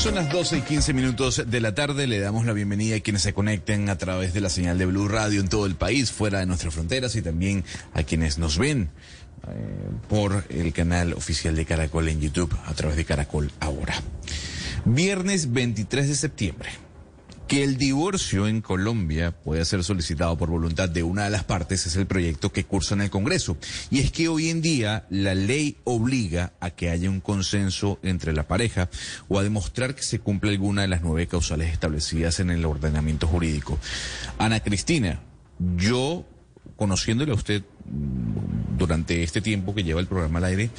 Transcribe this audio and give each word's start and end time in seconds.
Son 0.00 0.14
las 0.14 0.32
12 0.32 0.56
y 0.56 0.60
15 0.62 0.94
minutos 0.94 1.42
de 1.46 1.60
la 1.60 1.74
tarde. 1.74 2.06
Le 2.06 2.20
damos 2.20 2.46
la 2.46 2.54
bienvenida 2.54 2.96
a 2.96 3.00
quienes 3.00 3.20
se 3.20 3.34
conecten 3.34 3.90
a 3.90 3.98
través 3.98 4.32
de 4.32 4.40
la 4.40 4.48
señal 4.48 4.78
de 4.78 4.86
Blue 4.86 5.08
Radio 5.08 5.42
en 5.42 5.48
todo 5.48 5.66
el 5.66 5.74
país, 5.74 6.10
fuera 6.10 6.38
de 6.38 6.46
nuestras 6.46 6.72
fronteras, 6.72 7.16
y 7.16 7.22
también 7.22 7.64
a 7.92 8.02
quienes 8.02 8.38
nos 8.38 8.56
ven 8.56 8.88
eh, 9.46 9.50
por 10.08 10.46
el 10.48 10.72
canal 10.72 11.12
oficial 11.12 11.54
de 11.54 11.66
Caracol 11.66 12.08
en 12.08 12.18
YouTube 12.18 12.56
a 12.64 12.72
través 12.72 12.96
de 12.96 13.04
Caracol 13.04 13.52
Ahora. 13.60 13.94
Viernes 14.86 15.52
23 15.52 16.08
de 16.08 16.14
septiembre 16.14 16.70
que 17.50 17.64
el 17.64 17.78
divorcio 17.78 18.46
en 18.46 18.60
Colombia 18.60 19.32
pueda 19.32 19.64
ser 19.64 19.82
solicitado 19.82 20.38
por 20.38 20.50
voluntad 20.50 20.88
de 20.88 21.02
una 21.02 21.24
de 21.24 21.30
las 21.30 21.42
partes 21.42 21.84
es 21.84 21.96
el 21.96 22.06
proyecto 22.06 22.52
que 22.52 22.62
cursa 22.62 22.94
en 22.94 23.00
el 23.00 23.10
Congreso. 23.10 23.56
Y 23.90 23.98
es 23.98 24.12
que 24.12 24.28
hoy 24.28 24.50
en 24.50 24.62
día 24.62 25.04
la 25.10 25.34
ley 25.34 25.76
obliga 25.82 26.52
a 26.60 26.70
que 26.70 26.90
haya 26.90 27.10
un 27.10 27.18
consenso 27.18 27.98
entre 28.04 28.34
la 28.34 28.46
pareja 28.46 28.88
o 29.26 29.36
a 29.36 29.42
demostrar 29.42 29.96
que 29.96 30.04
se 30.04 30.20
cumple 30.20 30.52
alguna 30.52 30.82
de 30.82 30.88
las 30.88 31.02
nueve 31.02 31.26
causales 31.26 31.72
establecidas 31.72 32.38
en 32.38 32.50
el 32.50 32.64
ordenamiento 32.64 33.26
jurídico. 33.26 33.80
Ana 34.38 34.60
Cristina, 34.60 35.18
yo 35.76 36.24
conociéndole 36.76 37.32
a 37.32 37.34
usted 37.34 37.64
mm, 37.84 38.78
durante 38.78 39.24
este 39.24 39.40
tiempo 39.40 39.74
que 39.74 39.82
lleva 39.82 40.00
el 40.00 40.06
programa 40.06 40.38
al 40.38 40.44
aire, 40.44 40.70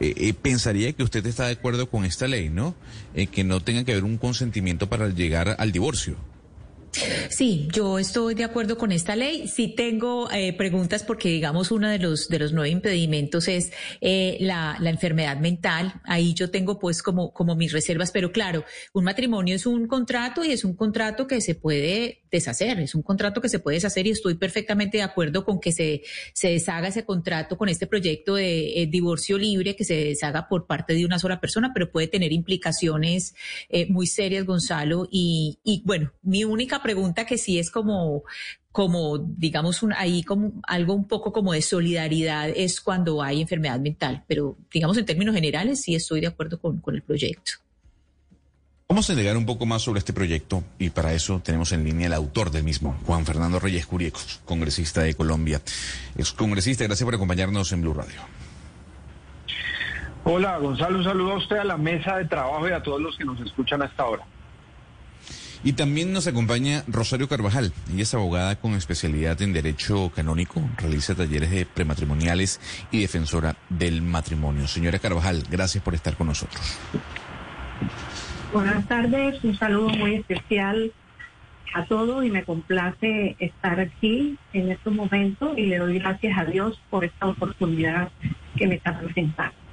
eh, 0.00 0.14
eh, 0.16 0.34
pensaría 0.34 0.92
que 0.92 1.02
usted 1.02 1.24
está 1.26 1.46
de 1.46 1.52
acuerdo 1.52 1.88
con 1.88 2.04
esta 2.04 2.28
ley, 2.28 2.48
¿no? 2.48 2.74
Eh, 3.14 3.26
que 3.26 3.44
no 3.44 3.60
tenga 3.60 3.84
que 3.84 3.92
haber 3.92 4.04
un 4.04 4.18
consentimiento 4.18 4.88
para 4.88 5.08
llegar 5.08 5.56
al 5.58 5.72
divorcio. 5.72 6.16
Sí, 7.28 7.68
yo 7.72 7.98
estoy 7.98 8.34
de 8.34 8.44
acuerdo 8.44 8.78
con 8.78 8.92
esta 8.92 9.16
ley. 9.16 9.48
Sí 9.48 9.68
tengo 9.68 10.30
eh, 10.30 10.52
preguntas 10.54 11.02
porque, 11.02 11.28
digamos, 11.28 11.70
uno 11.70 11.88
de 11.88 11.98
los 11.98 12.28
de 12.28 12.38
los 12.38 12.52
nueve 12.52 12.70
impedimentos 12.70 13.48
es 13.48 13.72
eh, 14.00 14.38
la, 14.40 14.76
la, 14.80 14.90
enfermedad 14.90 15.38
mental. 15.38 16.00
Ahí 16.04 16.34
yo 16.34 16.50
tengo, 16.50 16.78
pues, 16.78 17.02
como 17.02 17.32
como 17.32 17.54
mis 17.56 17.72
reservas. 17.72 18.10
Pero 18.12 18.32
claro, 18.32 18.64
un 18.94 19.04
matrimonio 19.04 19.54
es 19.56 19.66
un 19.66 19.86
contrato 19.86 20.44
y 20.44 20.52
es 20.52 20.64
un 20.64 20.74
contrato 20.74 21.26
que 21.26 21.40
se 21.40 21.54
puede 21.54 22.22
deshacer. 22.30 22.80
Es 22.80 22.94
un 22.94 23.02
contrato 23.02 23.40
que 23.40 23.48
se 23.48 23.58
puede 23.58 23.76
deshacer 23.76 24.06
y 24.06 24.10
estoy 24.10 24.34
perfectamente 24.34 24.98
de 24.98 25.02
acuerdo 25.02 25.44
con 25.44 25.60
que 25.60 25.72
se 25.72 26.02
se 26.32 26.48
deshaga 26.48 26.88
ese 26.88 27.04
contrato 27.04 27.58
con 27.58 27.68
este 27.68 27.86
proyecto 27.86 28.36
de 28.36 28.82
eh, 28.82 28.86
divorcio 28.86 29.38
libre 29.38 29.76
que 29.76 29.84
se 29.84 29.94
deshaga 29.94 30.48
por 30.48 30.66
parte 30.66 30.94
de 30.94 31.04
una 31.04 31.18
sola 31.18 31.40
persona, 31.40 31.72
pero 31.74 31.90
puede 31.90 32.08
tener 32.08 32.32
implicaciones 32.32 33.34
muy 33.88 34.06
serias, 34.06 34.44
Gonzalo. 34.44 35.08
Y, 35.10 35.58
y 35.64 35.82
bueno, 35.84 36.12
mi 36.22 36.44
única 36.44 36.82
pregunta 36.86 37.26
que 37.26 37.36
sí 37.36 37.58
es 37.58 37.68
como, 37.68 38.22
como 38.70 39.18
digamos, 39.18 39.82
un, 39.82 39.92
ahí 39.92 40.22
como 40.22 40.52
algo 40.68 40.94
un 40.94 41.08
poco 41.08 41.32
como 41.32 41.52
de 41.52 41.60
solidaridad 41.60 42.48
es 42.48 42.80
cuando 42.80 43.24
hay 43.24 43.40
enfermedad 43.42 43.80
mental, 43.80 44.22
pero 44.28 44.56
digamos 44.72 44.96
en 44.96 45.04
términos 45.04 45.34
generales 45.34 45.82
sí 45.82 45.96
estoy 45.96 46.20
de 46.20 46.28
acuerdo 46.28 46.60
con, 46.60 46.78
con 46.78 46.94
el 46.94 47.02
proyecto. 47.02 47.54
Vamos 48.88 49.10
a 49.10 49.14
indagar 49.14 49.36
un 49.36 49.46
poco 49.46 49.66
más 49.66 49.82
sobre 49.82 49.98
este 49.98 50.12
proyecto 50.12 50.62
y 50.78 50.90
para 50.90 51.12
eso 51.12 51.40
tenemos 51.40 51.72
en 51.72 51.82
línea 51.82 52.06
el 52.06 52.12
autor 52.12 52.52
del 52.52 52.62
mismo, 52.62 52.96
Juan 53.04 53.26
Fernando 53.26 53.58
Reyes 53.58 53.84
Curie, 53.84 54.12
congresista 54.44 55.02
de 55.02 55.14
Colombia. 55.14 55.60
Ex 56.16 56.32
congresista, 56.32 56.84
gracias 56.84 57.04
por 57.04 57.16
acompañarnos 57.16 57.72
en 57.72 57.80
Blue 57.80 57.94
Radio. 57.94 58.20
Hola, 60.22 60.58
Gonzalo, 60.58 60.98
un 60.98 61.04
saludo 61.04 61.32
a 61.32 61.38
usted, 61.38 61.56
a 61.56 61.64
la 61.64 61.76
mesa 61.76 62.18
de 62.18 62.26
trabajo 62.26 62.68
y 62.68 62.70
a 62.70 62.80
todos 62.80 63.00
los 63.00 63.16
que 63.16 63.24
nos 63.24 63.40
escuchan 63.40 63.82
hasta 63.82 64.04
ahora. 64.04 64.24
Y 65.64 65.72
también 65.72 66.12
nos 66.12 66.26
acompaña 66.26 66.84
Rosario 66.86 67.28
Carvajal. 67.28 67.72
Ella 67.92 68.02
es 68.02 68.14
abogada 68.14 68.56
con 68.56 68.74
especialidad 68.74 69.40
en 69.42 69.52
Derecho 69.52 70.10
Canónico, 70.14 70.62
realiza 70.76 71.14
talleres 71.14 71.50
de 71.50 71.66
prematrimoniales 71.66 72.60
y 72.90 73.00
defensora 73.00 73.56
del 73.68 74.02
matrimonio. 74.02 74.66
Señora 74.66 74.98
Carvajal, 74.98 75.44
gracias 75.50 75.82
por 75.82 75.94
estar 75.94 76.16
con 76.16 76.28
nosotros. 76.28 76.78
Buenas 78.52 78.86
tardes, 78.86 79.42
un 79.44 79.56
saludo 79.58 79.88
muy 79.90 80.14
especial 80.14 80.92
a 81.74 81.84
todos 81.84 82.24
y 82.24 82.30
me 82.30 82.44
complace 82.44 83.36
estar 83.38 83.80
aquí 83.80 84.38
en 84.52 84.70
estos 84.70 84.94
momentos 84.94 85.58
y 85.58 85.66
le 85.66 85.78
doy 85.78 85.98
gracias 85.98 86.38
a 86.38 86.44
Dios 86.44 86.80
por 86.88 87.04
esta 87.04 87.26
oportunidad 87.26 88.08
que 88.56 88.66
me 88.66 88.76
está 88.76 88.98
presentando. 88.98 89.65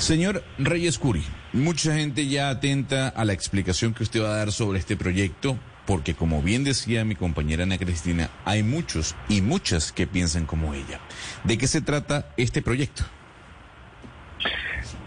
Señor 0.00 0.42
Reyes 0.58 0.98
Curi, 0.98 1.22
mucha 1.52 1.94
gente 1.94 2.26
ya 2.26 2.48
atenta 2.48 3.08
a 3.08 3.26
la 3.26 3.34
explicación 3.34 3.92
que 3.92 4.02
usted 4.02 4.22
va 4.22 4.32
a 4.32 4.36
dar 4.38 4.50
sobre 4.50 4.78
este 4.78 4.96
proyecto, 4.96 5.58
porque 5.86 6.14
como 6.14 6.40
bien 6.40 6.64
decía 6.64 7.04
mi 7.04 7.14
compañera 7.14 7.64
Ana 7.64 7.76
Cristina, 7.76 8.30
hay 8.46 8.62
muchos 8.62 9.14
y 9.28 9.42
muchas 9.42 9.92
que 9.92 10.06
piensan 10.06 10.46
como 10.46 10.72
ella. 10.72 11.00
¿De 11.44 11.58
qué 11.58 11.66
se 11.66 11.82
trata 11.82 12.28
este 12.38 12.62
proyecto? 12.62 13.02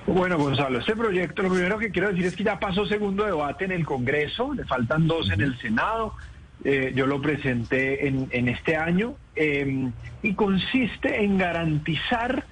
Bueno, 0.05 0.37
Gonzalo, 0.37 0.77
este 0.77 0.95
proyecto, 0.95 1.41
lo 1.41 1.49
primero 1.49 1.79
que 1.79 1.89
quiero 1.89 2.09
decir 2.09 2.25
es 2.25 2.35
que 2.35 2.43
ya 2.43 2.59
pasó 2.59 2.85
segundo 2.85 3.25
debate 3.25 3.65
en 3.65 3.71
el 3.71 3.85
Congreso, 3.85 4.53
le 4.53 4.63
faltan 4.63 5.07
dos 5.07 5.31
en 5.31 5.41
el 5.41 5.57
Senado. 5.59 6.13
Eh, 6.63 6.93
yo 6.95 7.07
lo 7.07 7.19
presenté 7.19 8.07
en, 8.07 8.27
en 8.29 8.47
este 8.47 8.77
año 8.77 9.15
eh, 9.35 9.89
y 10.21 10.33
consiste 10.35 11.23
en 11.23 11.39
garantizar 11.39 12.45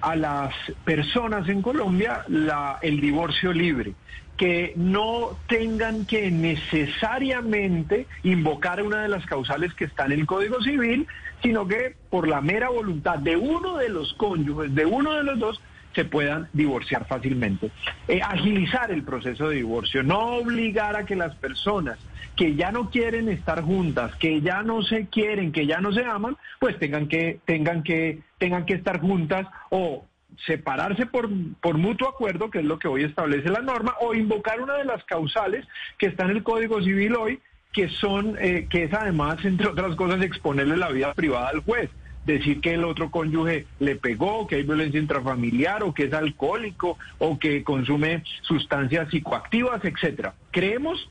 a 0.00 0.16
las 0.16 0.54
personas 0.84 1.48
en 1.48 1.62
Colombia 1.62 2.24
la, 2.28 2.78
el 2.82 3.00
divorcio 3.00 3.52
libre, 3.52 3.94
que 4.36 4.72
no 4.76 5.36
tengan 5.48 6.06
que 6.06 6.30
necesariamente 6.30 8.06
invocar 8.22 8.82
una 8.82 9.02
de 9.02 9.08
las 9.08 9.26
causales 9.26 9.74
que 9.74 9.84
está 9.84 10.06
en 10.06 10.12
el 10.12 10.26
Código 10.26 10.62
Civil, 10.62 11.06
sino 11.42 11.66
que 11.66 11.96
por 12.10 12.28
la 12.28 12.40
mera 12.40 12.68
voluntad 12.68 13.18
de 13.18 13.36
uno 13.36 13.76
de 13.76 13.88
los 13.88 14.14
cónyuges, 14.14 14.74
de 14.74 14.86
uno 14.86 15.14
de 15.14 15.24
los 15.24 15.38
dos, 15.38 15.60
se 15.94 16.04
puedan 16.04 16.48
divorciar 16.52 17.06
fácilmente. 17.06 17.72
Eh, 18.06 18.20
agilizar 18.22 18.92
el 18.92 19.02
proceso 19.02 19.48
de 19.48 19.56
divorcio, 19.56 20.04
no 20.04 20.36
obligar 20.36 20.94
a 20.94 21.04
que 21.04 21.16
las 21.16 21.34
personas 21.36 21.98
que 22.38 22.54
ya 22.54 22.70
no 22.70 22.88
quieren 22.88 23.28
estar 23.28 23.62
juntas, 23.62 24.14
que 24.14 24.40
ya 24.40 24.62
no 24.62 24.82
se 24.82 25.08
quieren, 25.08 25.50
que 25.50 25.66
ya 25.66 25.80
no 25.80 25.92
se 25.92 26.04
aman, 26.04 26.36
pues 26.60 26.78
tengan 26.78 27.08
que, 27.08 27.40
tengan 27.44 27.82
que, 27.82 28.20
tengan 28.38 28.64
que 28.64 28.74
estar 28.74 29.00
juntas 29.00 29.48
o 29.70 30.04
separarse 30.46 31.04
por, 31.06 31.28
por 31.60 31.78
mutuo 31.78 32.08
acuerdo, 32.08 32.48
que 32.48 32.60
es 32.60 32.64
lo 32.64 32.78
que 32.78 32.86
hoy 32.86 33.02
establece 33.02 33.48
la 33.48 33.60
norma, 33.60 33.96
o 34.00 34.14
invocar 34.14 34.60
una 34.60 34.74
de 34.74 34.84
las 34.84 35.02
causales 35.02 35.66
que 35.98 36.06
está 36.06 36.26
en 36.26 36.30
el 36.30 36.44
Código 36.44 36.80
Civil 36.80 37.16
hoy, 37.16 37.40
que 37.72 37.88
son, 37.88 38.36
eh, 38.38 38.68
que 38.70 38.84
es 38.84 38.94
además, 38.94 39.44
entre 39.44 39.66
otras 39.66 39.96
cosas, 39.96 40.22
exponerle 40.22 40.76
la 40.76 40.90
vida 40.90 41.12
privada 41.14 41.48
al 41.48 41.60
juez 41.64 41.90
decir 42.24 42.60
que 42.60 42.74
el 42.74 42.84
otro 42.84 43.10
cónyuge 43.10 43.64
le 43.80 43.96
pegó, 43.96 44.46
que 44.46 44.56
hay 44.56 44.62
violencia 44.62 45.00
intrafamiliar 45.00 45.82
o 45.82 45.94
que 45.94 46.04
es 46.04 46.12
alcohólico 46.12 46.98
o 47.16 47.38
que 47.38 47.64
consume 47.64 48.22
sustancias 48.42 49.08
psicoactivas, 49.08 49.82
etcétera. 49.82 50.34
Creemos 50.50 51.08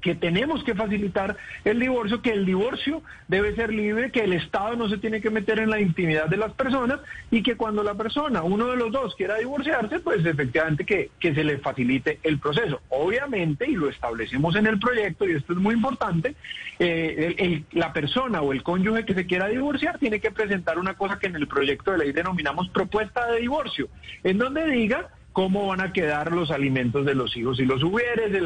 que 0.00 0.14
tenemos 0.14 0.62
que 0.64 0.74
facilitar 0.74 1.36
el 1.64 1.80
divorcio, 1.80 2.22
que 2.22 2.30
el 2.30 2.46
divorcio 2.46 3.02
debe 3.26 3.54
ser 3.54 3.72
libre, 3.72 4.10
que 4.10 4.20
el 4.20 4.32
Estado 4.32 4.76
no 4.76 4.88
se 4.88 4.98
tiene 4.98 5.20
que 5.20 5.30
meter 5.30 5.58
en 5.58 5.70
la 5.70 5.80
intimidad 5.80 6.28
de 6.28 6.36
las 6.36 6.52
personas 6.52 7.00
y 7.30 7.42
que 7.42 7.56
cuando 7.56 7.82
la 7.82 7.94
persona, 7.94 8.42
uno 8.42 8.68
de 8.68 8.76
los 8.76 8.92
dos, 8.92 9.14
quiera 9.16 9.36
divorciarse, 9.36 10.00
pues 10.00 10.24
efectivamente 10.24 10.84
que, 10.84 11.10
que 11.18 11.34
se 11.34 11.44
le 11.44 11.58
facilite 11.58 12.20
el 12.22 12.38
proceso. 12.38 12.80
Obviamente, 12.88 13.68
y 13.68 13.74
lo 13.74 13.88
establecemos 13.88 14.54
en 14.56 14.66
el 14.66 14.78
proyecto, 14.78 15.28
y 15.28 15.32
esto 15.32 15.52
es 15.52 15.58
muy 15.58 15.74
importante, 15.74 16.34
eh, 16.78 17.62
la 17.72 17.92
persona 17.92 18.40
o 18.42 18.52
el 18.52 18.62
cónyuge 18.62 19.04
que 19.04 19.14
se 19.14 19.26
quiera 19.26 19.48
divorciar 19.48 19.98
tiene 19.98 20.20
que 20.20 20.30
presentar 20.30 20.78
una 20.78 20.94
cosa 20.94 21.18
que 21.18 21.26
en 21.26 21.36
el 21.36 21.48
proyecto 21.48 21.92
de 21.92 21.98
ley 21.98 22.12
denominamos 22.12 22.68
propuesta 22.68 23.26
de 23.32 23.40
divorcio, 23.40 23.88
en 24.22 24.38
donde 24.38 24.66
diga 24.66 25.08
cómo 25.38 25.68
van 25.68 25.80
a 25.80 25.92
quedar 25.92 26.32
los 26.32 26.50
alimentos 26.50 27.06
de 27.06 27.14
los 27.14 27.36
hijos 27.36 27.60
y 27.60 27.64
los 27.64 27.80
hubieres, 27.84 28.42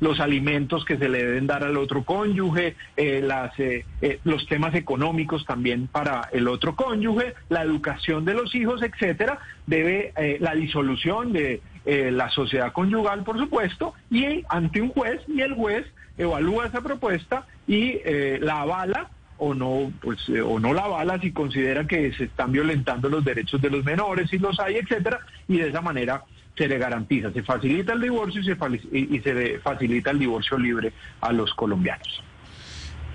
los 0.00 0.20
alimentos 0.20 0.86
que 0.86 0.96
se 0.96 1.06
le 1.06 1.22
deben 1.22 1.46
dar 1.46 1.64
al 1.64 1.76
otro 1.76 2.02
cónyuge, 2.02 2.76
eh, 2.96 3.20
las, 3.22 3.52
eh, 3.60 3.84
eh, 4.00 4.18
los 4.24 4.46
temas 4.46 4.74
económicos 4.74 5.44
también 5.44 5.88
para 5.88 6.30
el 6.32 6.48
otro 6.48 6.76
cónyuge, 6.76 7.34
la 7.50 7.60
educación 7.60 8.24
de 8.24 8.32
los 8.32 8.54
hijos, 8.54 8.82
etcétera, 8.82 9.38
debe 9.66 10.14
la 10.40 10.54
disolución 10.54 11.34
de 11.34 11.60
la 11.84 12.30
sociedad 12.30 12.72
conyugal, 12.72 13.22
por 13.22 13.38
supuesto, 13.38 13.92
y 14.10 14.44
ante 14.48 14.80
un 14.80 14.88
juez, 14.88 15.20
y 15.28 15.42
el 15.42 15.52
juez 15.52 15.84
evalúa 16.16 16.68
esa 16.68 16.80
propuesta 16.80 17.46
y 17.66 18.00
la 18.40 18.62
avala 18.62 19.10
o 19.44 19.54
no, 19.54 19.92
pues, 20.00 20.20
eh, 20.28 20.40
o 20.40 20.60
no 20.60 20.72
la 20.72 20.86
bala 20.86 21.20
si 21.20 21.32
considera 21.32 21.84
que 21.84 22.12
se 22.12 22.24
están 22.24 22.52
violentando 22.52 23.08
los 23.08 23.24
derechos 23.24 23.60
de 23.60 23.70
los 23.70 23.84
menores, 23.84 24.30
si 24.30 24.38
los 24.38 24.60
hay, 24.60 24.76
etcétera, 24.76 25.18
y 25.48 25.58
de 25.58 25.68
esa 25.68 25.80
manera 25.80 26.22
se 26.56 26.68
le 26.68 26.78
garantiza, 26.78 27.32
se 27.32 27.42
facilita 27.42 27.92
el 27.92 28.02
divorcio 28.02 28.40
y 28.40 28.44
se, 28.44 28.56
y 28.96 29.18
se 29.18 29.58
facilita 29.58 30.12
el 30.12 30.20
divorcio 30.20 30.56
libre 30.56 30.92
a 31.20 31.32
los 31.32 31.52
colombianos. 31.54 32.22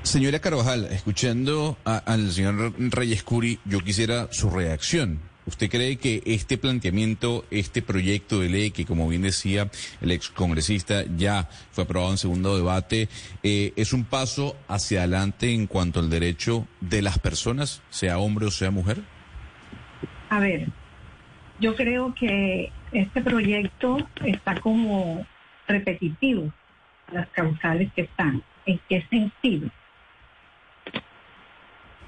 Señora 0.04 0.40
Carvajal, 0.40 0.90
escuchando 0.92 1.78
al 1.86 2.32
señor 2.32 2.74
Reyes 2.78 3.24
Curi, 3.24 3.60
yo 3.64 3.80
quisiera 3.80 4.28
su 4.32 4.50
reacción. 4.50 5.20
¿Usted 5.48 5.70
cree 5.70 5.96
que 5.96 6.22
este 6.26 6.58
planteamiento, 6.58 7.46
este 7.52 7.82
proyecto 7.82 8.42
de 8.42 8.50
ley 8.50 8.72
que, 8.72 8.86
como 8.86 9.08
bien 9.08 9.22
decía 9.22 9.72
el 10.02 10.12
excongresista, 10.12 11.06
ya 11.16 11.48
fue 11.72 11.86
aprobado 11.86 12.12
en 12.12 12.18
segundo 12.18 12.58
debate, 12.58 13.08
eh, 13.44 13.72
es 13.78 13.94
un 13.94 14.04
paso 14.04 14.58
hacia 14.68 15.00
adelante 15.00 15.54
en 15.54 15.66
cuanto 15.66 16.02
al 16.02 16.10
derecho 16.10 16.68
de 16.82 17.02
las 17.02 17.18
personas, 17.18 17.82
sea 17.90 18.20
hombre 18.20 18.46
o 18.46 18.52
sea 18.52 18.72
mujer? 18.72 18.98
A 20.30 20.40
ver, 20.40 20.68
yo 21.62 21.78
creo 21.78 22.14
que 22.14 22.74
este 22.92 23.22
proyecto 23.22 24.06
está 24.26 24.60
como 24.60 25.26
repetitivo 25.66 26.52
las 27.12 27.30
causales 27.30 27.90
que 27.94 28.02
están. 28.02 28.44
¿En 28.66 28.82
qué 28.90 29.06
sentido? 29.10 29.70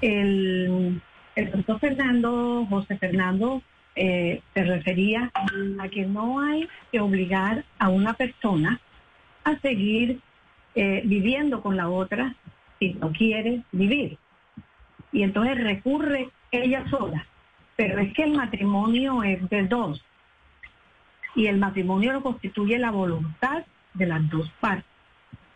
El, 0.02 1.00
el 1.34 1.50
doctor 1.52 1.78
Fernando, 1.80 2.66
José 2.68 2.96
Fernando, 2.98 3.62
eh, 3.96 4.42
se 4.54 4.64
refería 4.64 5.30
a 5.34 5.88
que 5.88 6.06
no 6.06 6.40
hay 6.40 6.68
que 6.92 7.00
obligar 7.00 7.64
a 7.78 7.88
una 7.88 8.14
persona 8.14 8.80
a 9.44 9.58
seguir 9.58 10.20
eh, 10.74 11.02
viviendo 11.04 11.60
con 11.62 11.76
la 11.76 11.88
otra 11.88 12.34
si 12.78 12.94
no 12.94 13.12
quiere 13.12 13.62
vivir. 13.72 14.16
Y 15.12 15.22
entonces 15.22 15.62
recurre 15.62 16.30
ella 16.52 16.88
sola. 16.88 17.26
Pero 17.76 17.98
es 17.98 18.12
que 18.14 18.24
el 18.24 18.36
matrimonio 18.36 19.22
es 19.22 19.48
de 19.48 19.66
dos. 19.66 20.04
Y 21.34 21.46
el 21.46 21.58
matrimonio 21.58 22.12
lo 22.12 22.22
constituye 22.22 22.78
la 22.78 22.90
voluntad 22.90 23.64
de 23.94 24.06
las 24.06 24.28
dos 24.30 24.50
partes. 24.60 24.84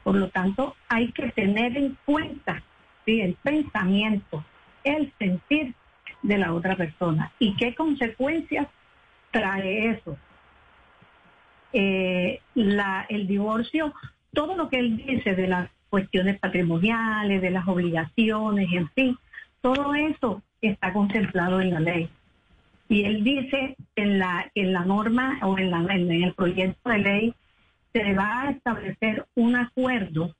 Por 0.03 0.17
lo 0.17 0.29
tanto, 0.29 0.77
hay 0.89 1.13
que 1.13 1.31
tener 1.31 1.77
en 1.77 1.97
cuenta 2.05 2.63
el 3.07 3.35
pensamiento, 3.43 4.45
el 4.85 5.13
sentir 5.19 5.75
de 6.23 6.39
la 6.39 6.53
otra 6.53 6.77
persona 6.77 7.33
y 7.39 7.55
qué 7.57 7.75
consecuencias 7.75 8.69
trae 9.31 9.91
eso. 9.91 10.17
Eh, 11.73 12.41
la, 12.55 13.05
el 13.09 13.27
divorcio, 13.27 13.93
todo 14.33 14.57
lo 14.57 14.69
que 14.69 14.79
él 14.79 14.97
dice 14.97 15.35
de 15.35 15.49
las 15.49 15.71
cuestiones 15.91 16.39
patrimoniales, 16.39 17.43
de 17.43 17.51
las 17.51 17.67
obligaciones, 17.67 18.69
en 18.73 18.89
fin, 18.91 19.19
todo 19.61 19.95
eso 19.95 20.43
está 20.61 20.93
contemplado 20.93 21.61
en 21.61 21.71
la 21.71 21.81
ley. 21.81 22.09
Y 22.89 23.05
él 23.05 23.25
dice 23.25 23.77
en 23.97 24.19
la, 24.19 24.51
en 24.55 24.73
la 24.73 24.85
norma 24.85 25.39
o 25.43 25.59
en, 25.59 25.71
la, 25.71 25.79
en 25.95 26.11
el 26.11 26.35
proyecto 26.35 26.91
de 26.91 26.99
ley 26.99 27.35
se 27.93 28.13
va 28.13 28.43
a 28.43 28.51
establecer 28.51 29.25
un 29.35 29.57
acuerdo 29.57 30.35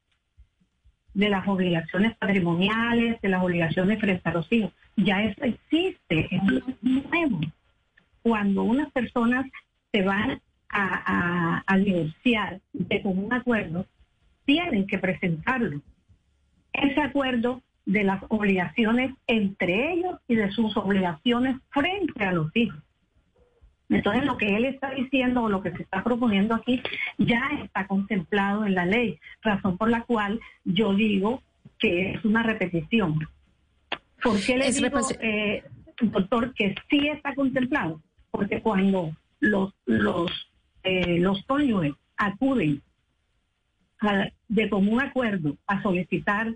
de 1.15 1.29
las 1.29 1.47
obligaciones 1.47 2.17
patrimoniales, 2.17 3.21
de 3.21 3.29
las 3.29 3.43
obligaciones 3.43 4.01
frente 4.01 4.29
a 4.29 4.33
los 4.33 4.51
hijos. 4.53 4.73
Ya 4.97 5.23
eso 5.23 5.45
existe, 5.45 6.29
es 6.31 6.43
nuevo. 6.83 7.41
Cuando 8.23 8.65
unas 8.65 8.91
personas 8.93 9.47
se 9.93 10.03
van 10.03 10.41
a, 10.69 11.63
a, 11.67 11.79
divorciar 11.79 12.61
de 12.73 13.01
común 13.03 13.33
acuerdo, 13.33 13.87
tienen 14.45 14.87
que 14.87 14.99
presentarlo. 14.99 15.81
Ese 16.73 17.01
acuerdo 17.01 17.63
de 17.87 18.03
las 18.03 18.23
obligaciones 18.29 19.15
entre 19.27 19.93
ellos 19.93 20.19
y 20.27 20.35
de 20.35 20.51
sus 20.51 20.77
obligaciones 20.77 21.57
frente 21.71 22.25
a 22.25 22.33
los 22.33 22.55
hijos. 22.57 22.83
Entonces 23.89 24.25
lo 24.25 24.37
que 24.37 24.57
él 24.57 24.65
está 24.65 24.91
diciendo 24.91 25.43
o 25.43 25.49
lo 25.49 25.63
que 25.63 25.73
se 25.73 25.83
está 25.83 26.03
proponiendo 26.03 26.55
aquí 26.55 26.83
ya 27.19 27.51
está 27.63 27.87
contemplado 27.87 28.65
en 28.65 28.75
la 28.75 28.87
ley, 28.87 29.19
razón 29.43 29.77
por 29.77 29.91
la 29.91 30.03
cual 30.03 30.41
yo 30.65 30.95
digo 30.95 31.43
que 31.79 32.13
es 32.13 32.25
una 32.25 32.43
repetición. 32.43 33.19
¿Por 34.23 34.41
qué 34.43 34.57
le 34.57 34.73
digo, 34.73 35.01
eh, 35.21 35.65
doctor, 36.01 36.55
que 36.55 36.75
sí 36.89 37.09
está 37.09 37.35
contemplado? 37.35 38.01
Porque 38.31 38.63
cuando 38.63 39.15
los, 39.41 39.75
los, 39.85 40.31
eh, 40.83 41.19
los 41.21 41.45
cónyuges 41.45 41.93
acuden 42.17 42.81
de 44.49 44.69
común 44.69 45.01
acuerdo 45.01 45.57
a 45.67 45.83
solicitar 45.83 46.55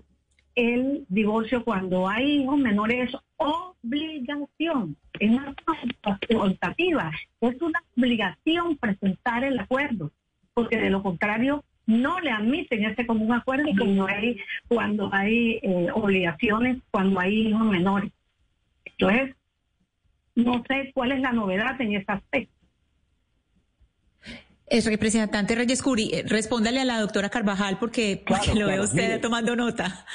el 0.55 1.05
divorcio 1.09 1.63
cuando 1.63 2.07
hay 2.07 2.41
hijos 2.43 2.57
menores 2.57 3.11
obligación, 3.37 4.97
es 5.19 5.29
una 5.29 5.53
facultativa, 6.01 7.11
es 7.41 7.61
una 7.61 7.83
obligación 7.97 8.77
presentar 8.77 9.43
el 9.43 9.59
acuerdo, 9.59 10.11
porque 10.53 10.77
de 10.77 10.89
lo 10.89 11.03
contrario 11.03 11.63
no 11.85 12.19
le 12.19 12.31
admiten 12.31 12.85
ese 12.85 13.05
común 13.05 13.33
acuerdo 13.33 13.65
cuando 13.77 14.07
hay, 14.07 14.37
cuando 14.67 15.09
hay 15.11 15.59
eh, 15.63 15.87
obligaciones, 15.93 16.77
cuando 16.91 17.19
hay 17.19 17.47
hijos 17.47 17.65
menores. 17.65 18.11
Entonces, 18.85 19.35
no 20.35 20.63
sé 20.67 20.91
cuál 20.93 21.13
es 21.13 21.21
la 21.21 21.31
novedad 21.31 21.79
en 21.81 21.95
ese 21.95 22.11
aspecto. 22.11 22.53
Es 24.67 24.85
representante 24.85 25.55
Reyes 25.55 25.81
Curi, 25.81 26.11
eh, 26.13 26.23
respóndale 26.27 26.79
a 26.79 26.85
la 26.85 26.99
doctora 26.99 27.29
Carvajal 27.29 27.79
porque, 27.79 28.23
lo 28.55 28.67
veo 28.67 28.83
usted 28.83 29.19
tomando 29.19 29.55
nota. 29.55 30.05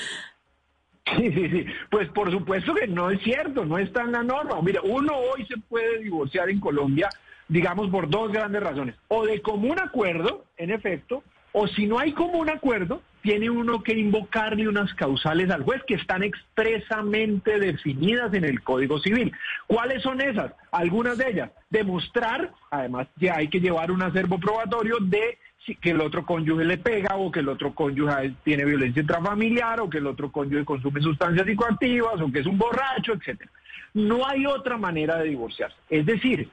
Sí, 1.17 1.33
sí, 1.33 1.49
sí. 1.51 1.67
Pues 1.91 2.09
por 2.09 2.31
supuesto 2.31 2.75
que 2.75 2.87
no 2.87 3.11
es 3.11 3.21
cierto, 3.23 3.65
no 3.65 3.79
está 3.79 4.03
en 4.03 4.13
la 4.13 4.23
norma. 4.23 4.61
Mira, 4.63 4.81
uno 4.83 5.15
hoy 5.15 5.45
se 5.47 5.57
puede 5.59 5.99
divorciar 5.99 6.49
en 6.49 6.61
Colombia, 6.61 7.09
digamos, 7.49 7.91
por 7.91 8.09
dos 8.09 8.33
grandes 8.33 8.63
razones. 8.63 8.95
O 9.09 9.25
de 9.27 9.43
común 9.43 9.79
acuerdo, 9.79 10.45
en 10.57 10.71
efecto, 10.71 11.23
o 11.53 11.69
si 11.69 11.87
no 11.87 11.99
hay 11.99 12.13
común 12.13 12.49
acuerdo, 12.49 13.03
tiene 13.23 13.49
uno 13.49 13.83
que 13.83 13.93
invocarle 13.93 14.69
unas 14.69 14.93
causales 14.95 15.51
al 15.51 15.63
juez 15.63 15.83
que 15.87 15.95
están 15.95 16.23
expresamente 16.23 17.59
definidas 17.59 18.35
en 18.35 18.45
el 18.45 18.63
Código 18.63 18.99
Civil. 18.99 19.33
¿Cuáles 19.67 20.03
son 20.03 20.21
esas? 20.21 20.53
Algunas 20.73 21.17
de 21.17 21.31
ellas. 21.31 21.51
Demostrar, 21.71 22.53
además, 22.71 23.07
que 23.19 23.31
hay 23.31 23.49
que 23.49 23.61
llevar 23.61 23.91
un 23.91 24.03
acervo 24.03 24.39
probatorio 24.39 24.97
de 25.01 25.39
que 25.81 25.91
el 25.91 26.01
otro 26.01 26.27
cónyuge 26.27 26.65
le 26.65 26.79
pega 26.79 27.17
o 27.17 27.31
que 27.31 27.41
el 27.41 27.49
otro 27.49 27.75
cónyuge 27.75 28.35
tiene 28.45 28.65
violencia 28.65 29.01
intrafamiliar 29.01 29.81
o 29.81 29.89
que 29.89 29.99
el 29.99 30.07
otro 30.07 30.31
cónyuge 30.31 30.65
consume 30.65 31.01
sustancias 31.01 31.47
psicoactivas 31.47 32.21
o 32.21 32.31
que 32.31 32.41
es 32.41 32.47
un 32.47 32.59
borracho, 32.59 33.15
etcétera. 33.15 33.51
No 33.95 34.27
hay 34.27 34.45
otra 34.45 34.77
manera 34.77 35.17
de 35.19 35.31
divorciarse. 35.31 35.77
Es 35.89 36.05
decir, 36.05 36.51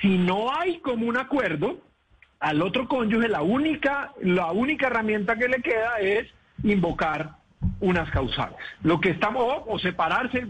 si 0.00 0.18
no 0.18 0.52
hay 0.52 0.80
como 0.80 1.06
un 1.06 1.16
acuerdo, 1.16 1.78
al 2.40 2.62
otro 2.62 2.88
cónyuge 2.88 3.28
la 3.28 3.42
única, 3.42 4.12
la 4.22 4.50
única 4.52 4.88
herramienta 4.88 5.36
que 5.36 5.48
le 5.48 5.62
queda 5.62 5.98
es 6.00 6.26
invocar 6.64 7.36
unas 7.80 8.10
causales. 8.10 8.56
Lo 8.82 9.00
que 9.00 9.10
estamos, 9.10 9.62
o, 9.66 9.78
separarse, 9.78 10.46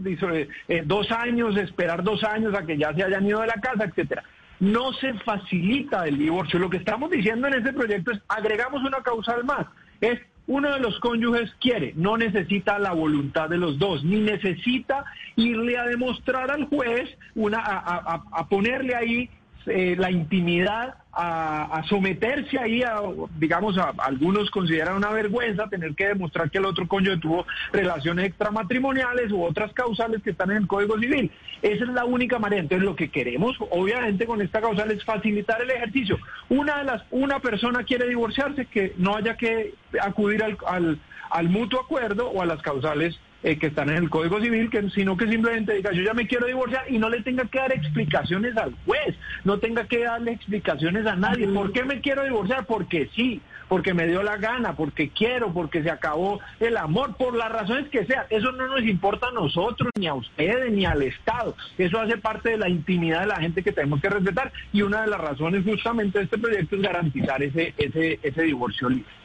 eh, 0.68 0.82
dos 0.84 1.10
años, 1.10 1.56
esperar 1.56 2.02
dos 2.02 2.24
años 2.24 2.54
a 2.54 2.64
que 2.64 2.78
ya 2.78 2.94
se 2.94 3.02
hayan 3.02 3.26
ido 3.26 3.40
de 3.40 3.48
la 3.48 3.54
casa, 3.54 3.84
etcétera 3.84 4.24
no 4.60 4.92
se 4.94 5.14
facilita 5.14 6.06
el 6.06 6.18
divorcio. 6.18 6.58
Lo 6.58 6.70
que 6.70 6.78
estamos 6.78 7.10
diciendo 7.10 7.48
en 7.48 7.54
este 7.54 7.72
proyecto 7.72 8.12
es 8.12 8.20
agregamos 8.28 8.82
una 8.82 9.02
causal 9.02 9.44
más. 9.44 9.66
Es 10.00 10.18
uno 10.46 10.72
de 10.72 10.80
los 10.80 10.98
cónyuges 11.00 11.52
quiere, 11.60 11.92
no 11.94 12.16
necesita 12.16 12.78
la 12.78 12.92
voluntad 12.92 13.50
de 13.50 13.58
los 13.58 13.78
dos, 13.78 14.02
ni 14.02 14.20
necesita 14.20 15.04
irle 15.36 15.76
a 15.76 15.84
demostrar 15.84 16.50
al 16.50 16.64
juez, 16.68 17.10
una, 17.34 17.58
a 17.58 18.46
ponerle 18.48 18.94
ahí 18.94 19.30
eh, 19.68 19.96
la 19.98 20.10
intimidad 20.10 20.94
a, 21.20 21.82
someterse 21.88 22.58
ahí 22.58 22.82
a, 22.82 23.00
digamos, 23.38 23.76
a, 23.76 23.92
algunos 23.98 24.50
consideran 24.50 24.96
una 24.96 25.10
vergüenza 25.10 25.68
tener 25.68 25.94
que 25.96 26.08
demostrar 26.08 26.48
que 26.48 26.58
el 26.58 26.64
otro 26.64 26.86
cónyuge 26.86 27.18
tuvo 27.18 27.44
relaciones 27.72 28.26
extramatrimoniales 28.26 29.32
u 29.32 29.42
otras 29.42 29.72
causales 29.72 30.22
que 30.22 30.30
están 30.30 30.52
en 30.52 30.58
el 30.58 30.66
Código 30.68 30.98
Civil. 30.98 31.30
Esa 31.60 31.84
es 31.84 31.90
la 31.90 32.04
única 32.04 32.38
manera. 32.38 32.62
Entonces, 32.62 32.84
lo 32.84 32.94
que 32.94 33.10
queremos, 33.10 33.56
obviamente, 33.70 34.26
con 34.26 34.40
esta 34.40 34.60
causal 34.60 34.92
es 34.92 35.04
facilitar 35.04 35.60
el 35.60 35.70
ejercicio. 35.70 36.18
Una 36.48 36.78
de 36.78 36.84
las, 36.84 37.02
una 37.10 37.40
persona 37.40 37.82
quiere 37.82 38.06
divorciarse, 38.08 38.66
que 38.66 38.94
no 38.96 39.16
haya 39.16 39.36
que 39.36 39.74
acudir 40.00 40.44
al, 40.44 40.56
al, 40.66 41.00
al 41.30 41.48
mutuo 41.48 41.80
acuerdo 41.80 42.30
o 42.30 42.42
a 42.42 42.46
las 42.46 42.62
causales 42.62 43.18
eh, 43.42 43.58
que 43.58 43.68
están 43.68 43.88
en 43.90 43.96
el 43.96 44.10
Código 44.10 44.40
Civil, 44.40 44.68
que, 44.70 44.90
sino 44.90 45.16
que 45.16 45.28
simplemente 45.28 45.74
diga, 45.74 45.92
yo 45.92 46.02
ya 46.02 46.14
me 46.14 46.26
quiero 46.26 46.46
divorciar 46.46 46.84
y 46.88 46.98
no 46.98 47.08
le 47.08 47.22
tenga 47.22 47.44
que 47.44 47.58
dar 47.58 47.72
explicaciones 47.72 48.56
al 48.56 48.74
juez, 48.84 49.14
no 49.44 49.58
tenga 49.58 49.84
que 49.84 50.04
darle 50.04 50.32
explicaciones 50.32 51.06
a 51.06 51.16
nadie. 51.16 51.46
¿Por 51.48 51.72
qué 51.72 51.84
me 51.84 52.00
quiero 52.00 52.24
divorciar? 52.24 52.66
Porque 52.66 53.08
sí, 53.14 53.40
porque 53.68 53.94
me 53.94 54.06
dio 54.06 54.22
la 54.22 54.38
gana, 54.38 54.74
porque 54.74 55.10
quiero, 55.10 55.52
porque 55.52 55.82
se 55.82 55.90
acabó 55.90 56.40
el 56.58 56.76
amor, 56.76 57.16
por 57.16 57.36
las 57.36 57.52
razones 57.52 57.88
que 57.90 58.06
sean. 58.06 58.24
Eso 58.30 58.50
no 58.52 58.66
nos 58.66 58.82
importa 58.82 59.28
a 59.28 59.32
nosotros, 59.32 59.90
ni 59.96 60.06
a 60.06 60.14
ustedes, 60.14 60.72
ni 60.72 60.84
al 60.84 61.02
Estado. 61.02 61.54
Eso 61.76 62.00
hace 62.00 62.16
parte 62.16 62.50
de 62.50 62.58
la 62.58 62.68
intimidad 62.68 63.20
de 63.20 63.26
la 63.26 63.36
gente 63.36 63.62
que 63.62 63.72
tenemos 63.72 64.00
que 64.00 64.08
respetar 64.08 64.52
y 64.72 64.82
una 64.82 65.02
de 65.02 65.08
las 65.08 65.20
razones 65.20 65.64
justamente 65.64 66.18
de 66.18 66.24
este 66.24 66.38
proyecto 66.38 66.76
es 66.76 66.82
garantizar 66.82 67.42
ese, 67.42 67.74
ese, 67.76 68.18
ese 68.22 68.42
divorcio 68.42 68.88
libre. 68.88 69.17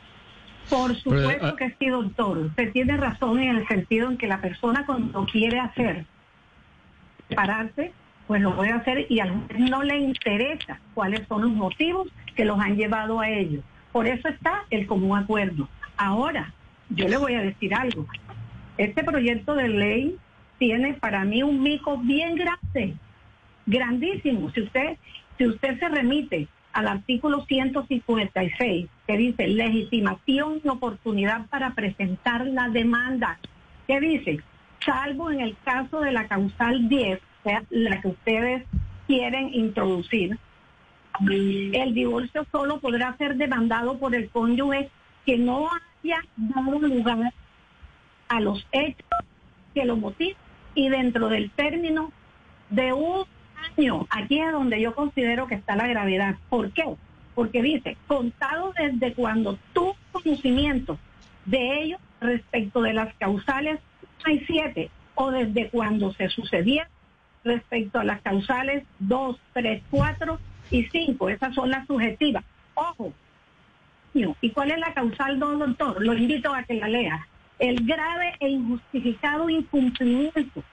Por 0.70 0.96
supuesto 0.96 1.46
ah, 1.46 1.56
que 1.58 1.76
sí, 1.80 1.88
doctor. 1.88 2.38
Usted 2.38 2.72
tiene 2.72 2.98
razón 2.98 3.40
en 3.40 3.58
el 3.58 3.68
sentido 3.68 4.10
en 4.10 4.18
que 4.18 4.28
la 4.28 4.42
persona 4.42 4.86
cuando 4.86 5.26
quiere 5.26 5.60
hacer, 5.60 6.06
pararse, 7.36 7.94
pues 8.28 8.42
lo 8.42 8.56
puede 8.56 8.72
hacer 8.72 9.06
y 9.10 9.20
a 9.20 9.26
no 9.26 9.84
le 9.84 9.98
interesa 9.98 10.80
cuáles 10.94 11.28
son 11.28 11.42
los 11.44 11.52
motivos 11.52 12.08
que 12.36 12.46
los 12.46 12.60
han 12.60 12.76
llevado 12.76 13.20
a 13.20 13.30
ello. 13.30 13.62
Por 13.92 14.08
eso 14.08 14.28
está 14.28 14.64
el 14.70 14.88
común 14.88 15.18
acuerdo. 15.18 15.68
Ahora, 15.98 16.54
yo 16.90 17.08
le 17.08 17.18
voy 17.18 17.34
a 17.36 17.42
decir 17.42 17.74
algo. 17.76 18.08
Este 18.78 19.04
proyecto 19.04 19.54
de 19.54 19.68
ley 19.68 20.18
tiene 20.58 20.94
para 20.94 21.26
mí 21.26 21.44
un 21.44 21.62
mico 21.62 21.98
bien 21.98 22.36
grande, 22.36 22.96
grandísimo. 23.66 24.50
Si 24.52 24.62
usted, 24.62 24.98
si 25.38 25.46
usted 25.46 25.80
se 25.80 25.90
remite 25.90 26.48
al 26.74 26.88
artículo 26.88 27.46
156, 27.46 28.88
que 29.08 29.18
dice 29.18 29.48
legitimación 29.48 30.60
y 30.64 30.68
oportunidad 30.68 31.46
para 31.48 31.76
presentar 31.76 32.46
la 32.48 32.70
demanda. 32.70 33.40
¿Qué 33.88 34.00
dice? 34.00 34.40
Salvo 34.84 35.32
en 35.32 35.40
el 35.40 35.56
caso 35.64 36.02
de 36.02 36.12
la 36.12 36.28
causal 36.28 36.90
10, 36.90 37.20
o 37.20 37.44
sea, 37.44 37.64
la 37.70 38.02
que 38.02 38.08
ustedes 38.10 38.64
quieren 39.08 39.54
introducir, 39.54 40.38
El 41.22 41.94
divorcio 41.94 42.46
solo 42.52 42.80
podrá 42.80 43.16
ser 43.18 43.36
demandado 43.36 44.00
por 44.00 44.16
el 44.16 44.30
cónyuge 44.30 44.90
que 45.26 45.38
no 45.38 45.70
haya 45.70 46.18
dado 46.36 46.80
lugar 46.80 47.32
a 48.30 48.40
los 48.40 48.66
hechos 48.72 49.06
que 49.76 49.86
lo 49.86 49.96
motivan 49.96 50.42
y 50.74 50.90
dentro 50.90 51.30
del 51.30 51.52
término 51.52 52.12
de 52.70 52.94
un 52.94 53.26
Aquí 54.10 54.40
es 54.40 54.52
donde 54.52 54.82
yo 54.82 54.94
considero 54.94 55.48
que 55.48 55.56
está 55.56 55.76
la 55.76 55.88
gravedad. 55.88 56.36
¿Por 56.50 56.72
qué? 56.72 56.86
Porque 57.36 57.62
dice, 57.62 57.98
contado 58.08 58.74
desde 58.78 59.14
cuando 59.14 59.58
tu 59.74 59.96
conocimiento 60.12 60.98
de 61.46 61.82
ellos 61.82 62.00
respecto 62.22 62.82
de 62.82 62.94
las 62.94 63.14
causales 63.16 63.80
hay 64.24 64.40
siete 64.46 64.90
o 65.16 65.32
desde 65.32 65.70
cuando 65.70 66.14
se 66.14 66.30
sucedía 66.30 66.88
respecto 67.44 68.00
a 68.00 68.04
las 68.04 68.22
causales 68.22 68.84
2, 69.00 69.40
3, 69.54 69.84
4 69.90 70.40
y 70.72 70.84
5. 70.84 71.30
Esas 71.30 71.54
son 71.54 71.70
las 71.70 71.86
subjetivas. 71.88 72.44
Ojo. 72.76 73.14
¿Y 74.14 74.50
cuál 74.52 74.72
es 74.72 74.78
la 74.78 74.94
causal 74.94 75.40
2, 75.40 75.60
doctor? 75.60 76.02
Lo 76.02 76.14
invito 76.14 76.54
a 76.54 76.64
que 76.64 76.76
la 76.76 76.88
lea. 76.88 77.28
El 77.60 77.86
grave 77.86 78.34
e 78.40 78.50
injustificado 78.50 79.50
incumplimiento 79.50 80.64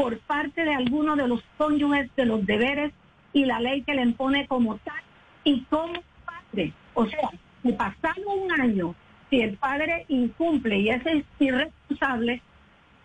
por 0.00 0.18
parte 0.20 0.64
de 0.64 0.74
alguno 0.74 1.14
de 1.16 1.28
los 1.28 1.42
cónyuges 1.58 2.10
de 2.16 2.24
los 2.24 2.46
deberes 2.46 2.92
y 3.32 3.44
la 3.44 3.60
ley 3.60 3.82
que 3.82 3.94
le 3.94 4.02
impone 4.02 4.46
como 4.46 4.78
tal 4.78 5.02
y 5.44 5.60
como 5.64 6.02
padre. 6.24 6.72
O 6.94 7.06
sea, 7.06 7.30
si 7.62 7.72
pasado 7.72 8.30
un 8.30 8.50
año, 8.60 8.94
si 9.28 9.40
el 9.42 9.56
padre 9.56 10.06
incumple 10.08 10.78
y 10.78 10.88
es 10.88 11.02
irresponsable, 11.38 12.40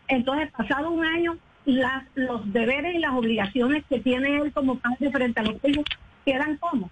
entonces 0.08 0.52
pasado 0.52 0.92
un 0.92 1.04
año 1.04 1.38
las, 1.66 2.04
los 2.16 2.52
deberes 2.54 2.96
y 2.96 3.00
las 3.00 3.14
obligaciones 3.14 3.84
que 3.90 4.00
tiene 4.00 4.38
él 4.38 4.54
como 4.54 4.78
padre 4.78 5.12
frente 5.12 5.40
a 5.40 5.44
los 5.44 5.56
hijos 5.64 5.86
quedan 6.26 6.58
como. 6.58 6.90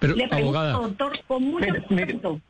Pero, 0.00 0.16
Le 0.16 0.28
pregunto, 0.28 0.58
abogada. 0.58 0.72
doctor, 0.72 1.20
con 1.26 1.44
mucho 1.44 1.66
respeto. 1.66 2.40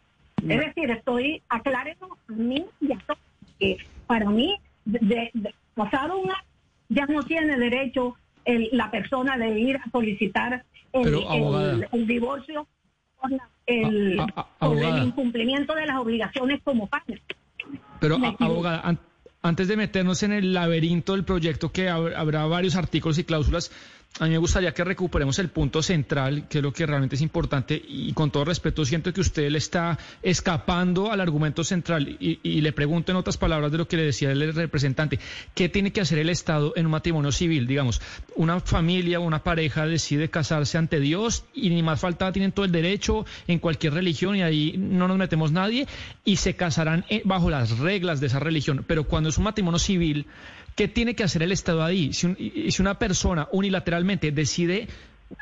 Es 0.49 0.61
decir, 0.61 0.91
estoy 0.91 1.43
aclarando 1.49 2.17
a 2.29 2.33
mí 2.33 2.65
y 2.81 2.93
a 2.93 2.99
todos 3.07 3.21
que 3.59 3.77
para 4.07 4.29
mí, 4.31 4.57
de, 4.85 5.31
pasado 5.75 6.19
un 6.19 6.31
año, 6.31 6.43
ya 6.89 7.07
no 7.07 7.23
tiene 7.53 7.71
derecho 7.71 8.17
el, 8.45 8.69
la 8.73 8.91
persona 8.91 9.37
de 9.37 9.59
ir 9.59 9.77
a 9.77 9.91
solicitar 9.91 10.65
el, 10.93 11.25
el, 11.93 12.07
divorcio 12.07 12.67
por, 13.21 13.31
el, 13.67 14.21
por 14.59 14.79
el 14.79 15.05
incumplimiento 15.05 15.75
de 15.75 15.87
las 15.87 15.99
obligaciones 15.99 16.61
como 16.63 16.89
padre. 16.89 17.23
Pero, 18.01 18.19
abogada, 18.39 18.99
antes 19.43 19.69
de 19.69 19.77
meternos 19.77 20.23
en 20.23 20.33
el 20.33 20.53
laberinto 20.53 21.13
del 21.13 21.25
proyecto, 21.25 21.71
que 21.73 21.89
habrá 21.89 22.47
varios 22.47 22.77
artículos 22.77 23.19
y 23.19 23.25
cláusulas, 23.25 23.71
a 24.21 24.25
mí 24.25 24.31
me 24.31 24.39
gustaría 24.39 24.75
que 24.75 24.85
recuperemos 24.85 25.39
el 25.39 25.49
punto 25.49 25.83
central, 25.83 26.47
que 26.49 26.59
es 26.59 26.63
lo 26.63 26.73
que 26.73 26.85
realmente 26.85 27.17
es 27.17 27.23
importante, 27.23 27.81
y 27.89 28.13
con 28.13 28.31
todo 28.31 28.45
respeto 28.45 28.85
siento 28.85 29.13
que 29.13 29.23
usted 29.23 29.51
le 29.51 29.57
está 29.57 29.99
escapando 30.23 31.11
al 31.11 31.21
argumento 31.21 31.65
central 31.65 32.17
y, 32.21 32.61
le 32.61 32.73
pregunto 32.73 33.11
en 33.11 33.17
otras 33.17 33.39
palabras 33.39 33.73
de 33.73 33.79
lo 33.79 33.89
que 33.89 33.97
le 33.97 34.05
decía 34.05 34.31
el 34.31 34.55
representante, 34.55 35.19
¿qué 35.55 35.69
tiene 35.69 35.93
que 35.93 36.03
hacer 36.03 36.19
el 36.19 36.29
Estado 36.29 36.75
en 36.77 36.87
un 36.87 36.93
matrimonio 36.93 37.33
civil? 37.33 37.67
Digamos, 37.67 38.01
una 38.37 38.61
familia 38.61 39.19
o 39.19 39.23
una 39.23 39.43
pareja 39.43 39.87
decide 39.87 40.29
casarse 40.29 40.77
ante 40.77 41.01
Dios 41.01 41.45
y 41.55 41.71
ni 41.71 41.83
más 41.83 41.99
falta 41.99 42.31
tienen 42.33 42.53
todo 42.53 42.67
el 42.67 42.73
derecho 42.73 43.25
en 43.49 43.59
cualquier 43.59 43.95
religión 43.95 44.37
y 44.37 44.43
ahí 44.43 44.75
no 44.77 45.09
nos 45.09 45.17
metemos 45.17 45.53
nadie 45.53 45.89
y 46.25 46.37
se 46.37 46.55
casarán 46.55 47.05
eh, 47.09 47.23
bajo 47.25 47.51
las 47.51 47.79
reglas 47.79 48.21
de 48.21 48.27
esa 48.27 48.41
religión, 48.41 48.85
pero 48.87 49.05
cuando 49.05 49.31
es 49.31 49.39
un 49.39 49.45
matrimonio 49.45 49.79
civil, 49.79 50.27
¿Qué 50.75 50.89
tiene 50.89 51.15
que 51.15 51.25
hacer 51.25 51.43
el 51.43 51.53
Estado 51.53 51.85
ahí? 51.85 52.13
Si, 52.13 52.27
una 52.81 52.99
persona 52.99 53.49
unilateralmente 53.53 54.33
decide 54.33 54.89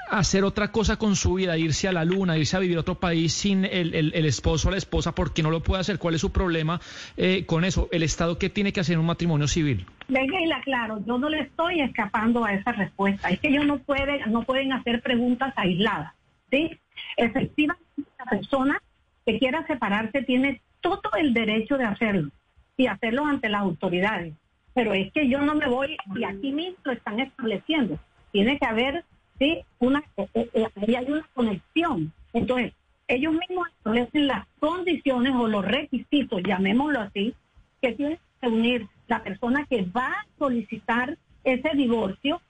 hacer 0.09 0.45
otra 0.45 0.71
cosa 0.71 0.97
con 0.97 1.17
su 1.17 1.35
vida, 1.35 1.57
irse 1.57 1.89
a 1.89 1.93
la 1.93 2.05
luna, 2.05 2.37
irse 2.37 2.57
a 2.57 2.61
vivir 2.61 2.77
a 2.77 2.81
otro 2.81 2.97
país 2.97 3.33
sin 3.33 3.65
el, 3.65 4.13
esposo 4.15 4.69
o 4.69 4.71
la 4.71 4.77
esposa, 4.77 5.15
¿por 5.15 5.33
qué 5.33 5.43
no 5.43 5.51
lo 5.51 5.63
puede 5.63 5.81
hacer? 5.81 5.99
¿Cuál 5.99 6.15
es 6.15 6.21
su 6.21 6.33
problema 6.33 6.81
eh, 7.17 7.45
con 7.47 7.65
eso? 7.65 7.89
¿El 7.93 8.03
Estado 8.03 8.39
qué 8.39 8.51
tiene 8.51 8.73
que 8.73 8.81
hacer 8.81 8.95
en 8.95 9.01
un 9.01 9.07
matrimonio 9.07 9.47
civil? 9.47 9.87
Venga 10.09 10.39
claro, 10.65 11.01
yo 11.07 11.19
no 11.19 11.29
le 11.29 11.41
estoy 11.41 11.81
escapando 11.81 12.45
a 12.45 12.53
esa 12.53 12.73
respuesta. 12.73 13.31
Es 13.31 13.41
que 13.41 13.49
ellos 13.49 13.67
no 13.67 13.79
pueden, 13.79 14.31
no 14.33 14.43
pueden 14.43 14.73
hacer 14.73 15.01
preguntas 15.01 15.53
aisladas. 15.57 16.13
¿sí? 16.51 16.79
Efectivamente, 17.17 17.85
la 18.19 18.25
persona 18.27 18.83
que 19.25 19.39
quiera 19.39 19.67
separarse 19.67 20.23
tiene 20.23 20.61
todo 20.81 21.11
el 21.19 21.35
derecho 21.35 21.79
de 21.79 21.85
hacerlo 21.85 22.31
y 22.77 22.87
hacerlo 22.87 23.27
ante 23.27 23.49
las 23.49 23.61
autoridades 23.63 24.35
pero 24.81 24.95
es 24.95 25.13
que 25.13 25.29
yo 25.29 25.43
no 25.43 25.55
me 25.55 25.67
voy, 25.67 25.95
y 26.17 26.25
aquí 26.25 26.53
mismo 26.53 26.79
lo 26.85 26.93
están 26.93 27.21
estableciendo, 27.21 27.99
tiene 28.33 28.59
que 28.59 28.65
haber, 28.65 29.05
sí, 29.39 29.61
una, 29.79 30.03
eh, 30.17 30.27
eh, 30.33 30.49
eh, 30.55 30.97
hay 30.97 31.05
una 31.05 31.29
conexión. 31.35 32.11
Entonces, 32.33 32.73
ellos 33.07 33.35
mismos 33.35 33.69
establecen 33.77 34.27
las 34.27 34.47
condiciones 34.59 35.35
o 35.35 35.49
los 35.49 35.67
requisitos, 35.67 36.41
llamémoslo 36.43 36.99
así, 36.99 37.35
que 37.83 37.93
tiene 37.93 38.19
que 38.41 38.49
unir 38.49 38.87
la 39.07 39.23
persona 39.23 39.67
que 39.69 39.83
va 39.83 40.13
a 40.13 40.27
solicitar 40.39 41.19
ese 41.45 41.77
divorcio 41.77 42.41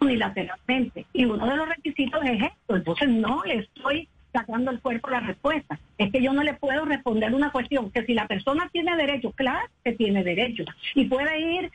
unilateralmente. 0.00 1.06
Y 1.14 1.24
uno 1.24 1.46
de 1.46 1.56
los 1.56 1.66
requisitos 1.66 2.20
es 2.24 2.42
esto. 2.42 2.76
Entonces, 2.76 3.08
no 3.08 3.42
le 3.44 3.60
estoy 3.60 4.06
sacando 4.32 4.70
el 4.70 4.80
cuerpo 4.80 5.10
la 5.10 5.20
respuesta. 5.20 5.78
Es 5.98 6.10
que 6.12 6.22
yo 6.22 6.32
no 6.32 6.42
le 6.42 6.54
puedo 6.54 6.84
responder 6.84 7.34
una 7.34 7.50
cuestión, 7.50 7.90
que 7.90 8.04
si 8.04 8.14
la 8.14 8.26
persona 8.26 8.68
tiene 8.72 8.96
derecho, 8.96 9.32
claro 9.32 9.68
que 9.84 9.92
tiene 9.92 10.24
derecho, 10.24 10.64
y 10.94 11.04
puede 11.06 11.40
ir 11.40 11.70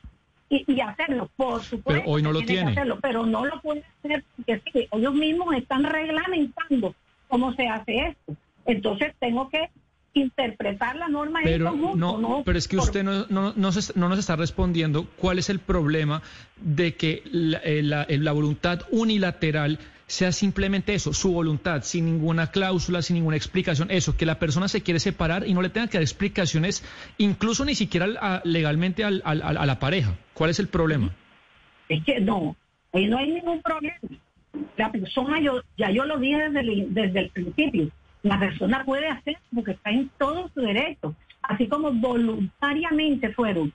y, 0.50 0.80
hacerlo, 0.80 1.30
por 1.36 1.64
supuesto. 1.64 2.02
Pero 2.02 2.14
hoy 2.14 2.22
no 2.22 2.32
lo 2.32 2.42
tiene. 2.42 2.72
Hacerlo, 2.72 3.00
pero 3.02 3.26
no 3.26 3.46
lo 3.46 3.62
puede 3.62 3.84
hacer 4.00 4.24
porque 4.36 4.62
sí, 4.72 4.88
ellos 4.92 5.14
mismos 5.14 5.56
están 5.56 5.84
reglamentando 5.84 6.96
cómo 7.28 7.54
se 7.54 7.68
hace 7.68 8.08
esto. 8.08 8.36
Entonces 8.66 9.14
tengo 9.20 9.50
que 9.50 9.70
interpretar 10.14 10.96
la 10.96 11.10
norma 11.10 11.42
pero 11.44 11.74
no, 11.74 12.44
pero 12.46 12.58
es 12.58 12.70
que 12.70 12.78
usted 12.78 13.04
no, 13.04 13.26
no, 13.28 13.54
no, 13.54 14.10
nos 14.10 14.20
está 14.20 14.38
respondiendo 14.38 15.06
cuál 15.18 15.40
es 15.40 15.50
el 15.50 15.60
problema 15.60 16.22
de 16.56 16.96
que 16.96 17.22
la, 17.26 17.58
eh, 17.58 17.84
la, 17.84 18.08
la 18.08 18.32
voluntad 18.32 18.84
unilateral 18.92 19.78
sea 20.08 20.32
simplemente 20.32 20.94
eso, 20.94 21.14
su 21.14 21.32
voluntad, 21.32 21.82
sin 21.84 22.06
ninguna 22.06 22.52
cláusula, 22.52 23.02
sin 23.02 23.16
ninguna 23.16 23.38
explicación, 23.38 23.90
eso, 23.92 24.16
que 24.16 24.26
la 24.26 24.40
persona 24.40 24.68
se 24.68 24.82
quiere 24.82 25.00
separar 25.00 25.48
y 25.48 25.54
no 25.54 25.62
le 25.62 25.70
tenga 25.70 25.88
que 25.88 25.98
dar 25.98 26.04
explicaciones, 26.04 26.84
incluso 27.18 27.66
ni 27.66 27.76
siquiera 27.76 28.42
legalmente 28.44 29.04
a 29.04 29.10
la 29.12 29.80
pareja. 29.80 30.16
¿Cuál 30.34 30.50
es 30.52 30.60
el 30.60 30.68
problema? 30.68 31.12
Es 31.90 32.04
que 32.04 32.20
no, 32.20 32.56
ahí 32.94 33.08
no 33.08 33.18
hay 33.18 33.32
ningún 33.32 33.62
problema. 33.62 33.98
La 34.78 34.92
persona, 34.92 35.40
yo 35.42 35.62
ya 35.78 35.92
yo 35.92 36.06
lo 36.06 36.18
dije 36.18 36.50
desde 36.50 36.60
el, 36.62 36.94
desde 36.94 37.20
el 37.20 37.30
principio, 37.30 37.90
la 38.24 38.40
persona 38.40 38.84
puede 38.86 39.08
hacer 39.08 39.38
porque 39.54 39.72
está 39.72 39.92
en 39.92 40.10
todo 40.18 40.50
su 40.54 40.62
derecho, 40.62 41.16
así 41.42 41.68
como 41.68 41.92
voluntariamente 41.92 43.34
fueron 43.34 43.74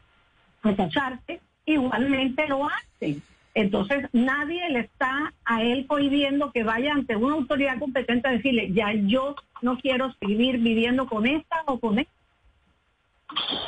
a 0.63 1.21
igualmente 1.67 2.47
lo 2.49 2.67
hacen. 2.67 3.23
Entonces 3.55 4.09
nadie 4.13 4.69
le 4.71 4.81
está 4.81 5.33
a 5.45 5.63
él 5.63 5.87
prohibiendo 5.89 6.53
que 6.53 6.63
vaya 6.63 6.93
ante 6.93 7.17
una 7.17 7.35
autoridad 7.35 7.79
competente 7.79 8.29
a 8.29 8.33
decirle, 8.33 8.73
ya 8.73 8.93
yo 8.93 9.35
no 9.63 9.77
quiero 9.79 10.13
seguir 10.21 10.59
viviendo 10.59 11.07
con 11.07 11.27
esta 11.27 11.63
o 11.67 11.79
con 11.79 11.99
esta. 11.99 12.13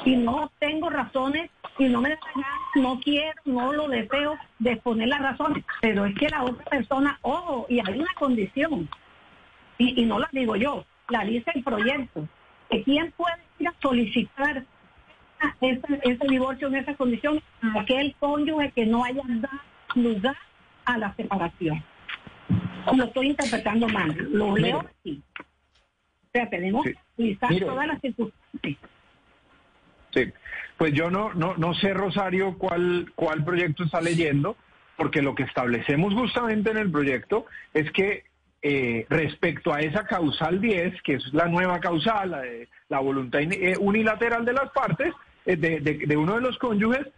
Y 0.04 0.16
no 0.16 0.50
tengo 0.58 0.90
razones 0.90 1.50
y 1.78 1.84
no 1.88 2.00
me 2.00 2.10
da 2.10 2.18
no 2.74 3.00
quiero, 3.00 3.34
no 3.44 3.72
lo 3.72 3.88
deseo 3.88 4.36
de 4.58 4.72
exponer 4.72 5.08
las 5.08 5.20
razones, 5.20 5.64
pero 5.80 6.04
es 6.06 6.14
que 6.14 6.28
la 6.28 6.44
otra 6.44 6.64
persona, 6.64 7.18
ojo, 7.22 7.66
y 7.68 7.80
hay 7.80 7.98
una 7.98 8.12
condición, 8.14 8.88
y, 9.78 10.04
no 10.04 10.18
la 10.18 10.28
digo 10.32 10.56
yo, 10.56 10.84
la 11.08 11.24
dice 11.24 11.50
el 11.54 11.62
proyecto, 11.62 12.28
que 12.70 12.82
quién 12.82 13.12
puede 13.12 13.36
ir 13.58 13.68
a 13.68 13.74
solicitar 13.80 14.64
ese, 15.60 16.00
ese 16.02 16.26
divorcio 16.28 16.68
en 16.68 16.76
esa 16.76 16.94
condición, 16.94 17.42
aquel 17.78 18.14
cónyuge 18.18 18.70
que 18.72 18.86
no 18.86 19.04
haya 19.04 19.22
dado 19.26 19.71
lugar 19.94 20.36
a 20.84 20.98
la 20.98 21.14
separación. 21.14 21.82
Lo 22.94 23.04
estoy 23.04 23.28
interpretando 23.28 23.88
mal, 23.88 24.14
lo 24.32 24.56
leo 24.56 24.80
así. 24.80 25.22
O 25.38 26.30
sea, 26.32 26.48
tenemos 26.48 26.84
que 26.84 26.94
utilizar 27.14 27.50
todas 27.60 27.86
las 27.86 28.00
circunstancias. 28.00 28.90
Sí, 30.10 30.32
pues 30.76 30.92
yo 30.92 31.10
no, 31.10 31.32
no, 31.34 31.54
no 31.56 31.74
sé, 31.74 31.94
Rosario, 31.94 32.58
cuál, 32.58 33.12
cuál 33.14 33.44
proyecto 33.44 33.84
está 33.84 34.00
leyendo, 34.00 34.56
porque 34.96 35.22
lo 35.22 35.34
que 35.34 35.44
establecemos 35.44 36.12
justamente 36.14 36.70
en 36.70 36.78
el 36.78 36.90
proyecto 36.90 37.46
es 37.72 37.90
que 37.92 38.24
eh, 38.64 39.06
respecto 39.08 39.72
a 39.72 39.80
esa 39.80 40.04
causal 40.04 40.60
10, 40.60 41.02
que 41.02 41.14
es 41.14 41.34
la 41.34 41.48
nueva 41.48 41.80
causal, 41.80 42.30
la, 42.30 42.42
de, 42.42 42.68
la 42.88 43.00
voluntad 43.00 43.40
eh, 43.40 43.74
unilateral 43.80 44.44
de 44.44 44.52
las 44.52 44.70
partes, 44.70 45.12
eh, 45.46 45.56
de, 45.56 45.80
de, 45.80 46.16
uno 46.16 46.36
de 46.36 46.42
los 46.42 46.58
cónyuges, 46.58 47.08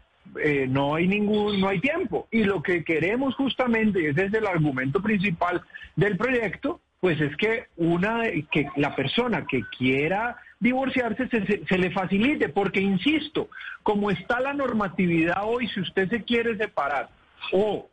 eh, 0.42 0.66
no 0.68 0.94
hay 0.94 1.06
ningún, 1.06 1.60
no 1.60 1.68
hay 1.68 1.80
tiempo. 1.80 2.28
Y 2.30 2.44
lo 2.44 2.62
que 2.62 2.84
queremos 2.84 3.34
justamente, 3.34 4.02
y 4.02 4.06
ese 4.06 4.26
es 4.26 4.34
el 4.34 4.46
argumento 4.46 5.00
principal 5.00 5.62
del 5.96 6.16
proyecto, 6.16 6.80
pues 7.00 7.20
es 7.20 7.36
que 7.36 7.66
una 7.76 8.22
que 8.50 8.66
la 8.76 8.96
persona 8.96 9.46
que 9.46 9.62
quiera 9.76 10.36
divorciarse 10.58 11.28
se, 11.28 11.66
se, 11.66 11.78
le 11.78 11.90
facilite, 11.90 12.48
porque 12.48 12.80
insisto, 12.80 13.50
como 13.82 14.10
está 14.10 14.40
la 14.40 14.54
normatividad 14.54 15.42
hoy, 15.44 15.68
si 15.68 15.80
usted 15.80 16.08
se 16.08 16.24
quiere 16.24 16.56
separar 16.56 17.10
o 17.52 17.90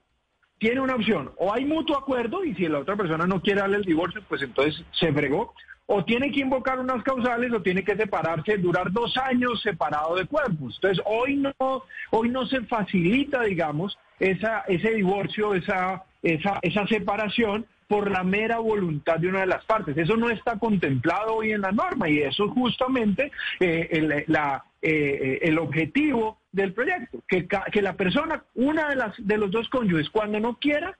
tiene 0.59 0.79
una 0.79 0.95
opción, 0.95 1.31
o 1.37 1.51
hay 1.51 1.65
mutuo 1.65 1.97
acuerdo 1.97 2.45
y 2.45 2.53
si 2.53 2.67
la 2.67 2.79
otra 2.79 2.95
persona 2.95 3.25
no 3.25 3.41
quiere 3.41 3.61
darle 3.61 3.77
el 3.77 3.83
divorcio, 3.83 4.21
pues 4.29 4.43
entonces 4.43 4.85
se 4.91 5.11
fregó, 5.11 5.53
o 5.93 6.05
tiene 6.05 6.31
que 6.31 6.39
invocar 6.39 6.79
unas 6.79 7.03
causales 7.03 7.51
o 7.51 7.61
tiene 7.61 7.83
que 7.83 7.97
separarse, 7.97 8.57
durar 8.57 8.93
dos 8.93 9.17
años 9.17 9.61
separado 9.61 10.15
de 10.15 10.25
cuerpos. 10.25 10.75
Entonces 10.75 11.03
hoy 11.05 11.35
no, 11.35 11.83
hoy 12.11 12.29
no 12.29 12.45
se 12.45 12.61
facilita, 12.61 13.43
digamos, 13.43 13.97
esa, 14.17 14.61
ese 14.69 14.91
divorcio, 14.91 15.53
esa, 15.53 16.05
esa, 16.23 16.59
esa 16.61 16.87
separación 16.87 17.65
por 17.89 18.09
la 18.09 18.23
mera 18.23 18.59
voluntad 18.59 19.19
de 19.19 19.27
una 19.27 19.41
de 19.41 19.47
las 19.47 19.65
partes. 19.65 19.97
Eso 19.97 20.15
no 20.15 20.29
está 20.29 20.57
contemplado 20.57 21.35
hoy 21.35 21.51
en 21.51 21.59
la 21.59 21.73
norma 21.73 22.07
y 22.07 22.19
eso 22.19 22.45
es 22.45 22.51
justamente 22.51 23.29
eh, 23.59 23.89
el, 23.91 24.23
la, 24.27 24.63
eh, 24.81 25.39
el 25.41 25.59
objetivo 25.59 26.37
del 26.53 26.71
proyecto, 26.71 27.21
que, 27.27 27.49
que 27.69 27.81
la 27.81 27.97
persona, 27.97 28.45
una 28.55 28.87
de, 28.87 28.95
las, 28.95 29.13
de 29.17 29.37
los 29.37 29.51
dos 29.51 29.67
cónyuges, 29.67 30.09
cuando 30.09 30.39
no 30.39 30.55
quiera 30.55 30.97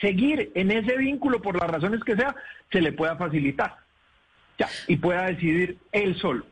seguir 0.00 0.50
en 0.56 0.72
ese 0.72 0.96
vínculo 0.96 1.40
por 1.40 1.60
las 1.60 1.70
razones 1.70 2.02
que 2.02 2.16
sea, 2.16 2.34
se 2.72 2.80
le 2.80 2.90
pueda 2.90 3.14
facilitar 3.14 3.85
ya, 4.58 4.68
y 4.86 4.96
pueda 4.96 5.26
decidir 5.26 5.78
él 5.92 6.16
solo. 6.16 6.46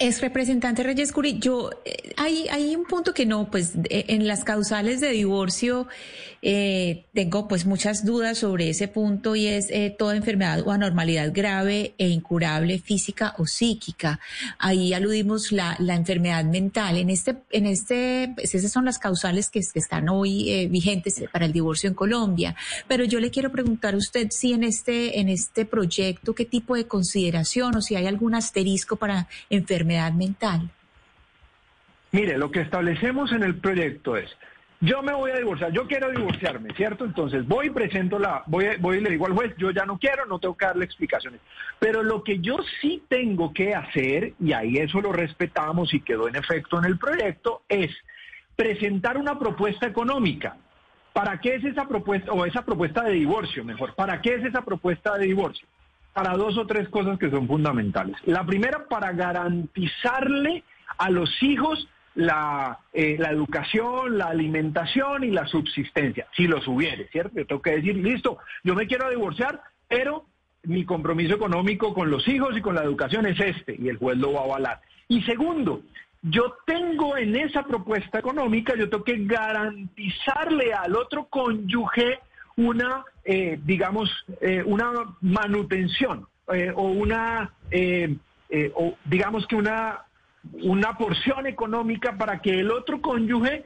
Es 0.00 0.20
representante 0.20 0.82
Reyes 0.82 1.12
Curi, 1.12 1.38
yo 1.38 1.70
eh, 1.84 2.14
hay, 2.16 2.48
hay 2.48 2.74
un 2.74 2.84
punto 2.84 3.14
que 3.14 3.26
no, 3.26 3.48
pues 3.48 3.74
eh, 3.90 4.06
en 4.08 4.26
las 4.26 4.42
causales 4.42 5.00
de 5.00 5.10
divorcio 5.10 5.86
eh, 6.42 7.04
tengo 7.14 7.46
pues 7.46 7.64
muchas 7.64 8.04
dudas 8.04 8.38
sobre 8.38 8.68
ese 8.68 8.88
punto 8.88 9.36
y 9.36 9.46
es 9.46 9.68
toda 9.96 10.16
enfermedad 10.16 10.66
o 10.66 10.72
anormalidad 10.72 11.30
grave 11.32 11.94
e 11.96 12.08
incurable 12.08 12.80
física 12.80 13.34
o 13.38 13.46
psíquica. 13.46 14.18
Ahí 14.58 14.92
aludimos 14.92 15.52
la, 15.52 15.76
la 15.78 15.94
enfermedad 15.94 16.44
mental. 16.44 16.98
En 16.98 17.08
este, 17.08 17.36
en 17.52 17.66
este, 17.66 18.32
pues 18.34 18.54
esas 18.54 18.72
son 18.72 18.84
las 18.84 18.98
causales 18.98 19.48
que, 19.48 19.60
están 19.60 20.08
hoy 20.08 20.66
vigentes 20.68 21.22
para 21.32 21.46
el 21.46 21.52
divorcio 21.52 21.88
en 21.88 21.94
Colombia. 21.94 22.54
Pero 22.88 23.04
yo 23.04 23.20
le 23.20 23.30
quiero 23.30 23.50
preguntar 23.50 23.94
a 23.94 23.96
usted 23.96 24.28
si 24.30 24.52
en 24.52 24.64
este, 24.64 25.20
en 25.20 25.28
este 25.28 25.64
proyecto 25.64 26.34
qué 26.34 26.44
tipo 26.44 26.74
de 26.74 26.86
consideración 26.86 27.76
o 27.76 27.80
si 27.80 27.96
hay 27.96 28.06
algún 28.06 28.34
asterisco 28.34 28.96
para 28.96 29.28
mental? 29.84 30.70
Mire, 32.12 32.38
lo 32.38 32.50
que 32.50 32.60
establecemos 32.60 33.32
en 33.32 33.42
el 33.42 33.56
proyecto 33.56 34.16
es, 34.16 34.30
yo 34.80 35.02
me 35.02 35.12
voy 35.12 35.30
a 35.30 35.36
divorciar, 35.36 35.72
yo 35.72 35.86
quiero 35.86 36.10
divorciarme, 36.10 36.74
¿cierto? 36.74 37.04
Entonces 37.04 37.46
voy 37.46 37.68
y 37.68 37.70
presento 37.70 38.18
la, 38.18 38.42
voy, 38.46 38.66
voy 38.78 38.98
y 38.98 39.00
le 39.00 39.10
digo 39.10 39.26
al 39.26 39.32
juez, 39.32 39.54
yo 39.56 39.70
ya 39.70 39.86
no 39.86 39.98
quiero, 39.98 40.26
no 40.26 40.38
tengo 40.38 40.56
que 40.56 40.66
darle 40.66 40.84
explicaciones. 40.84 41.40
Pero 41.78 42.02
lo 42.02 42.22
que 42.22 42.40
yo 42.40 42.58
sí 42.80 43.02
tengo 43.08 43.52
que 43.52 43.74
hacer, 43.74 44.34
y 44.38 44.52
ahí 44.52 44.76
eso 44.76 45.00
lo 45.00 45.12
respetamos 45.12 45.94
y 45.94 46.00
quedó 46.00 46.28
en 46.28 46.36
efecto 46.36 46.78
en 46.78 46.84
el 46.84 46.98
proyecto, 46.98 47.62
es 47.68 47.90
presentar 48.56 49.16
una 49.16 49.38
propuesta 49.38 49.86
económica. 49.86 50.56
¿Para 51.12 51.40
qué 51.40 51.54
es 51.54 51.64
esa 51.64 51.86
propuesta, 51.86 52.32
o 52.32 52.44
esa 52.44 52.64
propuesta 52.64 53.02
de 53.04 53.12
divorcio, 53.12 53.64
mejor? 53.64 53.94
¿Para 53.94 54.20
qué 54.20 54.34
es 54.34 54.44
esa 54.44 54.62
propuesta 54.62 55.16
de 55.16 55.26
divorcio? 55.26 55.66
Para 56.14 56.36
dos 56.36 56.56
o 56.56 56.66
tres 56.66 56.88
cosas 56.88 57.18
que 57.18 57.28
son 57.28 57.46
fundamentales. 57.46 58.16
La 58.24 58.46
primera, 58.46 58.86
para 58.88 59.12
garantizarle 59.12 60.64
a 60.96 61.10
los 61.10 61.42
hijos 61.42 61.88
la, 62.14 62.78
eh, 62.92 63.16
la, 63.18 63.30
educación, 63.30 64.16
la 64.16 64.26
alimentación 64.26 65.24
y 65.24 65.30
la 65.30 65.46
subsistencia, 65.46 66.28
si 66.36 66.46
los 66.46 66.66
hubiere, 66.68 67.08
¿cierto? 67.08 67.36
Yo 67.36 67.46
tengo 67.46 67.62
que 67.62 67.72
decir, 67.72 67.96
listo, 67.96 68.38
yo 68.62 68.74
me 68.74 68.86
quiero 68.86 69.10
divorciar, 69.10 69.60
pero 69.88 70.24
mi 70.62 70.84
compromiso 70.84 71.34
económico 71.34 71.92
con 71.92 72.10
los 72.10 72.26
hijos 72.28 72.56
y 72.56 72.60
con 72.60 72.76
la 72.76 72.84
educación 72.84 73.26
es 73.26 73.38
este, 73.40 73.76
y 73.78 73.88
el 73.88 73.98
juez 73.98 74.16
lo 74.16 74.32
va 74.32 74.40
a 74.40 74.44
avalar. 74.44 74.80
Y 75.08 75.22
segundo, 75.22 75.82
yo 76.22 76.56
tengo 76.64 77.16
en 77.16 77.36
esa 77.36 77.64
propuesta 77.64 78.20
económica, 78.20 78.74
yo 78.76 78.88
tengo 78.88 79.04
que 79.04 79.24
garantizarle 79.24 80.72
al 80.72 80.96
otro 80.96 81.26
cónyuge 81.26 82.20
una, 82.56 83.04
eh, 83.24 83.58
digamos, 83.64 84.10
eh, 84.42 84.62
una 84.66 84.92
manutención 85.22 86.26
eh, 86.52 86.70
o 86.74 86.82
una, 86.82 87.54
o 88.74 88.94
digamos 89.06 89.46
que 89.46 89.56
una, 89.56 90.00
una 90.62 90.98
porción 90.98 91.46
económica 91.46 92.18
para 92.18 92.42
que 92.42 92.60
el 92.60 92.70
otro 92.70 93.00
cónyuge, 93.00 93.64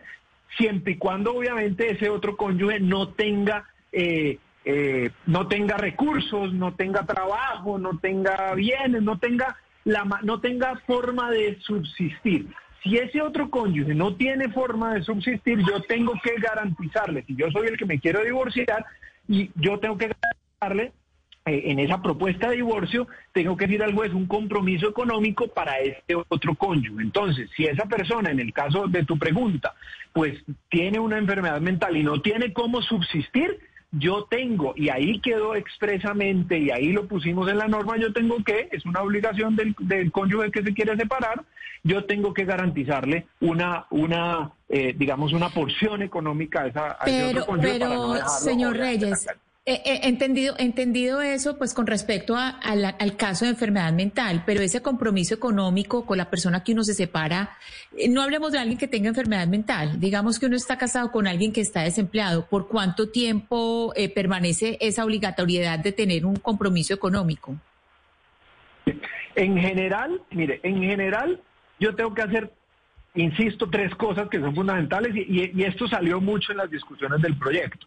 siempre 0.57 0.92
y 0.92 0.97
cuando 0.97 1.35
obviamente 1.35 1.90
ese 1.90 2.09
otro 2.09 2.37
cónyuge 2.37 2.79
no 2.79 3.09
tenga, 3.09 3.64
no 5.27 5.49
tenga 5.49 5.77
recursos, 5.77 6.53
no 6.55 6.75
tenga 6.75 7.05
trabajo, 7.05 7.79
no 7.79 7.99
tenga 7.99 8.55
bienes, 8.55 9.03
no 9.03 9.18
tenga, 9.18 9.57
la, 9.85 10.05
no 10.23 10.40
tenga 10.40 10.77
forma 10.87 11.33
de 11.33 11.59
subsistir. 11.62 12.47
Si 12.85 12.97
ese 12.97 13.21
otro 13.21 13.51
cónyuge 13.51 13.92
no 13.92 14.14
tiene 14.14 14.49
forma 14.51 14.94
de 14.94 15.03
subsistir, 15.03 15.59
yo 15.68 15.83
tengo 15.83 16.12
que 16.23 16.37
garantizarle, 16.40 17.25
si 17.25 17.35
yo 17.35 17.51
soy 17.51 17.66
el 17.66 17.77
que 17.77 17.87
me 17.87 17.99
quiero 17.99 18.23
divorciar, 18.23 18.87
y 19.29 19.51
yo 19.55 19.79
tengo 19.79 19.97
que 19.99 20.09
garantizarle 20.09 20.93
eh, 21.47 21.71
en 21.71 21.79
esa 21.79 22.03
propuesta 22.03 22.51
de 22.51 22.57
divorcio, 22.57 23.07
tengo 23.33 23.57
que 23.57 23.67
decir 23.67 23.83
al 23.83 23.95
juez 23.95 24.12
un 24.12 24.27
compromiso 24.27 24.88
económico 24.88 25.49
para 25.49 25.79
este 25.79 26.14
otro 26.14 26.55
cónyuge. 26.55 27.03
Entonces, 27.03 27.49
si 27.57 27.64
esa 27.64 27.87
persona, 27.87 28.31
en 28.31 28.41
el 28.41 28.53
caso 28.53 28.87
de 28.87 29.05
tu 29.05 29.19
pregunta, 29.19 29.75
pues 30.12 30.43
tiene 30.69 30.99
una 30.99 31.19
enfermedad 31.19 31.61
mental 31.61 31.97
y 31.97 32.03
no 32.03 32.21
tiene 32.21 32.53
cómo 32.53 32.83
subsistir, 32.83 33.59
yo 33.91 34.25
tengo, 34.25 34.75
y 34.77 34.91
ahí 34.91 35.19
quedó 35.21 35.55
expresamente, 35.55 36.59
y 36.59 36.71
ahí 36.71 36.93
lo 36.93 37.07
pusimos 37.07 37.49
en 37.49 37.57
la 37.57 37.69
norma, 37.69 37.97
yo 37.97 38.12
tengo 38.12 38.45
que, 38.45 38.69
es 38.71 38.85
una 38.85 39.01
obligación 39.01 39.57
del, 39.57 39.75
del 39.79 40.12
cónyuge 40.12 40.51
que 40.51 40.62
se 40.62 40.75
quiere 40.75 40.95
separar, 40.97 41.43
yo 41.88 42.05
tengo 42.05 42.35
que 42.35 42.44
garantizarle 42.44 43.27
una, 43.40 43.87
una 43.90 44.53
eh, 44.68 44.94
digamos, 44.96 45.33
una 45.33 45.48
porción 45.48 46.03
económica 46.03 46.62
a, 46.62 46.66
esa, 46.66 46.87
a 46.92 47.05
pero, 47.05 47.40
ese. 47.40 47.79
Pero, 47.79 48.29
señor 48.29 48.77
Reyes, 48.77 49.27
eh, 49.70 49.83
eh, 49.85 50.01
entendido, 50.05 50.55
entendido 50.59 51.20
eso, 51.20 51.59
pues 51.59 51.74
con 51.74 51.87
respecto 51.87 52.35
al 52.37 53.16
caso 53.18 53.44
de 53.44 53.51
enfermedad 53.51 53.92
mental, 53.92 54.42
pero 54.46 54.62
ese 54.62 54.81
compromiso 54.81 55.35
económico 55.35 56.07
con 56.07 56.16
la 56.16 56.31
persona 56.31 56.64
que 56.64 56.72
uno 56.72 56.85
se 56.85 56.94
separa, 56.94 57.57
eh, 57.94 58.09
no 58.09 58.22
hablemos 58.22 58.53
de 58.53 58.59
alguien 58.59 58.79
que 58.79 58.88
tenga 58.88 59.09
enfermedad 59.09 59.46
mental, 59.46 60.01
digamos 60.01 60.38
que 60.38 60.46
uno 60.46 60.57
está 60.57 60.79
casado 60.79 61.12
con 61.12 61.27
alguien 61.27 61.53
que 61.53 61.61
está 61.61 61.83
desempleado, 61.83 62.46
¿por 62.46 62.66
cuánto 62.66 63.11
tiempo 63.11 63.92
permanece 64.14 64.79
esa 64.81 65.05
obligatoriedad 65.05 65.79
de 65.79 65.92
tener 65.92 66.24
un 66.24 66.37
compromiso 66.37 66.94
económico? 66.94 67.55
En 69.35 69.59
general, 69.59 70.22
mire, 70.31 70.61
en 70.62 70.83
general 70.83 71.42
yo 71.81 71.95
tengo 71.95 72.14
que 72.14 72.23
hacer, 72.23 72.53
insisto, 73.14 73.69
tres 73.71 73.95
cosas 73.95 74.29
que 74.29 74.41
son 74.41 74.55
fundamentales 74.55 75.14
y 75.14 75.62
esto 75.62 75.88
salió 75.88 76.21
mucho 76.21 76.53
en 76.53 76.59
las 76.59 76.71
discusiones 76.71 77.21
del 77.23 77.37
proyecto. 77.37 77.87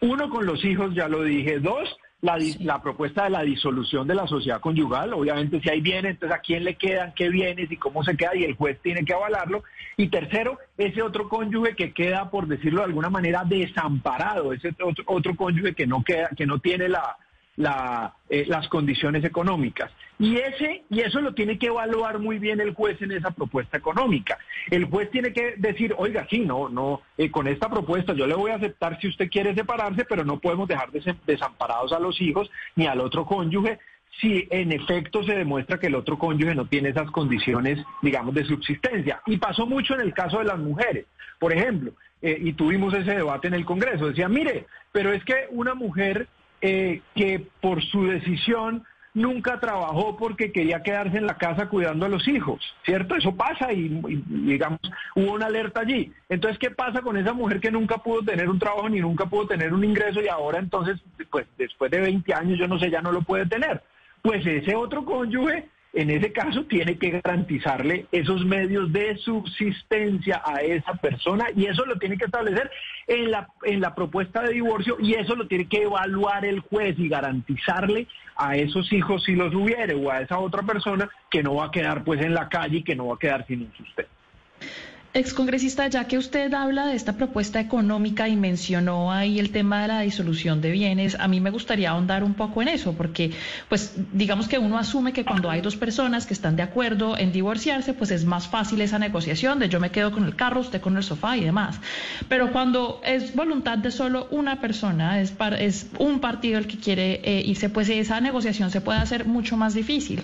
Uno, 0.00 0.30
con 0.30 0.46
los 0.46 0.64
hijos, 0.64 0.94
ya 0.94 1.08
lo 1.08 1.22
dije. 1.22 1.60
Dos, 1.60 1.96
la, 2.22 2.82
propuesta 2.82 3.24
de 3.24 3.30
la 3.30 3.42
disolución 3.42 4.06
de 4.06 4.14
la 4.14 4.26
sociedad 4.26 4.60
conyugal. 4.60 5.12
Obviamente, 5.12 5.60
si 5.60 5.68
hay 5.68 5.82
bienes, 5.82 6.12
entonces 6.12 6.38
a 6.38 6.40
quién 6.40 6.64
le 6.64 6.76
quedan, 6.76 7.12
qué 7.14 7.28
bienes 7.28 7.70
y 7.70 7.76
cómo 7.76 8.02
se 8.02 8.16
queda, 8.16 8.34
y 8.34 8.44
el 8.44 8.54
juez 8.54 8.78
tiene 8.82 9.04
que 9.04 9.12
avalarlo. 9.12 9.62
Y 9.98 10.08
tercero, 10.08 10.58
ese 10.78 11.02
otro 11.02 11.28
cónyuge 11.28 11.76
que 11.76 11.92
queda, 11.92 12.30
por 12.30 12.46
decirlo 12.46 12.80
de 12.80 12.86
alguna 12.86 13.10
manera, 13.10 13.44
desamparado, 13.44 14.54
ese 14.54 14.74
otro, 14.82 15.04
otro 15.06 15.36
cónyuge 15.36 15.74
que 15.74 15.86
no 15.86 16.02
queda, 16.02 16.30
que 16.34 16.46
no 16.46 16.58
tiene 16.60 16.88
la, 16.88 17.16
la, 17.60 18.14
eh, 18.30 18.44
las 18.48 18.68
condiciones 18.68 19.22
económicas. 19.22 19.92
Y, 20.18 20.36
ese, 20.36 20.84
y 20.88 21.00
eso 21.00 21.20
lo 21.20 21.34
tiene 21.34 21.58
que 21.58 21.66
evaluar 21.66 22.18
muy 22.18 22.38
bien 22.38 22.60
el 22.60 22.74
juez 22.74 23.00
en 23.02 23.12
esa 23.12 23.30
propuesta 23.30 23.76
económica. 23.76 24.38
El 24.70 24.86
juez 24.86 25.10
tiene 25.10 25.32
que 25.32 25.54
decir, 25.56 25.94
oiga, 25.98 26.26
sí, 26.30 26.40
no, 26.40 26.68
no, 26.68 27.02
eh, 27.18 27.30
con 27.30 27.46
esta 27.46 27.68
propuesta 27.68 28.14
yo 28.14 28.26
le 28.26 28.34
voy 28.34 28.50
a 28.50 28.56
aceptar 28.56 28.98
si 29.00 29.08
usted 29.08 29.30
quiere 29.30 29.54
separarse, 29.54 30.04
pero 30.06 30.24
no 30.24 30.40
podemos 30.40 30.68
dejar 30.68 30.90
desamparados 31.26 31.92
a 31.92 32.00
los 32.00 32.20
hijos 32.20 32.50
ni 32.76 32.86
al 32.86 33.00
otro 33.00 33.26
cónyuge 33.26 33.78
si 34.20 34.48
en 34.50 34.72
efecto 34.72 35.22
se 35.22 35.36
demuestra 35.36 35.78
que 35.78 35.86
el 35.86 35.94
otro 35.94 36.18
cónyuge 36.18 36.54
no 36.54 36.66
tiene 36.66 36.90
esas 36.90 37.10
condiciones, 37.10 37.78
digamos, 38.02 38.34
de 38.34 38.44
subsistencia. 38.44 39.22
Y 39.26 39.36
pasó 39.36 39.66
mucho 39.66 39.94
en 39.94 40.00
el 40.00 40.12
caso 40.12 40.38
de 40.38 40.44
las 40.44 40.58
mujeres. 40.58 41.06
Por 41.38 41.52
ejemplo, 41.52 41.92
eh, 42.22 42.36
y 42.40 42.52
tuvimos 42.54 42.92
ese 42.92 43.14
debate 43.14 43.48
en 43.48 43.54
el 43.54 43.64
Congreso, 43.64 44.08
decía, 44.08 44.28
mire, 44.28 44.66
pero 44.92 45.12
es 45.12 45.24
que 45.24 45.46
una 45.50 45.74
mujer 45.74 46.26
eh, 46.60 47.02
que 47.14 47.46
por 47.60 47.82
su 47.82 48.06
decisión 48.06 48.84
nunca 49.14 49.58
trabajó 49.58 50.16
porque 50.16 50.52
quería 50.52 50.82
quedarse 50.82 51.18
en 51.18 51.26
la 51.26 51.36
casa 51.36 51.68
cuidando 51.68 52.06
a 52.06 52.08
los 52.08 52.26
hijos, 52.28 52.60
¿cierto? 52.84 53.16
Eso 53.16 53.34
pasa 53.34 53.72
y, 53.72 53.88
digamos, 54.26 54.80
hubo 55.16 55.32
una 55.32 55.46
alerta 55.46 55.80
allí. 55.80 56.12
Entonces, 56.28 56.58
¿qué 56.58 56.70
pasa 56.70 57.02
con 57.02 57.16
esa 57.16 57.32
mujer 57.32 57.60
que 57.60 57.70
nunca 57.70 57.98
pudo 57.98 58.22
tener 58.22 58.48
un 58.48 58.58
trabajo 58.58 58.88
ni 58.88 59.00
nunca 59.00 59.26
pudo 59.26 59.48
tener 59.48 59.72
un 59.72 59.84
ingreso 59.84 60.22
y 60.22 60.28
ahora 60.28 60.58
entonces, 60.58 61.00
pues 61.30 61.46
después 61.58 61.90
de 61.90 62.00
20 62.00 62.34
años, 62.34 62.58
yo 62.58 62.68
no 62.68 62.78
sé, 62.78 62.90
ya 62.90 63.02
no 63.02 63.12
lo 63.12 63.22
puede 63.22 63.46
tener? 63.46 63.82
Pues 64.22 64.46
ese 64.46 64.74
otro 64.76 65.04
cónyuge 65.04 65.68
en 65.92 66.10
ese 66.10 66.32
caso 66.32 66.64
tiene 66.64 66.98
que 66.98 67.10
garantizarle 67.10 68.06
esos 68.12 68.44
medios 68.44 68.92
de 68.92 69.16
subsistencia 69.18 70.40
a 70.44 70.60
esa 70.60 70.94
persona 70.94 71.46
y 71.54 71.66
eso 71.66 71.84
lo 71.84 71.98
tiene 71.98 72.16
que 72.16 72.26
establecer 72.26 72.70
en 73.08 73.30
la, 73.30 73.48
en 73.64 73.80
la 73.80 73.94
propuesta 73.94 74.42
de 74.42 74.52
divorcio 74.52 74.96
y 75.00 75.14
eso 75.14 75.34
lo 75.34 75.48
tiene 75.48 75.68
que 75.68 75.82
evaluar 75.82 76.44
el 76.44 76.60
juez 76.60 76.96
y 76.98 77.08
garantizarle 77.08 78.06
a 78.36 78.56
esos 78.56 78.92
hijos 78.92 79.24
si 79.24 79.34
los 79.34 79.52
hubiere 79.54 79.94
o 79.94 80.10
a 80.10 80.20
esa 80.20 80.38
otra 80.38 80.62
persona 80.62 81.10
que 81.28 81.42
no 81.42 81.56
va 81.56 81.66
a 81.66 81.70
quedar 81.70 82.04
pues 82.04 82.20
en 82.20 82.34
la 82.34 82.48
calle 82.48 82.78
y 82.78 82.82
que 82.84 82.94
no 82.94 83.08
va 83.08 83.16
a 83.16 83.18
quedar 83.18 83.46
sin 83.46 83.62
un 83.62 83.72
sustento. 83.72 84.12
Excongresista, 85.12 85.88
ya 85.88 86.04
que 86.04 86.18
usted 86.18 86.54
habla 86.54 86.86
de 86.86 86.94
esta 86.94 87.14
propuesta 87.14 87.58
económica 87.58 88.28
y 88.28 88.36
mencionó 88.36 89.10
ahí 89.10 89.40
el 89.40 89.50
tema 89.50 89.82
de 89.82 89.88
la 89.88 90.00
disolución 90.02 90.60
de 90.60 90.70
bienes, 90.70 91.16
a 91.18 91.26
mí 91.26 91.40
me 91.40 91.50
gustaría 91.50 91.90
ahondar 91.90 92.22
un 92.22 92.34
poco 92.34 92.62
en 92.62 92.68
eso, 92.68 92.92
porque 92.92 93.32
pues 93.68 93.96
digamos 94.12 94.46
que 94.46 94.58
uno 94.58 94.78
asume 94.78 95.12
que 95.12 95.24
cuando 95.24 95.50
hay 95.50 95.62
dos 95.62 95.74
personas 95.74 96.26
que 96.26 96.34
están 96.34 96.54
de 96.54 96.62
acuerdo 96.62 97.18
en 97.18 97.32
divorciarse, 97.32 97.92
pues 97.92 98.12
es 98.12 98.24
más 98.24 98.46
fácil 98.46 98.80
esa 98.82 99.00
negociación 99.00 99.58
de 99.58 99.68
yo 99.68 99.80
me 99.80 99.90
quedo 99.90 100.12
con 100.12 100.24
el 100.24 100.36
carro, 100.36 100.60
usted 100.60 100.80
con 100.80 100.96
el 100.96 101.02
sofá 101.02 101.36
y 101.36 101.40
demás. 101.40 101.80
Pero 102.28 102.52
cuando 102.52 103.00
es 103.04 103.34
voluntad 103.34 103.78
de 103.78 103.90
solo 103.90 104.28
una 104.30 104.60
persona, 104.60 105.20
es, 105.20 105.34
es 105.58 105.88
un 105.98 106.20
partido 106.20 106.56
el 106.56 106.68
que 106.68 106.78
quiere 106.78 107.20
eh, 107.24 107.42
irse, 107.44 107.68
pues 107.68 107.88
esa 107.88 108.20
negociación 108.20 108.70
se 108.70 108.80
puede 108.80 109.00
hacer 109.00 109.24
mucho 109.24 109.56
más 109.56 109.74
difícil. 109.74 110.22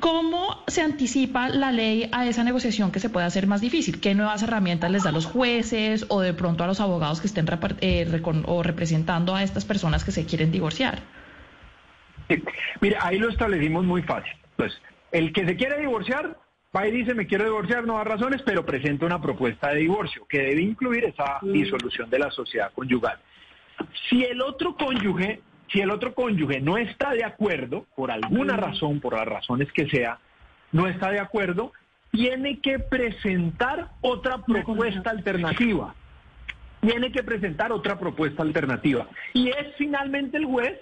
¿Cómo 0.00 0.62
se 0.66 0.80
anticipa 0.80 1.48
la 1.48 1.70
ley 1.70 2.08
a 2.12 2.26
esa 2.26 2.42
negociación 2.42 2.90
que 2.90 3.00
se 3.00 3.10
puede 3.10 3.26
hacer 3.26 3.46
más 3.46 3.60
difícil? 3.60 4.00
¿Qué 4.00 4.14
nuevas 4.14 4.42
herramientas 4.42 4.90
les 4.90 5.04
da 5.04 5.10
a 5.10 5.12
los 5.12 5.26
jueces 5.26 6.06
o 6.08 6.20
de 6.20 6.32
pronto 6.32 6.64
a 6.64 6.66
los 6.66 6.80
abogados 6.80 7.20
que 7.20 7.26
estén 7.26 7.46
eh, 7.80 8.22
o 8.46 8.62
representando 8.62 9.34
a 9.34 9.42
estas 9.42 9.64
personas 9.64 10.04
que 10.04 10.10
se 10.10 10.24
quieren 10.24 10.50
divorciar? 10.50 11.02
Mira, 12.80 12.98
ahí 13.02 13.18
lo 13.18 13.28
establecimos 13.28 13.84
muy 13.84 14.02
fácil. 14.02 14.32
Pues 14.56 14.72
el 15.12 15.32
que 15.32 15.46
se 15.46 15.56
quiere 15.56 15.78
divorciar 15.78 16.38
va 16.74 16.88
y 16.88 16.90
dice 16.90 17.14
me 17.14 17.26
quiero 17.26 17.44
divorciar, 17.44 17.86
no 17.86 17.98
da 17.98 18.04
razones, 18.04 18.40
pero 18.42 18.64
presenta 18.64 19.04
una 19.04 19.20
propuesta 19.20 19.68
de 19.70 19.80
divorcio 19.80 20.26
que 20.26 20.38
debe 20.38 20.62
incluir 20.62 21.04
esa 21.04 21.38
mm. 21.42 21.52
disolución 21.52 22.08
de 22.08 22.18
la 22.18 22.30
sociedad 22.30 22.72
conyugal. 22.72 23.18
Si 24.08 24.24
el 24.24 24.40
otro 24.40 24.76
cónyuge 24.76 25.40
si 25.72 25.80
el 25.80 25.90
otro 25.90 26.14
cónyuge 26.14 26.60
no 26.60 26.76
está 26.76 27.12
de 27.12 27.24
acuerdo, 27.24 27.86
por 27.96 28.10
alguna 28.10 28.56
razón, 28.56 29.00
por 29.00 29.14
las 29.14 29.26
razones 29.26 29.72
que 29.72 29.88
sea, 29.88 30.18
no 30.72 30.86
está 30.86 31.10
de 31.10 31.20
acuerdo, 31.20 31.72
tiene 32.10 32.60
que 32.60 32.78
presentar 32.78 33.90
otra 34.00 34.44
propuesta 34.44 35.10
alternativa. 35.10 35.94
Tiene 36.80 37.10
que 37.10 37.22
presentar 37.22 37.72
otra 37.72 37.98
propuesta 37.98 38.42
alternativa. 38.42 39.08
Y 39.32 39.48
es 39.48 39.74
finalmente 39.76 40.36
el 40.36 40.44
juez 40.44 40.78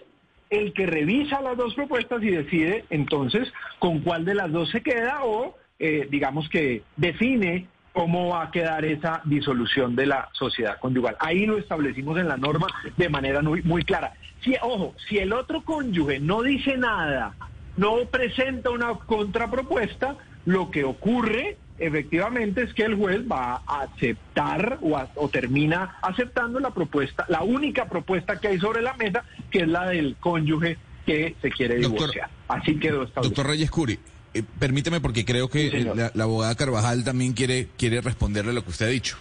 el 0.51 0.75
que 0.75 0.87
revisa 0.87 1.41
las 1.41 1.57
dos 1.57 1.75
propuestas 1.75 2.23
y 2.23 2.31
decide 2.31 2.85
entonces 2.91 3.51
con 3.79 4.01
cuál 4.01 4.27
de 4.27 4.35
las 4.35 4.53
dos 4.53 4.71
se 4.71 4.83
queda 4.83 5.25
o 5.25 5.57
eh, 5.79 6.07
digamos 6.11 6.49
que 6.51 6.83
define 6.97 7.67
cómo 7.93 8.29
va 8.29 8.45
a 8.45 8.51
quedar 8.51 8.85
esa 8.85 9.23
disolución 9.25 9.97
de 9.97 10.07
la 10.07 10.29
sociedad 10.33 10.79
conyugal. 10.79 11.17
Ahí 11.21 11.47
lo 11.47 11.59
establecimos 11.59 12.19
en 12.19 12.29
la 12.29 12.37
norma 12.37 12.67
de 12.97 13.09
manera 13.09 13.43
muy, 13.43 13.63
muy 13.63 13.83
clara. 13.83 14.13
Si, 14.43 14.57
ojo, 14.61 14.95
si 15.09 15.19
el 15.19 15.33
otro 15.33 15.65
cónyuge 15.65 16.19
no 16.19 16.43
dice 16.43 16.77
nada, 16.77 17.35
no 17.77 17.97
presenta 18.11 18.71
una 18.71 18.95
contrapropuesta, 18.95 20.17
lo 20.45 20.71
que 20.71 20.85
ocurre 20.85 21.57
efectivamente 21.79 22.63
es 22.63 22.75
que 22.75 22.85
el 22.85 22.97
juez 22.97 23.21
va 23.31 23.63
a 23.67 23.83
aceptar 23.83 24.79
o, 24.83 25.29
termina 25.29 25.97
aceptando 26.03 26.61
la 26.61 26.71
propuesta, 26.71 27.25
la 27.29 27.43
única 27.43 27.89
propuesta 27.89 28.39
que 28.39 28.49
hay 28.49 28.59
sobre 28.59 28.83
la 28.83 28.95
mesa, 28.95 29.25
que 29.51 29.61
es 29.61 29.69
la 29.69 29.89
del 29.89 30.17
cónyuge 30.21 30.79
que 31.07 31.35
se 31.41 31.51
quiere 31.51 31.77
divorciar. 31.77 32.31
Así 32.49 32.79
quedó 32.79 33.03
establecido. 33.03 33.23
Doctor 33.23 33.47
Reyes 33.49 33.71
Curi, 33.71 33.99
eh, 34.35 34.43
permíteme 34.59 35.01
porque 35.01 35.25
creo 35.25 35.49
que 35.49 35.93
la, 35.95 36.13
la, 36.15 36.25
abogada 36.25 36.55
Carvajal 36.55 37.05
también 37.05 37.33
quiere, 37.33 37.69
quiere 37.77 38.01
responderle 38.01 38.53
a 38.53 38.55
lo 38.55 38.65
que 38.65 38.71
usted 38.71 38.87
ha 38.87 38.91
dicho. 38.91 39.17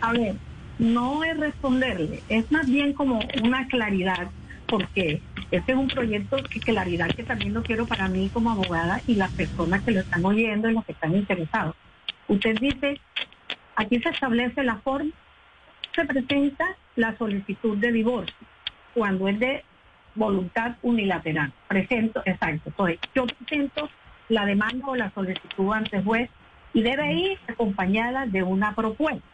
A 0.00 0.12
ver, 0.12 0.36
no 0.84 1.24
es 1.24 1.36
responderle, 1.38 2.22
es 2.28 2.50
más 2.52 2.66
bien 2.66 2.92
como 2.92 3.18
una 3.42 3.66
claridad, 3.68 4.30
porque 4.66 5.22
este 5.50 5.72
es 5.72 5.78
un 5.78 5.88
proyecto 5.88 6.36
de 6.36 6.60
claridad 6.60 7.08
que 7.08 7.24
también 7.24 7.54
lo 7.54 7.62
quiero 7.62 7.86
para 7.86 8.08
mí 8.08 8.30
como 8.30 8.50
abogada 8.50 9.02
y 9.06 9.14
las 9.14 9.32
personas 9.32 9.82
que 9.82 9.92
lo 9.92 10.00
están 10.00 10.24
oyendo 10.24 10.68
y 10.68 10.74
los 10.74 10.84
que 10.84 10.92
están 10.92 11.14
interesados. 11.14 11.74
Usted 12.28 12.58
dice, 12.60 13.00
aquí 13.76 14.00
se 14.00 14.10
establece 14.10 14.62
la 14.62 14.76
forma, 14.76 15.10
se 15.94 16.04
presenta 16.04 16.76
la 16.96 17.16
solicitud 17.16 17.78
de 17.78 17.92
divorcio, 17.92 18.36
cuando 18.94 19.28
es 19.28 19.38
de 19.40 19.64
voluntad 20.14 20.76
unilateral. 20.82 21.52
Presento, 21.66 22.22
exacto. 22.24 22.70
Entonces, 22.70 22.98
yo 23.14 23.26
presento 23.26 23.88
la 24.28 24.46
demanda 24.46 24.86
o 24.86 24.96
la 24.96 25.10
solicitud 25.12 25.72
ante 25.72 26.02
juez 26.02 26.30
y 26.72 26.82
debe 26.82 27.12
ir 27.14 27.38
acompañada 27.48 28.26
de 28.26 28.42
una 28.42 28.74
propuesta. 28.74 29.33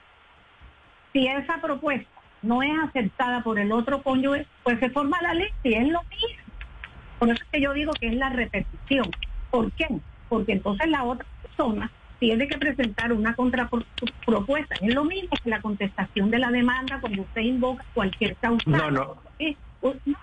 Si 1.12 1.26
esa 1.26 1.60
propuesta 1.60 2.08
no 2.42 2.62
es 2.62 2.72
aceptada 2.82 3.42
por 3.42 3.58
el 3.58 3.72
otro 3.72 4.02
cónyuge, 4.02 4.46
pues 4.62 4.78
se 4.80 4.90
forma 4.90 5.20
la 5.22 5.34
ley 5.34 5.48
y 5.62 5.74
es 5.74 5.88
lo 5.88 6.00
mismo. 6.04 6.44
Por 7.18 7.28
eso 7.28 7.42
es 7.42 7.48
que 7.50 7.60
yo 7.60 7.72
digo 7.72 7.92
que 8.00 8.08
es 8.08 8.14
la 8.14 8.30
repetición. 8.30 9.10
¿Por 9.50 9.70
qué? 9.72 9.86
Porque 10.28 10.52
entonces 10.52 10.88
la 10.88 11.04
otra 11.04 11.26
persona 11.42 11.90
tiene 12.18 12.46
que 12.48 12.58
presentar 12.58 13.12
una 13.12 13.34
contrapropuesta. 13.34 14.74
Es 14.80 14.94
lo 14.94 15.04
mismo 15.04 15.30
que 15.42 15.50
la 15.50 15.60
contestación 15.60 16.30
de 16.30 16.38
la 16.38 16.50
demanda 16.50 17.00
cuando 17.00 17.22
usted 17.22 17.42
invoca 17.42 17.84
cualquier 17.94 18.36
causa. 18.36 18.70
No, 18.70 18.90
no. 18.90 19.16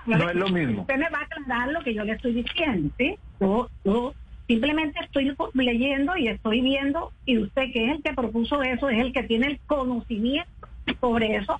No, 0.05 0.29
es 0.29 0.35
lo 0.35 0.47
mismo. 0.49 0.81
Usted 0.81 0.97
me 0.97 1.09
va 1.09 1.19
a 1.19 1.23
aclarar 1.23 1.71
lo 1.71 1.81
que 1.81 1.93
yo 1.93 2.03
le 2.03 2.13
estoy 2.13 2.33
diciendo, 2.33 2.93
¿sí? 2.97 3.17
Yo, 3.39 3.69
yo 3.83 4.13
simplemente 4.47 4.99
estoy 5.03 5.35
leyendo 5.53 6.15
y 6.15 6.27
estoy 6.27 6.61
viendo, 6.61 7.11
y 7.25 7.39
usted 7.39 7.71
que 7.73 7.85
es 7.85 7.91
el 7.97 8.03
que 8.03 8.13
propuso 8.13 8.61
eso, 8.61 8.89
es 8.89 8.99
el 8.99 9.11
que 9.11 9.23
tiene 9.23 9.47
el 9.47 9.59
conocimiento 9.65 10.49
sobre 10.99 11.35
eso 11.35 11.59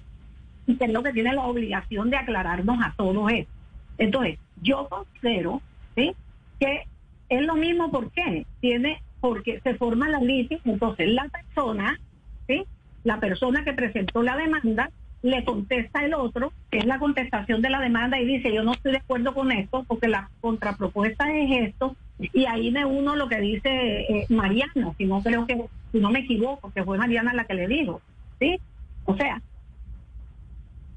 y 0.68 0.78
es 0.80 0.92
lo 0.92 1.02
que 1.02 1.14
tiene 1.14 1.34
la 1.34 1.44
obligación 1.44 2.10
de 2.10 2.18
aclararnos 2.18 2.78
a 2.84 2.94
todos 2.98 3.32
eso. 3.32 3.50
Entonces, 3.98 4.38
yo 4.62 4.88
considero 4.90 5.62
¿sí? 5.96 6.14
que 6.60 6.84
es 7.30 7.42
lo 7.42 7.56
mismo 7.56 7.90
porque 7.92 8.46
tiene 8.60 9.02
porque 9.20 9.60
se 9.62 9.74
forma 9.76 10.10
la 10.10 10.20
litis, 10.20 10.60
entonces 10.66 11.10
la 11.10 11.28
persona, 11.28 12.00
¿sí? 12.48 12.66
la 13.04 13.20
persona 13.20 13.64
que 13.64 13.74
presentó 13.74 14.22
la 14.22 14.38
demanda 14.38 14.92
le 15.24 15.44
contesta 15.44 16.06
el 16.06 16.14
otro, 16.14 16.54
que 16.70 16.78
es 16.78 16.86
la 16.86 17.00
contestación 17.00 17.62
de 17.62 17.72
la 17.72 17.82
demanda, 17.82 18.20
y 18.20 18.26
dice, 18.26 18.54
yo 18.54 18.64
no 18.64 18.74
estoy 18.74 18.92
de 18.92 19.00
acuerdo 19.00 19.34
con 19.34 19.52
esto, 19.52 19.84
porque 19.88 20.08
la 20.08 20.30
contrapropuesta 20.40 21.36
es 21.36 21.70
esto, 21.70 21.96
y 22.20 22.46
ahí 22.46 22.72
me 22.72 22.86
uno 22.86 23.16
lo 23.16 23.28
que 23.28 23.40
dice 23.40 23.70
eh, 23.70 24.26
Mariana, 24.30 24.94
si 24.98 25.06
no 25.06 25.22
creo 25.22 25.48
que, 25.48 25.66
si 25.92 26.00
no 26.00 26.12
me 26.12 26.20
equivoco, 26.20 26.72
que 26.72 26.84
fue 26.84 26.98
Mariana 26.98 27.34
la 27.34 27.46
que 27.46 27.56
le 27.56 27.68
dijo, 27.68 28.02
¿sí? 28.40 28.60
O 29.08 29.16
sea, 29.16 29.42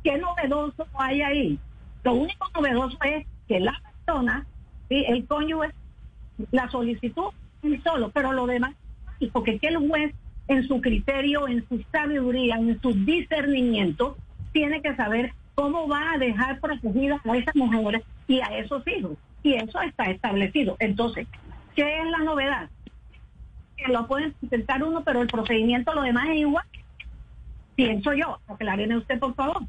¿qué 0.04 0.18
novedoso 0.18 0.86
hay 0.94 1.22
ahí? 1.22 1.58
Lo 2.04 2.14
único 2.14 2.46
novedoso 2.54 2.98
es 3.02 3.26
que 3.48 3.60
la 3.60 3.80
persona, 4.04 4.46
¿sí? 4.88 5.04
el 5.08 5.26
cónyuge, 5.26 5.70
la 6.50 6.68
solicitud 6.70 7.32
solo, 7.84 8.10
pero 8.10 8.32
lo 8.32 8.46
demás, 8.46 8.74
y 9.20 9.28
porque 9.28 9.58
que 9.58 9.68
el 9.68 9.76
juez 9.88 10.14
en 10.48 10.66
su 10.66 10.80
criterio, 10.80 11.46
en 11.46 11.66
su 11.68 11.82
sabiduría, 11.92 12.56
en 12.56 12.80
su 12.80 12.92
discernimiento, 12.92 14.16
tiene 14.52 14.82
que 14.82 14.96
saber 14.96 15.32
cómo 15.54 15.86
va 15.86 16.12
a 16.12 16.18
dejar 16.18 16.58
protegidas 16.58 17.24
a 17.24 17.36
esas 17.36 17.54
mujeres 17.54 18.02
y 18.26 18.40
a 18.40 18.58
esos 18.58 18.82
hijos. 18.88 19.12
Y 19.42 19.54
eso 19.54 19.80
está 19.80 20.04
establecido. 20.04 20.76
Entonces, 20.80 21.28
¿qué 21.76 22.00
es 22.00 22.10
la 22.10 22.18
novedad? 22.18 22.68
Que 23.76 23.92
lo 23.92 24.06
pueden 24.08 24.34
intentar 24.42 24.82
uno, 24.82 25.04
pero 25.04 25.22
el 25.22 25.28
procedimiento 25.28 25.94
lo 25.94 26.02
demás 26.02 26.28
es 26.30 26.38
igual. 26.38 26.64
Pienso 27.80 28.12
yo. 28.12 28.38
Acláreme 28.46 28.98
usted, 28.98 29.18
por 29.18 29.34
favor. 29.34 29.62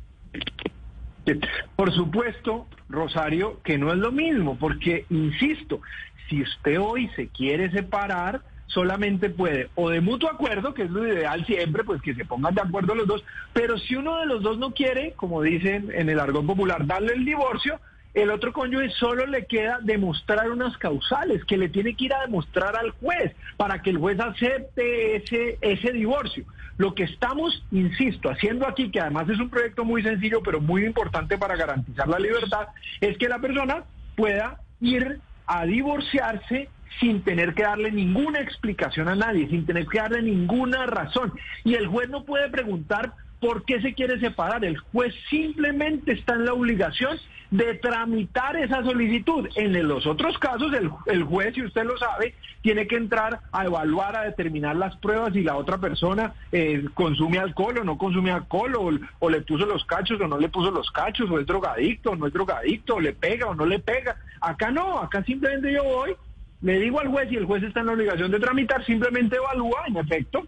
Por 1.78 1.94
supuesto, 1.94 2.68
Rosario, 2.90 3.62
que 3.64 3.78
no 3.78 3.90
es 3.94 4.00
lo 4.00 4.12
mismo, 4.12 4.58
porque, 4.58 5.06
insisto, 5.10 5.80
si 6.28 6.42
usted 6.42 6.78
hoy 6.82 7.08
se 7.16 7.30
quiere 7.30 7.72
separar, 7.72 8.42
solamente 8.66 9.30
puede 9.30 9.70
o 9.76 9.90
de 9.90 10.02
mutuo 10.02 10.30
acuerdo, 10.30 10.74
que 10.74 10.84
es 10.84 10.92
lo 10.92 11.08
ideal 11.08 11.46
siempre, 11.46 11.86
pues 11.86 12.02
que 12.02 12.14
se 12.14 12.26
pongan 12.26 12.54
de 12.54 12.62
acuerdo 12.62 12.96
los 12.96 13.08
dos, 13.08 13.24
pero 13.54 13.78
si 13.78 13.96
uno 13.96 14.20
de 14.20 14.26
los 14.26 14.44
dos 14.44 14.58
no 14.58 14.72
quiere, 14.72 15.14
como 15.14 15.42
dicen 15.42 15.90
en 15.94 16.10
el 16.10 16.20
argot 16.20 16.46
popular, 16.46 16.86
darle 16.86 17.14
el 17.14 17.24
divorcio, 17.24 17.80
el 18.14 18.30
otro 18.30 18.52
cónyuge 18.52 18.90
solo 18.92 19.26
le 19.26 19.46
queda 19.46 19.80
demostrar 19.82 20.52
unas 20.52 20.78
causales 20.78 21.46
que 21.46 21.58
le 21.58 21.70
tiene 21.70 21.96
que 21.96 22.06
ir 22.06 22.14
a 22.14 22.22
demostrar 22.22 22.76
al 22.76 22.92
juez 22.92 23.34
para 23.58 23.82
que 23.82 23.92
el 23.92 23.98
juez 23.98 24.20
acepte 24.20 25.16
ese, 25.16 25.58
ese 25.62 25.92
divorcio. 25.92 26.46
Lo 26.78 26.94
que 26.94 27.04
estamos, 27.04 27.64
insisto, 27.72 28.30
haciendo 28.30 28.68
aquí, 28.68 28.90
que 28.90 29.00
además 29.00 29.30
es 29.30 29.40
un 29.40 29.50
proyecto 29.50 29.86
muy 29.86 30.04
sencillo, 30.04 30.42
pero 30.44 30.60
muy 30.60 30.86
importante 30.86 31.38
para 31.38 31.56
garantizar 31.56 32.08
la 32.08 32.20
libertad, 32.20 32.68
es 33.00 33.18
que 33.18 33.30
la 33.30 33.40
persona 33.40 33.84
pueda 34.16 34.60
ir 34.82 35.20
a 35.46 35.66
divorciarse 35.66 36.70
sin 37.00 37.24
tener 37.24 37.54
que 37.54 37.64
darle 37.64 37.92
ninguna 37.92 38.40
explicación 38.40 39.08
a 39.08 39.16
nadie, 39.16 39.48
sin 39.48 39.66
tener 39.66 39.88
que 39.88 40.00
darle 40.00 40.22
ninguna 40.22 40.86
razón. 40.86 41.34
Y 41.64 41.76
el 41.76 41.88
juez 41.88 42.10
no 42.10 42.26
puede 42.26 42.50
preguntar 42.50 43.14
por 43.42 43.66
qué 43.66 43.82
se 43.82 43.94
quiere 43.94 44.20
separar. 44.20 44.64
El 44.64 44.78
juez 44.78 45.14
simplemente 45.30 46.14
está 46.14 46.36
en 46.36 46.46
la 46.46 46.54
obligación 46.54 47.18
de 47.50 47.74
tramitar 47.74 48.56
esa 48.56 48.82
solicitud. 48.84 49.50
En 49.56 49.88
los 49.88 50.06
otros 50.06 50.38
casos, 50.38 50.72
el, 51.08 51.24
juez, 51.24 51.54
si 51.54 51.64
usted 51.64 51.84
lo 51.84 51.98
sabe, 51.98 52.34
tiene 52.62 52.88
que 52.88 52.96
entrar 52.96 53.42
a 53.52 53.66
evaluar, 53.66 54.16
a 54.16 54.24
determinar 54.24 54.78
las 54.78 54.96
pruebas 54.98 55.34
si 55.34 55.42
la 55.42 55.58
otra 55.58 55.78
persona 55.78 56.34
eh, 56.52 56.86
consume 56.94 57.40
alcohol 57.40 57.80
o 57.80 57.84
no 57.84 57.98
consume 57.98 58.32
alcohol, 58.32 58.76
o, 58.76 58.92
o, 59.20 59.30
le 59.30 59.42
puso 59.42 59.66
los 59.66 59.84
cachos 59.84 60.22
o 60.22 60.28
no 60.28 60.38
le 60.38 60.48
puso 60.48 60.72
los 60.72 60.90
cachos, 60.92 61.30
o 61.30 61.40
es 61.40 61.46
drogadicto 61.46 62.12
o 62.12 62.16
no 62.16 62.28
es 62.28 62.34
drogadicto, 62.34 62.96
o 62.96 63.02
le 63.02 63.14
pega 63.14 63.48
o 63.48 63.56
no 63.56 63.66
le 63.66 63.80
pega. 63.80 64.16
Acá 64.40 64.72
no, 64.72 65.00
acá 65.00 65.24
simplemente 65.24 65.74
yo 65.74 65.84
voy 65.84 66.16
le 66.62 66.80
digo 66.80 67.00
al 67.00 67.08
juez 67.08 67.32
y 67.32 67.38
el 67.38 67.46
juez 67.46 67.64
está 67.64 67.80
en 67.80 67.88
la 67.88 67.94
obligación 67.94 68.30
de 68.30 68.40
tramitar, 68.40 68.86
simplemente 68.86 69.36
evalúa, 69.36 69.84
en 69.88 69.98
efecto, 69.98 70.46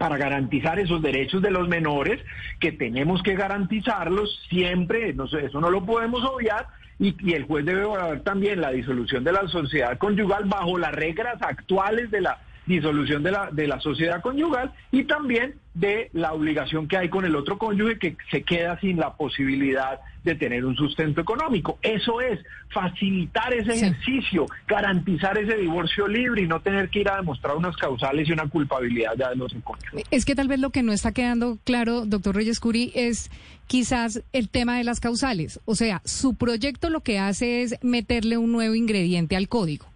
para 0.00 0.16
garantizar 0.16 0.78
esos 0.78 1.02
derechos 1.02 1.42
de 1.42 1.50
los 1.50 1.68
menores, 1.68 2.24
que 2.58 2.72
tenemos 2.72 3.22
que 3.22 3.34
garantizarlos 3.34 4.46
siempre, 4.48 5.12
no 5.12 5.28
sé, 5.28 5.44
eso 5.44 5.60
no 5.60 5.68
lo 5.68 5.84
podemos 5.84 6.24
obviar, 6.24 6.68
y, 6.98 7.14
y, 7.20 7.34
el 7.34 7.44
juez 7.44 7.66
debe 7.66 7.82
evaluar 7.82 8.20
también 8.20 8.62
la 8.62 8.70
disolución 8.70 9.24
de 9.24 9.32
la 9.32 9.46
sociedad 9.48 9.98
conyugal 9.98 10.44
bajo 10.46 10.78
las 10.78 10.92
reglas 10.92 11.36
actuales 11.42 12.10
de 12.10 12.22
la 12.22 12.38
disolución 12.70 13.22
de 13.22 13.32
la, 13.32 13.50
de 13.50 13.66
la 13.66 13.80
sociedad 13.80 14.20
conyugal 14.22 14.72
y 14.90 15.04
también 15.04 15.54
de 15.74 16.10
la 16.12 16.32
obligación 16.32 16.88
que 16.88 16.96
hay 16.96 17.08
con 17.08 17.24
el 17.24 17.36
otro 17.36 17.56
cónyuge 17.56 17.98
que 17.98 18.16
se 18.30 18.42
queda 18.42 18.78
sin 18.80 18.98
la 18.98 19.14
posibilidad 19.14 20.00
de 20.24 20.34
tener 20.34 20.64
un 20.64 20.76
sustento 20.76 21.20
económico. 21.20 21.78
Eso 21.82 22.20
es 22.20 22.40
facilitar 22.70 23.54
ese 23.54 23.74
ejercicio, 23.74 24.46
garantizar 24.66 25.38
ese 25.38 25.56
divorcio 25.56 26.06
libre 26.08 26.42
y 26.42 26.46
no 26.46 26.60
tener 26.60 26.88
que 26.88 27.00
ir 27.00 27.08
a 27.08 27.16
demostrar 27.16 27.56
unas 27.56 27.76
causales 27.76 28.28
y 28.28 28.32
una 28.32 28.48
culpabilidad 28.48 29.16
de 29.16 29.36
los 29.36 29.54
cónyuges. 29.64 30.04
Es 30.10 30.24
que 30.24 30.34
tal 30.34 30.48
vez 30.48 30.60
lo 30.60 30.70
que 30.70 30.82
no 30.82 30.92
está 30.92 31.12
quedando 31.12 31.58
claro, 31.64 32.04
doctor 32.04 32.34
Reyes 32.34 32.60
Curi, 32.60 32.92
es 32.94 33.30
quizás 33.66 34.22
el 34.32 34.48
tema 34.48 34.76
de 34.76 34.84
las 34.84 35.00
causales. 35.00 35.60
O 35.64 35.74
sea, 35.74 36.02
su 36.04 36.34
proyecto 36.34 36.90
lo 36.90 37.00
que 37.00 37.18
hace 37.18 37.62
es 37.62 37.76
meterle 37.82 38.36
un 38.36 38.52
nuevo 38.52 38.74
ingrediente 38.74 39.36
al 39.36 39.48
código. 39.48 39.89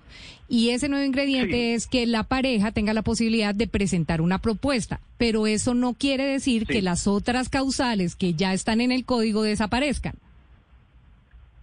Y 0.49 0.71
ese 0.71 0.89
nuevo 0.89 1.05
ingrediente 1.05 1.75
es 1.75 1.87
que 1.87 2.07
la 2.07 2.23
pareja 2.23 2.71
tenga 2.71 2.93
la 2.93 3.03
posibilidad 3.03 3.55
de 3.55 3.67
presentar 3.67 4.21
una 4.21 4.39
propuesta, 4.39 5.01
pero 5.17 5.47
eso 5.47 5.73
no 5.75 5.95
quiere 5.95 6.27
decir 6.27 6.67
que 6.67 6.83
las 6.83 7.07
otras 7.07 7.49
causales 7.49 8.15
que 8.15 8.35
ya 8.35 8.53
están 8.53 8.81
en 8.81 8.93
el 8.93 9.05
código 9.05 9.43
desaparezcan. 9.43 10.15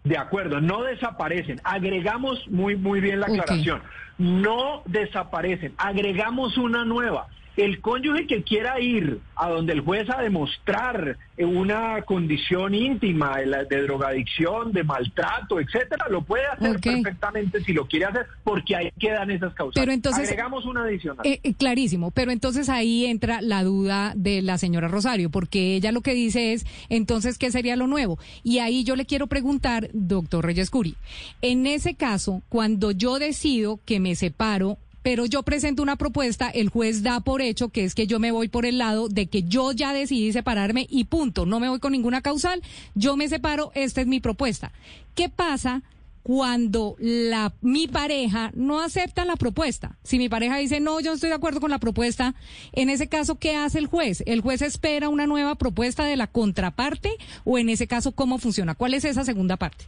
De 0.03 0.17
acuerdo, 0.17 0.61
no 0.61 0.81
desaparecen. 0.83 1.61
Agregamos 1.63 2.47
muy 2.49 2.75
muy 2.75 3.01
bien 3.01 3.19
la 3.19 3.27
aclaración. 3.27 3.83
No 4.17 4.81
desaparecen, 4.85 5.73
agregamos 5.77 6.57
una 6.57 6.83
nueva. 6.83 7.27
El 7.61 7.79
cónyuge 7.79 8.25
que 8.25 8.43
quiera 8.43 8.79
ir 8.79 9.19
a 9.35 9.49
donde 9.49 9.73
el 9.73 9.81
juez 9.81 10.09
a 10.09 10.21
demostrar 10.21 11.17
una 11.37 12.01
condición 12.03 12.73
íntima 12.73 13.37
de, 13.37 13.81
drogadicción, 13.83 14.71
de 14.71 14.83
maltrato, 14.83 15.59
etcétera, 15.59 16.07
lo 16.09 16.23
puede 16.23 16.45
hacer 16.47 16.79
perfectamente 16.79 17.63
si 17.63 17.73
lo 17.73 17.87
quiere 17.87 18.05
hacer, 18.05 18.25
porque 18.43 18.75
ahí 18.75 18.91
quedan 18.99 19.31
esas 19.31 19.53
causas. 19.53 19.79
Pero 19.79 19.91
entonces, 19.91 20.29
Agregamos 20.29 20.65
una 20.65 20.83
adicional. 20.83 21.25
Eh, 21.25 21.39
eh, 21.43 21.53
clarísimo, 21.53 22.11
pero 22.11 22.31
entonces 22.31 22.69
ahí 22.69 23.05
entra 23.05 23.41
la 23.41 23.63
duda 23.63 24.13
de 24.15 24.41
la 24.41 24.57
señora 24.57 24.87
Rosario, 24.87 25.29
porque 25.29 25.75
ella 25.75 25.91
lo 25.91 26.01
que 26.01 26.13
dice 26.13 26.53
es, 26.53 26.65
entonces, 26.89 27.37
¿qué 27.37 27.51
sería 27.51 27.75
lo 27.75 27.87
nuevo? 27.87 28.17
Y 28.43 28.59
ahí 28.59 28.83
yo 28.83 28.95
le 28.95 29.05
quiero 29.05 29.27
preguntar, 29.27 29.89
doctor 29.93 30.45
Reyes 30.45 30.69
Curi, 30.69 30.95
en 31.41 31.67
ese 31.67 31.95
caso, 31.95 32.41
cuando 32.49 32.91
yo 32.91 33.19
decido 33.19 33.79
que 33.85 33.99
me 33.99 34.15
separo, 34.15 34.77
pero 35.03 35.25
yo 35.25 35.43
presento 35.43 35.83
una 35.83 35.95
propuesta, 35.95 36.49
el 36.49 36.69
juez 36.69 37.03
da 37.03 37.19
por 37.19 37.41
hecho 37.41 37.69
que 37.69 37.83
es 37.83 37.95
que 37.95 38.07
yo 38.07 38.19
me 38.19 38.31
voy 38.31 38.47
por 38.47 38.65
el 38.65 38.77
lado 38.77 39.09
de 39.09 39.27
que 39.27 39.43
yo 39.43 39.71
ya 39.71 39.93
decidí 39.93 40.31
separarme 40.31 40.87
y 40.89 41.05
punto, 41.05 41.45
no 41.45 41.59
me 41.59 41.69
voy 41.69 41.79
con 41.79 41.91
ninguna 41.91 42.21
causal, 42.21 42.61
yo 42.95 43.17
me 43.17 43.29
separo, 43.29 43.71
esta 43.75 44.01
es 44.01 44.07
mi 44.07 44.19
propuesta. 44.19 44.71
¿Qué 45.15 45.29
pasa? 45.29 45.83
cuando 46.23 46.95
la 46.99 47.53
mi 47.61 47.87
pareja 47.87 48.51
no 48.53 48.79
acepta 48.79 49.25
la 49.25 49.35
propuesta. 49.35 49.97
Si 50.03 50.19
mi 50.19 50.29
pareja 50.29 50.57
dice, 50.57 50.79
"No, 50.79 50.99
yo 50.99 51.09
no 51.09 51.15
estoy 51.15 51.29
de 51.29 51.35
acuerdo 51.35 51.59
con 51.59 51.71
la 51.71 51.79
propuesta", 51.79 52.35
en 52.73 52.89
ese 52.89 53.07
caso 53.07 53.39
¿qué 53.39 53.55
hace 53.55 53.79
el 53.79 53.87
juez? 53.87 54.23
¿El 54.27 54.41
juez 54.41 54.61
espera 54.61 55.09
una 55.09 55.25
nueva 55.25 55.55
propuesta 55.55 56.05
de 56.05 56.15
la 56.17 56.27
contraparte 56.27 57.11
o 57.43 57.57
en 57.57 57.69
ese 57.69 57.87
caso 57.87 58.11
cómo 58.11 58.37
funciona? 58.37 58.75
¿Cuál 58.75 58.93
es 58.93 59.05
esa 59.05 59.25
segunda 59.25 59.57
parte? 59.57 59.85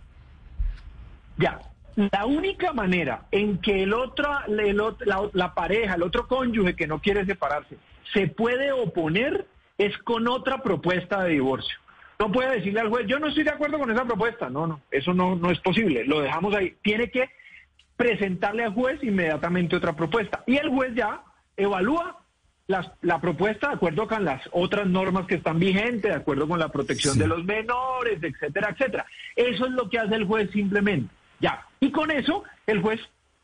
Ya, 1.38 1.60
la 1.96 2.26
única 2.26 2.74
manera 2.74 3.26
en 3.32 3.60
que 3.60 3.84
el 3.84 3.94
otro, 3.94 4.30
la, 4.48 5.54
pareja, 5.54 5.96
el 5.96 6.04
otro 6.04 6.28
cónyuge 6.28 6.76
que 6.76 6.88
no 6.88 7.00
quiere 7.00 7.26
separarse, 7.26 7.78
se 8.14 8.28
puede 8.28 8.72
oponer 8.72 9.46
es 9.78 9.98
con 10.00 10.28
otra 10.28 10.62
propuesta 10.64 11.24
de 11.24 11.32
divorcio. 11.32 11.78
No 12.20 12.32
puede 12.32 12.58
decirle 12.58 12.80
al 12.80 12.90
juez, 12.90 13.06
yo 13.08 13.20
no 13.20 13.28
estoy 13.28 13.44
de 13.44 13.52
acuerdo 13.52 13.80
con 13.80 13.92
esa 13.92 14.06
propuesta. 14.06 14.50
No, 14.50 14.68
no, 14.68 14.82
eso 14.92 15.14
no, 15.14 15.36
no 15.36 15.52
es 15.52 15.60
posible. 15.60 16.06
Lo 16.06 16.22
dejamos 16.22 16.56
ahí. 16.56 16.76
Tiene 16.82 17.10
que 17.10 17.30
presentarle 17.98 18.64
al 18.64 18.74
juez 18.74 19.04
inmediatamente 19.04 19.76
otra 19.76 19.94
propuesta. 19.94 20.44
Y 20.48 20.58
el 20.58 20.70
juez 20.70 20.94
ya 20.96 21.24
evalúa 21.58 22.20
la 22.68 23.20
propuesta 23.20 23.68
de 23.68 23.74
acuerdo 23.76 24.08
con 24.08 24.24
las 24.24 24.42
otras 24.52 24.88
normas 24.88 25.28
que 25.28 25.36
están 25.36 25.60
vigentes, 25.60 26.12
de 26.12 26.18
acuerdo 26.18 26.48
con 26.48 26.60
la 26.60 26.70
protección 26.70 27.18
de 27.18 27.28
los 27.28 27.44
menores, 27.44 28.20
etcétera, 28.22 28.70
etcétera. 28.72 29.06
Eso 29.36 29.66
es 29.66 29.72
lo 29.72 29.90
que 29.90 30.00
hace 30.00 30.16
el 30.16 30.26
juez 30.26 30.50
simplemente. 30.52 31.14
Ya. 31.40 31.68
Y 31.84 31.92
con 31.92 32.10
eso 32.12 32.44
el 32.66 32.82
juez 32.82 33.02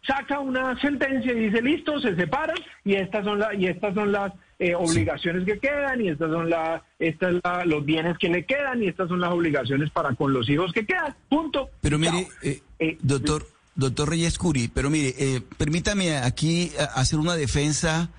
saca 0.07 0.39
una 0.39 0.79
sentencia 0.79 1.33
y 1.33 1.47
dice, 1.47 1.61
listo, 1.61 1.99
se 1.99 2.15
separan 2.15 2.55
y 2.85 2.93
estas 2.93 3.25
son, 3.25 3.41
y 3.59 3.67
estas 3.67 3.93
son 3.93 4.13
las 4.13 4.31
eh, 4.59 4.73
obligaciones 4.75 5.43
que 5.45 5.59
quedan 5.59 5.99
y 5.99 6.07
estas 6.07 6.31
son 6.31 6.49
la, 6.49 6.81
estas 6.99 7.33
los 7.65 7.83
bienes 7.83 8.17
que 8.17 8.29
le 8.29 8.45
quedan 8.45 8.81
y 8.81 8.87
estas 8.87 9.09
son 9.09 9.19
las 9.19 9.31
obligaciones 9.31 9.89
para 9.89 10.15
con 10.15 10.31
los 10.31 10.49
hijos 10.49 10.71
que 10.71 10.85
quedan. 10.85 11.13
Punto. 11.27 11.69
Pero 11.81 11.99
mire, 11.99 12.29
eh, 12.41 12.61
eh, 12.79 12.97
doctor, 13.01 13.45
doctor 13.75 14.09
Reyes 14.09 14.37
Curi, 14.37 14.69
pero 14.69 14.89
mire, 14.89 15.13
permítame 15.57 16.15
aquí 16.15 16.71
hacer 16.95 17.19
una 17.19 17.35
defensa 17.35 18.09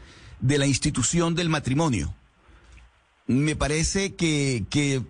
de 0.40 0.58
la 0.58 0.66
institución 0.66 1.34
del 1.34 1.48
matrimonio. 1.48 2.14
Me 3.26 3.56
parece 3.56 4.16
que, 4.16 4.64
que 4.68 5.00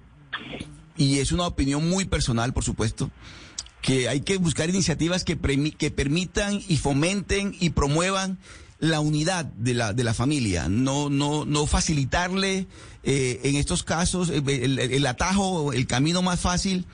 y 0.96 1.18
es 1.18 1.32
una 1.32 1.48
opinión 1.48 1.88
muy 1.90 2.04
personal, 2.04 2.52
por 2.52 2.62
supuesto, 2.62 3.10
que 3.82 4.08
hay 4.08 4.20
que 4.20 4.36
buscar 4.36 4.68
iniciativas 4.68 5.24
que, 5.24 5.38
que 5.78 5.90
permitan 5.90 6.60
y 6.68 6.76
fomenten 6.76 7.54
y 7.58 7.70
promuevan 7.70 8.38
la 8.80 9.00
unidad 9.00 9.44
de 9.44 9.74
la, 9.74 9.92
de 9.92 10.04
la 10.04 10.14
familia, 10.14 10.68
no, 10.68 11.10
no, 11.10 11.44
no 11.44 11.66
facilitarle 11.66 12.66
eh, 13.02 13.40
en 13.44 13.56
estos 13.56 13.82
casos 13.82 14.30
eh, 14.30 14.42
el, 14.46 15.06
atajo, 15.06 15.74
el 15.74 15.86
camino 15.86 16.22
más 16.22 16.40
fácil 16.40 16.86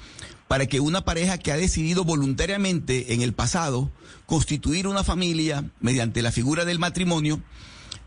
para 0.48 0.66
que 0.66 0.80
una 0.80 1.04
pareja 1.04 1.38
que 1.38 1.52
ha 1.52 1.56
decidido 1.56 2.04
voluntariamente 2.04 3.14
en 3.14 3.22
el 3.22 3.32
pasado 3.32 3.90
constituir 4.26 4.88
una 4.88 5.04
familia 5.04 5.70
mediante 5.80 6.22
la 6.22 6.32
figura 6.32 6.64
del 6.64 6.80
matrimonio, 6.80 7.40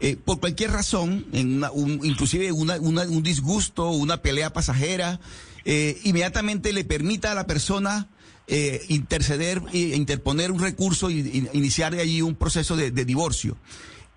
eh, 0.02 0.18
por 0.18 0.42
cualquier 0.42 0.72
razón, 0.72 1.26
en 1.32 1.56
una, 1.56 1.72
un, 1.72 2.02
inclusive 2.04 2.52
una, 2.52 2.78
un 2.78 3.24
disgusto, 3.24 3.90
una 3.90 4.22
pelea 4.22 4.52
pasajera, 4.52 5.20
inmediatamente 6.04 6.74
le 6.74 6.84
permita 6.84 7.32
a 7.32 7.36
la 7.36 7.46
persona 7.46 8.08
eh, 8.52 8.84
interceder 8.90 9.62
e 9.72 9.96
interponer 9.96 10.52
un 10.52 10.60
recurso 10.60 11.12
y, 11.12 11.48
iniciar 11.54 11.96
de 11.96 12.02
allí 12.02 12.22
un 12.24 12.36
proceso 12.36 12.76
de, 12.76 12.92
divorcio. 12.92 13.58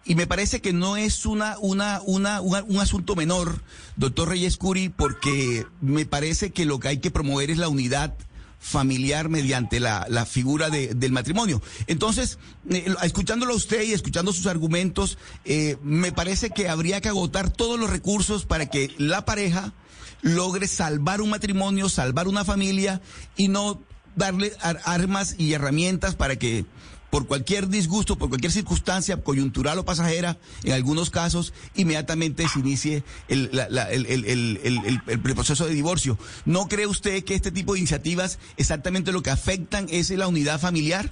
Y 0.04 0.14
me 0.14 0.26
parece 0.26 0.60
que 0.60 0.72
no 0.72 0.96
es 0.96 1.26
una, 1.26 1.58
una, 1.60 2.00
una, 2.00 2.40
un 2.40 2.78
asunto 2.78 3.14
menor, 3.14 3.62
doctor 3.96 4.30
Reyes 4.30 4.56
Curi, 4.56 4.88
porque 4.88 5.66
me 5.80 6.06
parece 6.06 6.50
que 6.50 6.64
lo 6.64 6.80
que 6.80 6.88
hay 6.88 6.98
que 6.98 7.10
promover 7.10 7.50
es 7.50 7.58
la 7.58 7.68
unidad 7.68 8.16
familiar 8.58 9.28
mediante 9.28 9.80
la, 9.80 10.06
la 10.08 10.24
figura 10.24 10.70
de, 10.70 10.94
del 10.94 11.12
matrimonio. 11.12 11.60
Entonces, 11.88 12.38
eh, 12.70 12.94
escuchándolo 13.02 13.52
a 13.52 13.56
usted 13.56 13.82
y 13.82 13.92
escuchando 13.92 14.32
sus 14.32 14.46
argumentos, 14.46 15.18
eh, 15.44 15.76
me 15.82 16.12
parece 16.12 16.50
que 16.50 16.68
habría 16.68 17.00
que 17.00 17.08
agotar 17.08 17.50
todos 17.50 17.78
los 17.78 17.90
recursos 17.90 18.46
para 18.46 18.66
que 18.66 18.94
la 18.96 19.24
pareja 19.24 19.74
logre 20.22 20.68
salvar 20.68 21.20
un 21.20 21.30
matrimonio, 21.30 21.88
salvar 21.88 22.28
una 22.28 22.44
familia 22.44 23.02
y 23.36 23.48
no 23.48 23.82
darle 24.16 24.52
armas 24.84 25.36
y 25.38 25.52
herramientas 25.52 26.14
para 26.14 26.36
que 26.36 26.64
por 27.12 27.26
cualquier 27.26 27.68
disgusto, 27.68 28.16
por 28.16 28.30
cualquier 28.30 28.52
circunstancia 28.52 29.22
coyuntural 29.22 29.78
o 29.78 29.84
pasajera, 29.84 30.38
en 30.64 30.72
algunos 30.72 31.10
casos, 31.10 31.52
inmediatamente 31.74 32.48
se 32.48 32.60
inicie 32.60 33.04
el, 33.28 33.50
el, 33.52 35.20
proceso 35.20 35.66
de 35.66 35.74
divorcio. 35.74 36.16
¿No 36.46 36.68
cree 36.68 36.86
usted 36.86 37.22
que 37.22 37.34
este 37.34 37.50
tipo 37.52 37.74
de 37.74 37.80
iniciativas 37.80 38.38
exactamente 38.56 39.12
lo 39.12 39.22
que 39.22 39.28
afectan 39.28 39.88
es 39.90 40.08
la 40.08 40.26
unidad 40.26 40.58
familiar? 40.58 41.10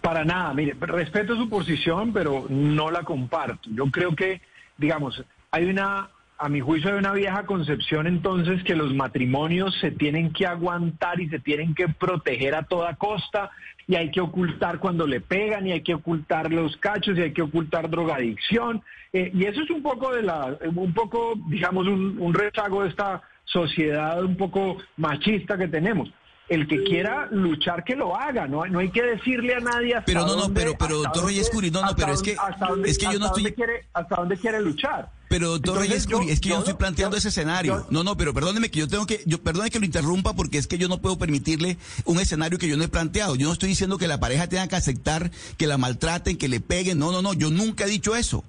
Para 0.00 0.24
nada, 0.24 0.54
mire, 0.54 0.76
respeto 0.78 1.34
su 1.34 1.48
posición, 1.48 2.12
pero 2.12 2.46
no 2.48 2.92
la 2.92 3.02
comparto. 3.02 3.68
Yo 3.72 3.90
creo 3.90 4.14
que, 4.14 4.40
digamos, 4.78 5.20
hay 5.50 5.64
una 5.64 6.10
a 6.38 6.48
mi 6.48 6.60
juicio 6.60 6.90
hay 6.92 6.98
una 6.98 7.12
vieja 7.12 7.46
concepción 7.46 8.06
entonces 8.06 8.62
que 8.64 8.76
los 8.76 8.94
matrimonios 8.94 9.74
se 9.80 9.90
tienen 9.90 10.32
que 10.32 10.46
aguantar 10.46 11.20
y 11.20 11.28
se 11.28 11.38
tienen 11.38 11.74
que 11.74 11.88
proteger 11.88 12.54
a 12.54 12.64
toda 12.64 12.94
costa 12.96 13.50
y 13.88 13.94
hay 13.94 14.10
que 14.10 14.20
ocultar 14.20 14.78
cuando 14.78 15.06
le 15.06 15.20
pegan 15.20 15.66
y 15.66 15.72
hay 15.72 15.82
que 15.82 15.94
ocultar 15.94 16.52
los 16.52 16.76
cachos 16.76 17.16
y 17.16 17.22
hay 17.22 17.32
que 17.32 17.42
ocultar 17.42 17.88
drogadicción. 17.88 18.82
Eh, 19.12 19.30
y 19.32 19.44
eso 19.44 19.62
es 19.62 19.70
un 19.70 19.82
poco 19.82 20.12
de 20.12 20.22
la 20.22 20.58
un 20.74 20.92
poco 20.92 21.34
digamos 21.48 21.86
un, 21.86 22.16
un 22.18 22.34
rezago 22.34 22.82
de 22.82 22.88
esta 22.90 23.22
sociedad 23.44 24.22
un 24.24 24.36
poco 24.36 24.78
machista 24.96 25.56
que 25.56 25.68
tenemos 25.68 26.12
el 26.48 26.68
que 26.68 26.84
quiera 26.84 27.28
luchar 27.30 27.82
que 27.82 27.96
lo 27.96 28.16
haga, 28.16 28.46
no, 28.46 28.64
no 28.66 28.78
hay 28.78 28.90
que 28.90 29.02
decirle 29.02 29.54
a 29.54 29.60
nadie 29.60 29.94
hasta 29.94 30.06
Pero 30.06 30.26
no, 30.26 30.36
no, 30.36 30.54
pero, 30.54 30.76
pero 30.78 30.98
doctor 30.98 31.26
Reyes 31.26 31.50
Curi, 31.50 31.70
no, 31.70 31.82
no, 31.82 31.96
pero 31.96 32.12
es 32.12 32.22
que, 32.22 32.36
es 32.84 32.98
que 32.98 33.06
yo 33.06 33.18
no 33.18 33.26
estoy... 33.26 33.52
quiere, 33.52 33.86
hasta 33.92 34.16
dónde 34.16 34.36
quiere 34.36 34.60
luchar. 34.60 35.10
Pero 35.28 35.50
doctor 35.50 35.78
Reyes 35.78 36.06
Curi, 36.06 36.30
es 36.30 36.40
que 36.40 36.50
yo, 36.50 36.54
no 36.54 36.60
estoy 36.60 36.74
planteando 36.74 37.16
ese 37.16 37.28
escenario. 37.28 37.86
no, 37.90 38.04
no, 38.04 38.16
pero 38.16 38.32
perdóneme 38.32 38.70
que 38.70 38.78
yo 38.78 38.88
tengo 38.88 39.06
que, 39.06 39.22
yo, 39.26 39.42
perdone 39.42 39.70
que 39.70 39.80
lo 39.80 39.84
interrumpa 39.84 40.34
porque 40.34 40.58
es 40.58 40.68
que 40.68 40.78
yo 40.78 40.88
no 40.88 40.98
puedo 40.98 41.18
permitirle 41.18 41.78
un 42.04 42.20
escenario 42.20 42.58
que 42.58 42.68
yo 42.68 42.76
no 42.76 42.84
he 42.84 42.88
planteado. 42.88 43.34
Yo 43.34 43.48
no 43.48 43.52
estoy 43.52 43.70
diciendo 43.70 43.98
que 43.98 44.06
la 44.06 44.20
pareja 44.20 44.48
tenga 44.48 44.68
que 44.68 44.76
aceptar 44.76 45.32
que 45.56 45.66
la 45.66 45.78
maltraten, 45.78 46.38
que 46.38 46.48
le 46.48 46.60
peguen. 46.60 47.00
No, 47.00 47.10
no, 47.10 47.22
no, 47.22 47.32
yo 47.32 47.50
nunca 47.50 47.84
he 47.84 47.88
dicho 47.88 48.14
eso. 48.14 48.44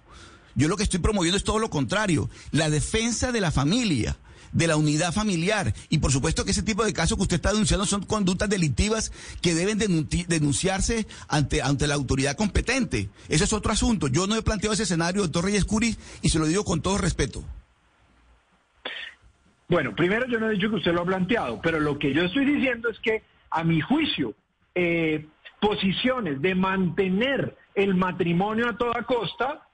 Yo 0.54 0.68
lo 0.68 0.78
que 0.78 0.84
estoy 0.84 1.00
promoviendo 1.00 1.38
es 1.38 1.44
todo 1.44 1.60
lo 1.60 1.70
contrario, 1.70 2.30
la 2.52 2.70
defensa 2.70 3.32
de 3.32 3.42
la 3.42 3.52
familia 3.52 4.18
de 4.52 4.68
la 4.68 4.78
unidad 4.78 5.14
familiar. 5.14 5.74
Y 5.90 6.00
por 6.00 6.12
supuesto 6.12 6.46
que 6.46 6.52
ese 6.52 6.64
tipo 6.64 6.84
de 6.86 6.94
casos 6.94 7.18
que 7.18 7.24
usted 7.24 7.36
está 7.38 7.52
denunciando 7.52 7.86
son 7.86 8.04
conductas 8.04 8.50
delictivas 8.50 9.12
que 9.42 9.54
deben 9.54 9.78
denunciarse 9.78 11.08
ante, 11.28 11.62
ante 11.62 11.88
la 11.88 11.96
autoridad 11.96 12.36
competente. 12.36 13.10
Ese 13.30 13.44
es 13.44 13.54
otro 13.54 13.72
asunto. 13.72 14.08
Yo 14.08 14.28
no 14.28 14.36
he 14.36 14.42
planteado 14.42 14.74
ese 14.74 14.84
escenario, 14.84 15.24
doctor 15.24 15.46
Reyes 15.46 15.66
Curis, 15.66 15.98
y 16.22 16.30
se 16.30 16.40
lo 16.40 16.46
digo 16.46 16.64
con 16.64 16.82
todo 16.82 16.98
respeto. 16.98 17.44
Bueno, 19.70 19.94
primero 19.96 20.26
yo 20.28 20.40
no 20.40 20.50
he 20.50 20.54
dicho 20.54 20.70
que 20.70 20.78
usted 20.78 20.94
lo 20.94 21.02
ha 21.02 21.06
planteado, 21.06 21.60
pero 21.62 21.80
lo 21.80 22.00
que 22.00 22.14
yo 22.14 22.24
estoy 22.24 22.46
diciendo 22.46 22.90
es 22.90 23.00
que, 23.00 23.24
a 23.50 23.64
mi 23.64 23.82
juicio, 23.82 24.34
eh, 24.74 25.26
posiciones 25.60 26.42
de 26.42 26.56
mantener 26.56 27.58
el 27.76 27.96
matrimonio 27.96 28.70
a 28.70 28.78
toda 28.78 29.04
costa 29.04 29.67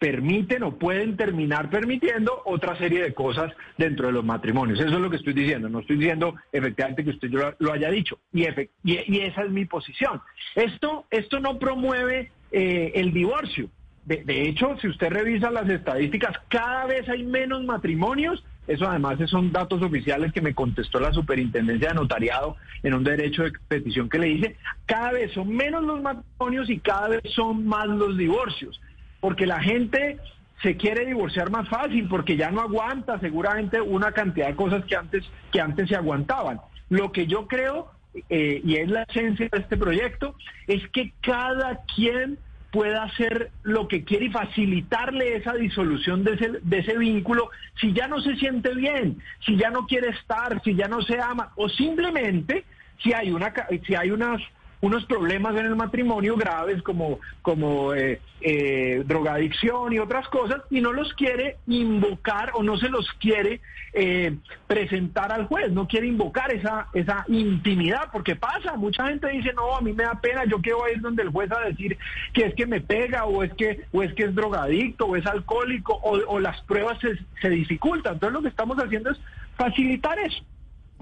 permiten 0.00 0.62
o 0.62 0.78
pueden 0.78 1.16
terminar 1.18 1.68
permitiendo 1.68 2.40
otra 2.46 2.76
serie 2.78 3.02
de 3.02 3.12
cosas 3.12 3.52
dentro 3.76 4.06
de 4.06 4.14
los 4.14 4.24
matrimonios. 4.24 4.80
Eso 4.80 4.94
es 4.94 5.00
lo 5.00 5.10
que 5.10 5.16
estoy 5.16 5.34
diciendo. 5.34 5.68
No 5.68 5.80
estoy 5.80 5.96
diciendo 5.96 6.34
efectivamente 6.50 7.04
que 7.04 7.10
usted 7.10 7.28
lo, 7.58 7.72
haya 7.72 7.90
dicho. 7.90 8.18
Y, 8.32 8.46
y, 8.82 9.20
esa 9.20 9.42
es 9.42 9.50
mi 9.50 9.66
posición. 9.66 10.22
Esto, 10.54 11.04
esto 11.10 11.38
no 11.38 11.58
promueve 11.58 12.32
eh, 12.50 12.92
el 12.94 13.12
divorcio. 13.12 13.68
De, 14.06 14.48
hecho, 14.48 14.76
si 14.80 14.88
usted 14.88 15.10
revisa 15.10 15.50
las 15.50 15.68
estadísticas, 15.68 16.34
cada 16.48 16.86
vez 16.86 17.06
hay 17.08 17.22
menos 17.22 17.62
matrimonios 17.62 18.42
eso 18.66 18.88
además 18.88 19.18
son 19.28 19.50
datos 19.50 19.82
oficiales 19.82 20.32
que 20.32 20.40
me 20.40 20.54
contestó 20.54 21.00
la 21.00 21.12
superintendencia 21.12 21.88
de 21.88 21.94
notariado 21.94 22.56
en 22.84 22.94
un 22.94 23.02
derecho 23.02 23.42
de 23.42 23.52
petición 23.66 24.08
que 24.08 24.18
le 24.20 24.28
hice. 24.28 24.56
Cada 24.86 25.10
vez 25.10 25.32
son 25.32 25.52
menos 25.52 25.82
los 25.82 26.00
matrimonios 26.00 26.70
y 26.70 26.78
cada 26.78 27.08
vez 27.08 27.22
son 27.34 27.66
más 27.66 27.88
los 27.88 28.16
divorcios, 28.16 28.80
porque 29.20 29.46
la 29.46 29.60
gente 29.60 30.18
se 30.62 30.76
quiere 30.76 31.06
divorciar 31.06 31.50
más 31.50 31.68
fácil 31.68 32.06
porque 32.08 32.36
ya 32.36 32.50
no 32.50 32.60
aguanta 32.60 33.18
seguramente 33.20 33.80
una 33.80 34.12
cantidad 34.12 34.48
de 34.48 34.56
cosas 34.56 34.84
que 34.84 34.96
antes, 34.96 35.24
que 35.52 35.60
antes 35.60 35.88
se 35.88 35.96
aguantaban. 35.96 36.60
Lo 36.88 37.12
que 37.12 37.26
yo 37.26 37.46
creo, 37.46 37.90
eh, 38.28 38.60
y 38.64 38.76
es 38.76 38.90
la 38.90 39.04
esencia 39.04 39.48
de 39.50 39.58
este 39.58 39.76
proyecto, 39.76 40.34
es 40.66 40.86
que 40.88 41.12
cada 41.22 41.80
quien 41.94 42.38
pueda 42.70 43.04
hacer 43.04 43.50
lo 43.62 43.88
que 43.88 44.04
quiere 44.04 44.26
y 44.26 44.30
facilitarle 44.30 45.36
esa 45.36 45.54
disolución 45.54 46.24
de 46.24 46.34
ese, 46.34 46.50
de 46.62 46.78
ese 46.78 46.96
vínculo 46.98 47.50
si 47.80 47.92
ya 47.92 48.06
no 48.06 48.20
se 48.20 48.36
siente 48.36 48.74
bien, 48.74 49.18
si 49.44 49.56
ya 49.56 49.70
no 49.70 49.86
quiere 49.86 50.10
estar, 50.10 50.62
si 50.62 50.74
ya 50.74 50.86
no 50.86 51.02
se 51.02 51.20
ama 51.20 51.52
o 51.56 51.68
simplemente 51.68 52.64
si 53.02 53.12
hay 53.12 53.32
una 53.32 53.52
si 53.86 53.94
hay 53.94 54.10
unas 54.10 54.40
unos 54.80 55.04
problemas 55.04 55.56
en 55.56 55.66
el 55.66 55.76
matrimonio 55.76 56.36
graves 56.36 56.82
como, 56.82 57.18
como 57.42 57.92
eh, 57.94 58.20
eh, 58.40 59.02
drogadicción 59.06 59.92
y 59.92 59.98
otras 59.98 60.26
cosas 60.28 60.62
y 60.70 60.80
no 60.80 60.92
los 60.92 61.12
quiere 61.14 61.58
invocar 61.66 62.52
o 62.54 62.62
no 62.62 62.78
se 62.78 62.88
los 62.88 63.06
quiere 63.20 63.60
eh, 63.92 64.36
presentar 64.66 65.32
al 65.32 65.46
juez, 65.46 65.70
no 65.70 65.86
quiere 65.86 66.06
invocar 66.06 66.52
esa, 66.52 66.88
esa 66.94 67.24
intimidad, 67.28 68.08
porque 68.12 68.36
pasa, 68.36 68.76
mucha 68.76 69.06
gente 69.08 69.28
dice, 69.28 69.52
no, 69.52 69.76
a 69.76 69.80
mí 69.80 69.92
me 69.92 70.04
da 70.04 70.20
pena, 70.20 70.44
yo 70.44 70.60
quiero 70.60 70.88
ir 70.88 71.00
donde 71.00 71.24
el 71.24 71.30
juez 71.30 71.50
a 71.52 71.60
decir 71.60 71.98
que 72.32 72.46
es 72.46 72.54
que 72.54 72.66
me 72.66 72.80
pega 72.80 73.24
o 73.24 73.42
es 73.42 73.52
que, 73.54 73.84
o 73.92 74.02
es, 74.02 74.14
que 74.14 74.24
es 74.24 74.34
drogadicto 74.34 75.06
o 75.06 75.16
es 75.16 75.26
alcohólico 75.26 75.94
o, 75.94 76.18
o 76.26 76.40
las 76.40 76.60
pruebas 76.62 76.98
se, 77.00 77.18
se 77.42 77.50
dificultan. 77.50 78.14
Entonces 78.14 78.34
lo 78.34 78.42
que 78.42 78.48
estamos 78.48 78.78
haciendo 78.78 79.10
es 79.10 79.20
facilitar 79.56 80.18
eso. 80.20 80.42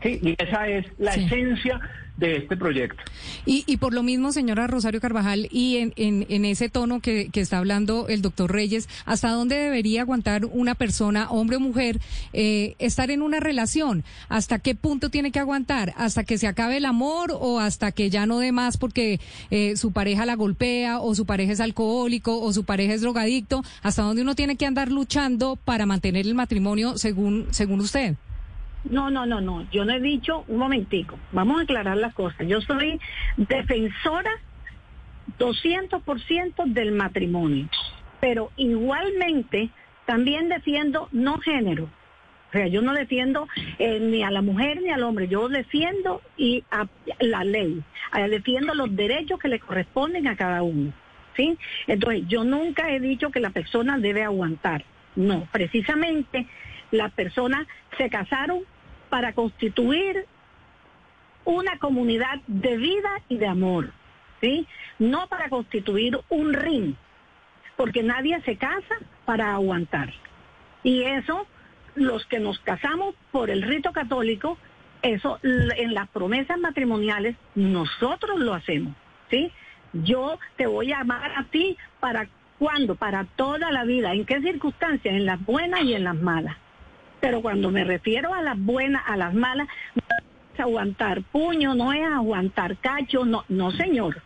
Sí, 0.02 0.20
y 0.22 0.34
esa 0.38 0.68
es 0.68 0.86
la 0.98 1.14
esencia 1.14 1.80
de 2.18 2.36
este 2.36 2.56
proyecto. 2.56 3.02
Y, 3.46 3.64
y 3.66 3.76
por 3.76 3.94
lo 3.94 4.02
mismo, 4.02 4.32
señora 4.32 4.66
Rosario 4.66 5.00
Carvajal, 5.00 5.48
y 5.50 5.76
en, 5.76 5.94
en, 5.96 6.44
ese 6.44 6.68
tono 6.68 7.00
que, 7.00 7.30
que, 7.30 7.40
está 7.40 7.58
hablando 7.58 8.08
el 8.08 8.22
doctor 8.22 8.52
Reyes, 8.52 8.88
¿hasta 9.06 9.30
dónde 9.30 9.56
debería 9.56 10.02
aguantar 10.02 10.44
una 10.44 10.74
persona, 10.74 11.30
hombre 11.30 11.56
o 11.56 11.60
mujer, 11.60 12.00
eh, 12.32 12.74
estar 12.78 13.10
en 13.10 13.22
una 13.22 13.38
relación? 13.40 14.04
¿Hasta 14.28 14.58
qué 14.58 14.74
punto 14.74 15.10
tiene 15.10 15.30
que 15.30 15.38
aguantar? 15.38 15.94
¿Hasta 15.96 16.24
que 16.24 16.38
se 16.38 16.48
acabe 16.48 16.78
el 16.78 16.84
amor 16.84 17.30
o 17.32 17.60
hasta 17.60 17.92
que 17.92 18.10
ya 18.10 18.26
no 18.26 18.40
dé 18.40 18.50
más 18.50 18.76
porque 18.76 19.20
eh, 19.50 19.76
su 19.76 19.92
pareja 19.92 20.26
la 20.26 20.34
golpea 20.34 20.98
o 20.98 21.14
su 21.14 21.24
pareja 21.24 21.52
es 21.52 21.60
alcohólico 21.60 22.40
o 22.40 22.52
su 22.52 22.64
pareja 22.64 22.94
es 22.94 23.00
drogadicto? 23.00 23.62
¿Hasta 23.82 24.02
dónde 24.02 24.22
uno 24.22 24.34
tiene 24.34 24.56
que 24.56 24.66
andar 24.66 24.90
luchando 24.90 25.56
para 25.56 25.86
mantener 25.86 26.26
el 26.26 26.34
matrimonio 26.34 26.98
según, 26.98 27.46
según 27.50 27.80
usted? 27.80 28.16
No, 28.90 29.10
no, 29.10 29.26
no, 29.26 29.40
no. 29.40 29.68
Yo 29.70 29.84
no 29.84 29.92
he 29.92 30.00
dicho, 30.00 30.44
un 30.48 30.58
momentico, 30.58 31.18
vamos 31.32 31.60
a 31.60 31.62
aclarar 31.62 31.96
las 31.96 32.14
cosas. 32.14 32.46
Yo 32.46 32.60
soy 32.60 33.00
defensora 33.36 34.30
200% 35.38 36.64
del 36.72 36.92
matrimonio, 36.92 37.68
pero 38.20 38.50
igualmente 38.56 39.70
también 40.06 40.48
defiendo 40.48 41.08
no 41.12 41.38
género. 41.38 41.88
O 42.48 42.52
sea, 42.52 42.66
yo 42.66 42.80
no 42.80 42.94
defiendo 42.94 43.46
eh, 43.78 44.00
ni 44.00 44.22
a 44.22 44.30
la 44.30 44.40
mujer 44.40 44.80
ni 44.80 44.90
al 44.90 45.02
hombre, 45.02 45.28
yo 45.28 45.50
defiendo 45.50 46.22
y 46.38 46.64
la 47.20 47.44
ley, 47.44 47.82
defiendo 48.30 48.74
los 48.74 48.96
derechos 48.96 49.38
que 49.38 49.48
le 49.48 49.60
corresponden 49.60 50.26
a 50.28 50.36
cada 50.36 50.62
uno. 50.62 50.94
¿sí? 51.36 51.58
Entonces, 51.86 52.24
yo 52.26 52.44
nunca 52.44 52.90
he 52.90 53.00
dicho 53.00 53.30
que 53.30 53.40
la 53.40 53.50
persona 53.50 53.98
debe 53.98 54.24
aguantar. 54.24 54.84
No, 55.14 55.46
precisamente 55.52 56.46
las 56.90 57.12
personas 57.12 57.66
se 57.98 58.08
casaron 58.08 58.60
para 59.08 59.32
constituir 59.32 60.26
una 61.44 61.78
comunidad 61.78 62.40
de 62.46 62.76
vida 62.76 63.10
y 63.28 63.38
de 63.38 63.46
amor, 63.46 63.92
¿sí? 64.40 64.66
No 64.98 65.28
para 65.28 65.48
constituir 65.48 66.18
un 66.28 66.52
ring, 66.52 66.94
porque 67.76 68.02
nadie 68.02 68.40
se 68.42 68.56
casa 68.56 68.96
para 69.24 69.54
aguantar. 69.54 70.12
Y 70.82 71.02
eso, 71.02 71.46
los 71.94 72.26
que 72.26 72.38
nos 72.38 72.58
casamos 72.60 73.14
por 73.32 73.50
el 73.50 73.62
rito 73.62 73.92
católico, 73.92 74.58
eso 75.02 75.38
en 75.42 75.94
las 75.94 76.08
promesas 76.08 76.58
matrimoniales 76.58 77.36
nosotros 77.54 78.38
lo 78.40 78.54
hacemos, 78.54 78.94
¿sí? 79.30 79.50
Yo 79.92 80.38
te 80.56 80.66
voy 80.66 80.92
a 80.92 81.00
amar 81.00 81.32
a 81.36 81.44
ti 81.44 81.76
para 81.98 82.28
cuándo, 82.58 82.94
para 82.96 83.24
toda 83.24 83.70
la 83.70 83.84
vida, 83.84 84.12
en 84.12 84.26
qué 84.26 84.40
circunstancias, 84.42 85.14
en 85.14 85.24
las 85.24 85.42
buenas 85.44 85.82
y 85.82 85.94
en 85.94 86.04
las 86.04 86.16
malas. 86.16 86.56
Pero 87.20 87.42
cuando 87.42 87.70
me 87.70 87.84
refiero 87.84 88.34
a 88.34 88.42
las 88.42 88.58
buenas, 88.58 89.02
a 89.06 89.16
las 89.16 89.34
malas, 89.34 89.68
no 89.94 90.02
es 90.54 90.60
aguantar 90.60 91.22
puño, 91.22 91.74
no 91.74 91.92
es 91.92 92.04
aguantar 92.04 92.76
cacho, 92.76 93.24
no, 93.24 93.44
no 93.48 93.70
señor. 93.72 94.22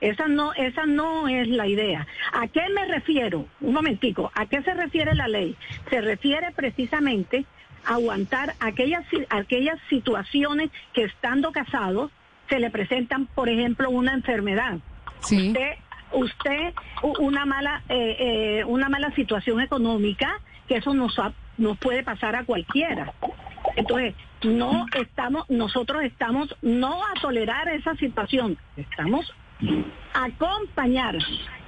Esa 0.00 0.26
no, 0.26 0.52
esa 0.54 0.84
no 0.84 1.28
es 1.28 1.46
la 1.46 1.68
idea. 1.68 2.06
¿A 2.32 2.48
qué 2.48 2.62
me 2.74 2.86
refiero? 2.86 3.46
Un 3.60 3.72
momentico, 3.72 4.32
¿a 4.34 4.46
qué 4.46 4.60
se 4.62 4.74
refiere 4.74 5.14
la 5.14 5.28
ley? 5.28 5.56
Se 5.90 6.00
refiere 6.00 6.50
precisamente 6.56 7.44
a 7.86 7.94
aguantar 7.94 8.54
aquellas, 8.58 9.04
aquellas 9.30 9.78
situaciones 9.88 10.70
que 10.92 11.04
estando 11.04 11.52
casados 11.52 12.10
se 12.48 12.58
le 12.58 12.70
presentan, 12.70 13.26
por 13.26 13.48
ejemplo, 13.48 13.90
una 13.90 14.12
enfermedad. 14.12 14.78
Usted, 15.20 15.74
usted 16.12 16.74
una 17.20 17.46
mala, 17.46 17.82
eh, 17.88 18.16
eh, 18.18 18.64
una 18.64 18.88
mala 18.88 19.14
situación 19.14 19.60
económica, 19.60 20.40
que 20.66 20.78
eso 20.78 20.94
nos 20.94 21.16
ha 21.20 21.32
nos 21.62 21.78
puede 21.78 22.02
pasar 22.02 22.36
a 22.36 22.44
cualquiera. 22.44 23.12
Entonces, 23.76 24.14
no 24.42 24.86
estamos, 25.00 25.48
nosotros 25.48 26.02
estamos 26.02 26.54
no 26.60 27.02
a 27.04 27.20
tolerar 27.20 27.68
esa 27.68 27.94
situación, 27.96 28.58
estamos 28.76 29.32
acompañar, 30.12 31.16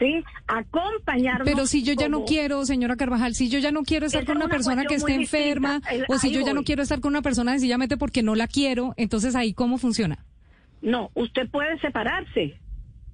¿sí? 0.01 0.25
Acompañar. 0.49 1.43
Pero 1.45 1.67
si 1.67 1.85
yo 1.85 1.95
ya 1.95 2.09
no 2.09 2.25
quiero, 2.25 2.65
señora 2.65 2.97
Carvajal, 2.97 3.35
si 3.35 3.49
yo 3.49 3.61
ya 3.61 3.71
no 3.71 3.85
quiero 3.85 4.07
estar 4.07 4.25
con 4.25 4.37
una, 4.37 4.49
persona 4.49 4.85
que 4.85 4.97
esté 4.97 5.15
enferma, 5.15 5.81
o 6.09 6.19
si 6.19 6.33
yo 6.33 6.41
ya 6.41 6.53
no 6.53 6.65
quiero 6.65 6.83
estar 6.83 7.01
con 7.01 7.13
una 7.13 7.23
persona 7.23 7.53
sencillamente 7.53 7.97
porque 7.97 8.25
no 8.25 8.35
la 8.35 8.49
quiero, 8.49 8.95
entonces 8.97 9.37
ahí 9.37 9.55
cómo 9.55 9.79
funciona. 9.79 10.25
No, 10.83 11.11
usted 11.15 11.49
puede 11.49 11.79
separarse 11.79 12.59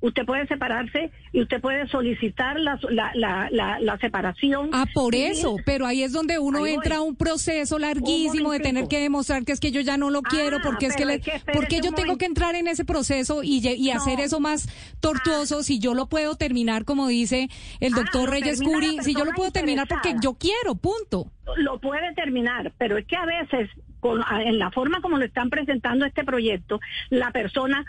usted 0.01 0.25
puede 0.25 0.47
separarse 0.47 1.11
y 1.33 1.43
usted 1.43 1.61
puede 1.61 1.87
solicitar 1.89 2.59
la, 2.59 2.79
la, 3.15 3.49
la, 3.51 3.99
separación. 3.99 4.71
Ah, 4.73 4.87
por 4.95 5.15
eso, 5.15 5.57
pero 5.65 5.87
ahí 5.87 6.03
es 6.03 6.13
donde 6.13 6.39
uno 6.39 6.67
entra 6.67 6.97
a 6.97 7.01
un 7.03 7.17
proceso 7.17 7.79
larguísimo 7.79 8.53
de 8.53 8.61
tener 8.61 8.89
que 8.89 8.99
demostrar 8.99 9.45
que 9.45 9.53
es 9.53 9.61
que 9.61 9.71
yo 9.71 9.81
ya 9.81 9.97
no 9.97 10.11
lo 10.11 10.23
quiero, 10.23 10.59
ah, 10.59 10.63
porque 10.63 10.87
es 10.87 10.97
que, 10.97 11.05
le, 11.05 11.21
porque 11.53 11.81
yo 11.83 11.93
tengo 11.93 12.17
que 12.17 12.25
entrar 12.25 12.55
en 12.55 12.67
ese 12.67 12.85
proceso 12.85 13.43
y, 13.43 13.67
y 13.67 13.91
hacer 13.91 14.21
eso 14.21 14.41
más 14.41 14.69
tortuoso 15.01 15.59
ah. 15.59 15.63
si 15.63 15.79
yo 15.79 15.95
lo 15.95 16.07
puedo 16.07 16.37
terminar, 16.37 16.85
como 16.85 17.09
dice 17.09 17.49
el 17.81 17.93
ah, 17.95 17.97
doctor 17.97 18.31
Reyes 18.31 18.63
Curi, 18.63 18.99
si 19.03 19.15
yo 19.15 19.25
lo 19.25 19.33
puedo 19.33 19.51
terminar 19.51 19.87
porque 19.87 20.15
yo 20.23 20.35
quiero, 20.35 20.75
punto. 20.75 21.31
Lo 21.57 21.79
puede 21.81 22.15
terminar, 22.15 22.73
pero 22.79 22.97
es 22.97 23.07
que 23.07 23.17
a 23.17 23.27
veces 23.27 23.69
en 24.45 24.59
la 24.59 24.71
forma 24.71 25.01
como 25.03 25.19
lo 25.19 25.25
están 25.25 25.51
presentando 25.51 26.07
este 26.07 26.25
proyecto, 26.25 26.81
la 27.11 27.31
persona 27.33 27.85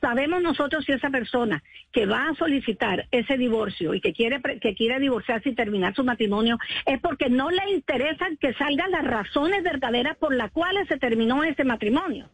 sabemos 0.00 0.42
nosotros 0.42 0.84
si 0.84 0.92
esa 0.92 1.10
persona 1.10 1.62
que 1.92 2.06
va 2.06 2.28
a 2.28 2.34
solicitar 2.34 3.06
ese 3.10 3.36
divorcio 3.36 3.94
y 3.94 4.00
que 4.00 4.12
quiere 4.12 4.40
que 4.60 4.74
quiere 4.74 5.00
divorciarse 5.00 5.50
y 5.50 5.54
terminar 5.54 5.94
su 5.94 6.04
matrimonio 6.04 6.58
es 6.84 7.00
porque 7.00 7.28
no 7.28 7.50
le 7.50 7.70
interesa 7.70 8.26
que 8.40 8.54
salgan 8.54 8.90
las 8.90 9.04
razones 9.04 9.62
verdaderas 9.62 10.16
por 10.16 10.34
las 10.34 10.50
cuales 10.50 10.88
se 10.88 10.98
terminó 10.98 11.44
ese 11.44 11.64
matrimonio. 11.64 12.28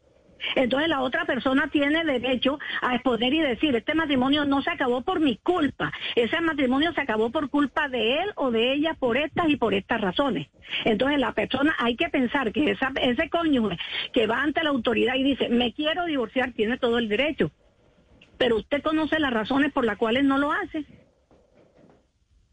Entonces 0.54 0.88
la 0.88 1.00
otra 1.00 1.24
persona 1.24 1.68
tiene 1.68 2.04
derecho 2.04 2.58
a 2.80 2.94
exponer 2.94 3.32
y 3.34 3.40
decir, 3.40 3.74
este 3.74 3.94
matrimonio 3.94 4.44
no 4.44 4.62
se 4.62 4.70
acabó 4.70 5.02
por 5.02 5.20
mi 5.20 5.36
culpa, 5.36 5.92
ese 6.14 6.40
matrimonio 6.40 6.92
se 6.92 7.00
acabó 7.00 7.30
por 7.30 7.50
culpa 7.50 7.88
de 7.88 8.22
él 8.22 8.32
o 8.36 8.50
de 8.50 8.72
ella 8.74 8.94
por 8.98 9.16
estas 9.16 9.48
y 9.48 9.56
por 9.56 9.74
estas 9.74 10.00
razones. 10.00 10.48
Entonces 10.84 11.18
la 11.18 11.32
persona, 11.32 11.74
hay 11.78 11.96
que 11.96 12.08
pensar 12.08 12.52
que 12.52 12.70
ese 12.70 13.30
cónyuge 13.30 13.78
que 14.12 14.26
va 14.26 14.42
ante 14.42 14.62
la 14.62 14.70
autoridad 14.70 15.14
y 15.14 15.22
dice, 15.22 15.48
me 15.48 15.72
quiero 15.72 16.04
divorciar, 16.06 16.52
tiene 16.52 16.78
todo 16.78 16.98
el 16.98 17.08
derecho. 17.08 17.50
Pero 18.38 18.56
usted 18.56 18.82
conoce 18.82 19.18
las 19.20 19.32
razones 19.32 19.72
por 19.72 19.84
las 19.84 19.98
cuales 19.98 20.24
no 20.24 20.38
lo 20.38 20.52
hace. 20.52 20.84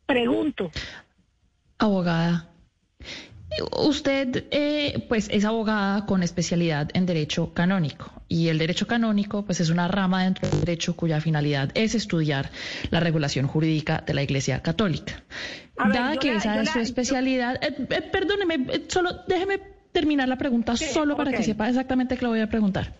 Pregunto. 0.05 0.71
Abogada, 1.77 2.49
Usted, 3.61 4.45
eh, 4.51 5.05
pues, 5.07 5.29
es 5.31 5.45
abogada 5.45 6.05
con 6.05 6.23
especialidad 6.23 6.89
en 6.93 7.05
derecho 7.05 7.53
canónico 7.53 8.11
y 8.27 8.49
el 8.49 8.57
derecho 8.57 8.87
canónico, 8.87 9.45
pues, 9.45 9.59
es 9.59 9.69
una 9.69 9.87
rama 9.87 10.23
dentro 10.23 10.49
del 10.49 10.59
derecho 10.59 10.95
cuya 10.95 11.21
finalidad 11.21 11.71
es 11.73 11.95
estudiar 11.95 12.51
la 12.91 12.99
regulación 12.99 13.47
jurídica 13.47 14.03
de 14.05 14.13
la 14.13 14.23
Iglesia 14.23 14.61
Católica. 14.61 15.23
Dada 15.77 16.17
que 16.17 16.35
esa 16.35 16.61
es 16.61 16.69
su 16.71 16.79
especialidad, 16.79 17.55
eh, 17.63 17.75
eh, 17.89 18.01
perdóneme, 18.01 18.83
solo 18.89 19.21
déjeme 19.27 19.78
terminar 19.99 20.29
la 20.29 20.37
pregunta 20.37 20.77
solo 20.77 21.17
para 21.17 21.31
que 21.33 21.43
sepa 21.43 21.67
exactamente 21.67 22.15
qué 22.15 22.21
le 22.23 22.29
voy 22.29 22.39
a 22.39 22.47
preguntar. 22.47 22.93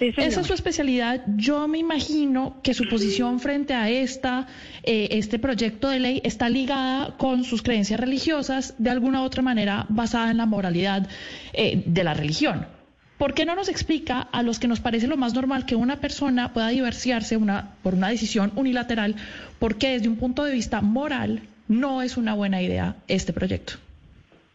Esa 0.00 0.40
es 0.40 0.46
su 0.46 0.54
especialidad. 0.54 1.22
Yo 1.36 1.68
me 1.68 1.76
imagino 1.76 2.56
que 2.62 2.72
su 2.72 2.88
posición 2.88 3.40
frente 3.40 3.74
a 3.74 3.90
esta, 3.90 4.46
eh, 4.82 5.08
este 5.10 5.38
proyecto 5.38 5.90
de 5.90 6.00
ley 6.00 6.20
está 6.24 6.48
ligada 6.48 7.16
con 7.18 7.44
sus 7.44 7.62
creencias 7.62 8.00
religiosas, 8.00 8.74
de 8.78 8.88
alguna 8.88 9.20
u 9.20 9.24
otra 9.24 9.42
manera 9.42 9.84
basada 9.90 10.30
en 10.30 10.38
la 10.38 10.46
moralidad 10.46 11.08
eh, 11.52 11.82
de 11.84 12.04
la 12.04 12.14
religión. 12.14 12.66
¿Por 13.18 13.34
qué 13.34 13.44
no 13.44 13.54
nos 13.54 13.68
explica 13.68 14.20
a 14.20 14.42
los 14.42 14.58
que 14.58 14.68
nos 14.68 14.80
parece 14.80 15.06
lo 15.06 15.18
más 15.18 15.34
normal 15.34 15.66
que 15.66 15.76
una 15.76 16.00
persona 16.00 16.54
pueda 16.54 16.68
divorciarse 16.68 17.36
una, 17.36 17.72
por 17.82 17.94
una 17.94 18.08
decisión 18.08 18.52
unilateral, 18.56 19.14
porque 19.58 19.90
desde 19.90 20.08
un 20.08 20.16
punto 20.16 20.44
de 20.44 20.52
vista 20.52 20.80
moral 20.80 21.42
no 21.68 22.00
es 22.00 22.16
una 22.16 22.34
buena 22.34 22.62
idea 22.62 22.96
este 23.08 23.32
proyecto? 23.32 23.74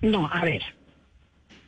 No, 0.01 0.27
a 0.31 0.43
ver, 0.43 0.61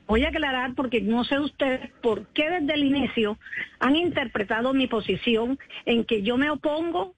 Voy 0.07 0.25
a 0.25 0.29
aclarar 0.29 0.75
porque 0.75 1.01
no 1.01 1.23
sé 1.23 1.39
ustedes 1.39 1.91
por 2.01 2.27
qué 2.33 2.49
desde 2.49 2.73
el 2.73 2.83
inicio 2.83 3.37
han 3.79 3.95
interpretado 3.95 4.73
mi 4.73 4.87
posición 4.87 5.57
en 5.85 6.03
que 6.03 6.21
yo 6.21 6.37
me 6.37 6.49
opongo 6.49 7.15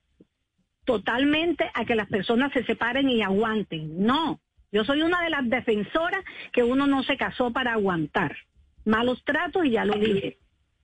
totalmente 0.85 1.69
a 1.73 1.85
que 1.85 1.95
las 1.95 2.07
personas 2.07 2.53
se 2.53 2.63
separen 2.63 3.09
y 3.09 3.23
aguanten. 3.23 4.05
No, 4.05 4.39
yo 4.71 4.83
soy 4.83 5.01
una 5.01 5.23
de 5.23 5.31
las 5.31 5.49
defensoras 5.49 6.23
que 6.51 6.63
uno 6.63 6.85
no 6.85 7.01
se 7.03 7.17
casó 7.17 7.51
para 7.51 7.73
aguantar 7.73 8.35
malos 8.85 9.23
tratos 9.25 9.65
y 9.65 9.71
ya 9.71 9.83
lo 9.83 9.93
dije. 9.95 10.37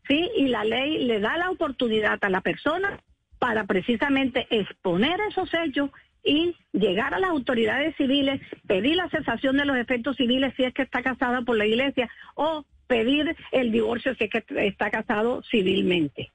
Sí, 0.08 0.30
y 0.36 0.48
la 0.48 0.64
ley 0.64 1.06
le 1.06 1.20
da 1.20 1.38
la 1.38 1.52
oportunidad 1.52 2.18
a 2.22 2.30
la 2.30 2.42
persona 2.42 3.00
para 3.40 3.66
precisamente 3.66 4.48
exponer 4.50 5.20
esos 5.30 5.50
hechos 5.54 5.90
y 6.24 6.56
llegar 6.72 7.14
a 7.14 7.20
las 7.20 7.32
autoridades 7.32 7.96
civiles, 7.96 8.42
pedir 8.68 8.96
la 8.96 9.10
cesación 9.10 9.58
de 9.58 9.66
los 9.66 9.78
efectos 9.78 10.18
civiles 10.18 10.54
si 10.56 10.64
es 10.64 10.74
que 10.74 10.84
está 10.84 11.02
casada 11.02 11.42
por 11.42 11.58
la 11.58 11.66
iglesia 11.66 12.10
o 12.36 12.66
pedir 12.88 13.36
el 13.52 13.72
divorcio 13.72 14.14
si 14.16 14.26
es 14.26 14.30
que 14.30 14.44
está 14.66 14.92
casado 14.92 15.42
civilmente. 15.50 16.32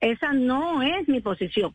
Esa 0.00 0.32
no 0.32 0.82
es 0.82 1.08
mi 1.08 1.20
posición. 1.20 1.74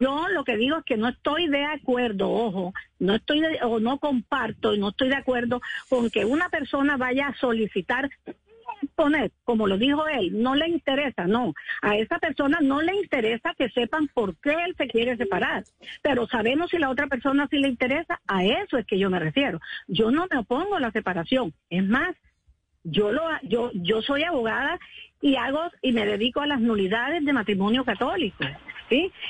Yo 0.00 0.28
lo 0.28 0.44
que 0.44 0.56
digo 0.56 0.78
es 0.78 0.84
que 0.84 0.96
no 0.96 1.08
estoy 1.08 1.48
de 1.48 1.64
acuerdo, 1.64 2.30
ojo, 2.30 2.72
no 3.00 3.16
estoy 3.16 3.42
o 3.62 3.80
no 3.80 3.98
comparto 3.98 4.74
y 4.74 4.78
no 4.78 4.90
estoy 4.90 5.08
de 5.08 5.16
acuerdo 5.16 5.60
con 5.88 6.08
que 6.08 6.24
una 6.24 6.48
persona 6.50 6.96
vaya 6.96 7.26
a 7.26 7.34
solicitar 7.34 8.08
poner, 8.94 9.32
como 9.44 9.66
lo 9.66 9.78
dijo 9.78 10.06
él, 10.06 10.42
no 10.42 10.54
le 10.54 10.68
interesa, 10.68 11.26
no. 11.26 11.54
A 11.82 11.96
esa 11.96 12.18
persona 12.18 12.58
no 12.60 12.82
le 12.82 12.94
interesa 12.94 13.54
que 13.56 13.68
sepan 13.70 14.08
por 14.08 14.36
qué 14.36 14.52
él 14.66 14.74
se 14.76 14.88
quiere 14.88 15.16
separar. 15.16 15.64
Pero 16.02 16.26
sabemos 16.26 16.70
si 16.70 16.78
la 16.78 16.90
otra 16.90 17.06
persona 17.06 17.46
sí 17.50 17.58
le 17.58 17.68
interesa, 17.68 18.20
a 18.26 18.44
eso 18.44 18.78
es 18.78 18.86
que 18.86 18.98
yo 18.98 19.10
me 19.10 19.18
refiero. 19.18 19.60
Yo 19.86 20.10
no 20.10 20.26
me 20.30 20.38
opongo 20.38 20.76
a 20.76 20.80
la 20.80 20.90
separación. 20.90 21.52
Es 21.70 21.84
más, 21.84 22.14
yo 22.84 23.12
lo 23.12 23.22
yo 23.42 23.70
yo 23.74 24.02
soy 24.02 24.22
abogada 24.22 24.78
y 25.20 25.36
hago 25.36 25.60
y 25.82 25.92
me 25.92 26.06
dedico 26.06 26.40
a 26.40 26.46
las 26.46 26.60
nulidades 26.60 27.24
de 27.24 27.32
matrimonio 27.32 27.84
católico. 27.84 28.44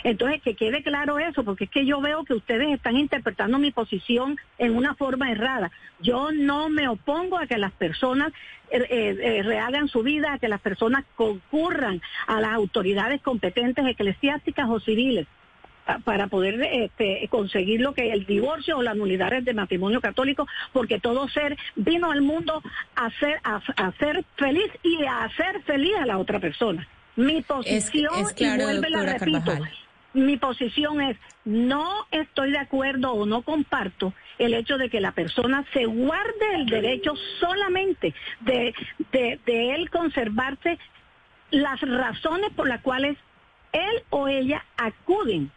Entonces, 0.04 0.42
que 0.42 0.54
quede 0.54 0.82
claro 0.82 1.18
eso, 1.18 1.44
porque 1.44 1.64
es 1.64 1.70
que 1.70 1.86
yo 1.86 2.00
veo 2.00 2.24
que 2.24 2.34
ustedes 2.34 2.68
están 2.68 2.96
interpretando 2.96 3.58
mi 3.58 3.70
posición 3.70 4.36
en 4.58 4.76
una 4.76 4.94
forma 4.94 5.30
errada. 5.30 5.70
Yo 6.00 6.30
no 6.32 6.68
me 6.68 6.88
opongo 6.88 7.38
a 7.38 7.46
que 7.46 7.58
las 7.58 7.72
personas 7.72 8.32
eh, 8.70 8.86
eh, 8.88 9.16
eh, 9.20 9.42
rehagan 9.42 9.88
su 9.88 10.02
vida, 10.02 10.34
a 10.34 10.38
que 10.38 10.48
las 10.48 10.60
personas 10.60 11.04
concurran 11.16 12.00
a 12.26 12.40
las 12.40 12.52
autoridades 12.52 13.20
competentes 13.22 13.84
eclesiásticas 13.86 14.68
o 14.68 14.80
civiles 14.80 15.26
para 16.04 16.26
poder 16.26 16.60
este, 16.60 17.26
conseguir 17.30 17.80
lo 17.80 17.94
que 17.94 18.12
el 18.12 18.26
divorcio 18.26 18.76
o 18.76 18.82
la 18.82 18.92
nulidad 18.92 19.42
de 19.42 19.54
matrimonio 19.54 20.02
católico, 20.02 20.46
porque 20.74 21.00
todo 21.00 21.28
ser 21.28 21.56
vino 21.76 22.10
al 22.10 22.20
mundo 22.20 22.62
a 22.94 23.10
ser, 23.12 23.40
a 23.42 23.92
ser 23.98 24.22
feliz 24.36 24.70
y 24.82 25.02
a 25.06 25.24
hacer 25.24 25.62
feliz 25.62 25.94
a 25.96 26.04
la 26.04 26.18
otra 26.18 26.40
persona. 26.40 26.86
Mi 27.18 27.42
posición, 27.42 28.12
y 28.36 28.62
vuelve 28.62 28.90
la 28.90 29.02
repito, 29.02 29.52
mi 30.14 30.36
posición 30.36 31.00
es 31.00 31.16
no 31.44 32.06
estoy 32.12 32.52
de 32.52 32.58
acuerdo 32.58 33.12
o 33.12 33.26
no 33.26 33.42
comparto 33.42 34.14
el 34.38 34.54
hecho 34.54 34.78
de 34.78 34.88
que 34.88 35.00
la 35.00 35.10
persona 35.10 35.64
se 35.72 35.86
guarde 35.86 36.54
el 36.54 36.66
derecho 36.66 37.14
solamente 37.40 38.14
de, 38.40 38.72
de, 39.10 39.74
él 39.74 39.90
conservarse 39.90 40.78
las 41.50 41.80
razones 41.80 42.50
por 42.54 42.68
las 42.68 42.82
cuales 42.82 43.16
él 43.72 44.02
o 44.10 44.28
ella 44.28 44.64
acuden 44.76 45.50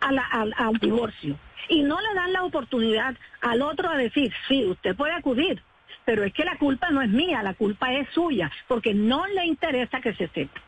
a 0.00 0.12
la, 0.12 0.22
al, 0.22 0.54
al 0.56 0.78
divorcio 0.78 1.36
y 1.68 1.82
no 1.82 2.00
le 2.00 2.14
dan 2.14 2.32
la 2.32 2.42
oportunidad 2.42 3.16
al 3.42 3.60
otro 3.60 3.90
a 3.90 3.98
decir, 3.98 4.32
sí, 4.48 4.64
usted 4.64 4.96
puede 4.96 5.12
acudir, 5.12 5.62
pero 6.06 6.24
es 6.24 6.32
que 6.32 6.44
la 6.44 6.56
culpa 6.56 6.90
no 6.90 7.02
es 7.02 7.10
mía, 7.10 7.42
la 7.42 7.54
culpa 7.54 7.92
es 7.92 8.08
suya, 8.14 8.50
porque 8.66 8.94
no 8.94 9.26
le 9.26 9.44
interesa 9.44 10.00
que 10.00 10.14
se 10.14 10.28
sepa. 10.28 10.60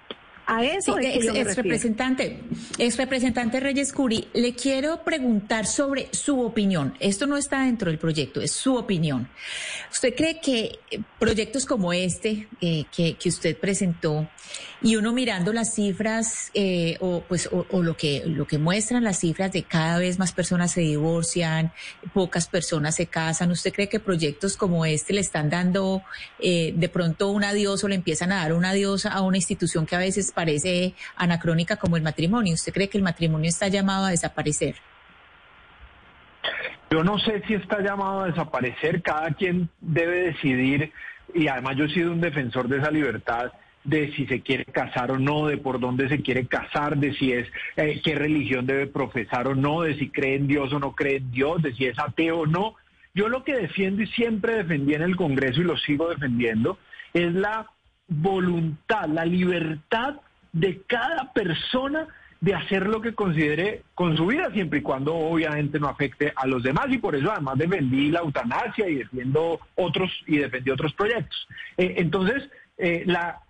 A 0.47 0.65
eso 0.65 0.99
es, 0.99 1.57
representante, 1.57 2.41
es 2.79 2.97
representante 2.97 3.61
Reyes 3.61 3.93
Curi. 3.93 4.29
Le 4.35 4.55
quiero 4.55 5.05
preguntar 5.05 5.67
sobre 5.67 6.09
su 6.13 6.41
opinión. 6.41 6.95
Esto 6.99 7.27
no 7.27 7.37
está 7.37 7.65
dentro 7.65 7.91
del 7.91 7.99
proyecto, 7.99 8.41
es 8.41 8.53
su 8.53 8.75
opinión. 8.77 9.29
¿Usted 9.91 10.15
cree 10.15 10.41
que 10.41 10.81
proyectos 11.19 11.65
como 11.65 11.93
este 11.93 12.49
eh, 12.61 12.85
que, 12.95 13.15
que, 13.15 13.29
usted 13.29 13.57
presentó 13.57 14.29
y 14.83 14.97
uno 14.97 15.13
mirando 15.13 15.53
las 15.53 15.75
cifras 15.75 16.51
eh, 16.55 16.97
o 17.01 17.23
pues 17.29 17.49
o, 17.53 17.83
lo 17.83 17.97
que 17.97 18.25
lo 18.27 18.47
que 18.47 18.59
muestran 18.59 19.05
las 19.05 19.21
cifras 19.21 19.53
de 19.53 19.63
cada 19.63 19.99
vez 19.99 20.19
más 20.19 20.33
personas 20.33 20.73
se 20.73 20.81
divorcian, 20.81 21.73
pocas 22.13 22.49
personas 22.49 22.97
se 22.97 23.07
casan, 23.07 23.51
¿usted 23.51 23.73
cree 23.73 23.89
que 23.89 24.01
proyectos 24.01 24.57
como 24.57 24.85
este 24.85 25.13
le 25.13 25.21
están 25.21 25.51
dando 25.51 26.03
eh, 26.41 26.75
de 26.77 26.89
pronto 26.89 27.31
un 27.31 27.45
adiós 27.45 27.85
o 27.85 27.89
le 27.89 27.95
empiezan 27.95 28.33
a 28.33 28.37
dar 28.37 28.53
un 28.53 28.65
adiós 28.65 29.07
a 29.07 29.21
una 29.23 29.37
institución 29.37 29.87
que 29.87 29.95
a 29.95 30.01
veces 30.01 30.32
parece 30.33 30.95
anacrónica 31.17 31.77
como 31.77 31.97
el 31.97 32.03
matrimonio? 32.03 32.55
¿Usted 32.55 32.73
cree 32.73 32.89
que 32.89 32.99
el 32.99 33.05
matrimonio 33.05 33.49
está 33.49 33.69
llamado 33.69 34.07
a 34.07 34.11
desaparecer? 34.11 34.75
Yo 36.91 37.03
no 37.03 37.19
sé 37.19 37.43
si 37.47 37.55
está 37.55 37.81
llamado 37.81 38.21
a 38.21 38.27
desaparecer, 38.27 39.01
cada 39.01 39.31
quien 39.31 39.71
debe 39.81 40.33
decidir, 40.33 40.93
y 41.35 41.49
además 41.49 41.77
yo 41.77 41.85
he 41.85 41.95
sido 41.95 42.13
un 42.13 42.21
defensor 42.21 42.69
de 42.69 42.79
esa 42.79 42.91
libertad, 42.91 43.53
de 43.85 44.13
si 44.13 44.27
se 44.27 44.43
quiere 44.43 44.65
casar 44.67 45.11
o 45.11 45.19
no, 45.19 45.47
de 45.47 45.57
por 45.57 45.81
dónde 45.81 46.09
se 46.09 46.21
quiere 46.21 46.47
casar, 46.47 46.97
de 46.99 47.15
si 47.15 47.33
es 47.33 47.49
eh, 47.77 48.01
qué 48.05 48.15
religión 48.15 48.67
debe 48.67 48.87
profesar 48.87 49.49
o 49.49 49.55
no, 49.55 49.83
de 49.83 49.97
si 49.99 50.11
cree 50.11 50.37
en 50.37 50.47
Dios 50.47 50.73
o 50.73 50.79
no 50.79 50.93
cree 50.93 51.17
en 51.17 51.31
Dios, 51.33 51.63
de 51.63 51.73
si 51.73 51.87
es 51.87 51.99
ateo 51.99 52.41
o 52.41 52.47
no. 52.47 52.75
Yo 53.15 53.29
lo 53.29 53.43
que 53.43 53.55
defiendo 53.55 54.03
y 54.03 54.07
siempre 54.09 54.57
defendí 54.57 54.95
en 54.95 55.03
el 55.03 55.17
Congreso 55.17 55.61
y 55.61 55.65
lo 55.65 55.77
sigo 55.79 56.09
defendiendo 56.09 56.79
es 57.13 57.33
la 57.35 57.71
voluntad, 58.13 59.09
la 59.09 59.25
libertad 59.25 60.17
de 60.53 60.83
cada 60.87 61.33
persona 61.33 62.09
de 62.41 62.55
hacer 62.55 62.89
lo 62.89 63.01
que 63.01 63.15
considere 63.15 63.83
con 63.95 64.17
su 64.17 64.27
vida, 64.27 64.51
siempre 64.53 64.81
y 64.81 64.83
cuando 64.83 65.15
obviamente 65.15 65.79
no 65.79 65.89
afecte 65.89 66.33
a 66.35 66.47
los 66.47 66.63
demás, 66.65 66.87
y 66.91 66.99
por 66.99 67.15
eso 67.15 67.31
además 67.31 67.57
defendí 67.57 68.11
la 68.11 68.19
eutanasia 68.19 68.89
y 68.89 68.97
defiendo 68.97 69.61
otros 69.77 70.11
y 70.27 70.39
defendí 70.39 70.71
otros 70.71 70.93
proyectos. 70.95 71.47
Eh, 71.77 71.95
entonces, 71.99 72.51
eh, 72.79 73.05
la, 73.07 73.41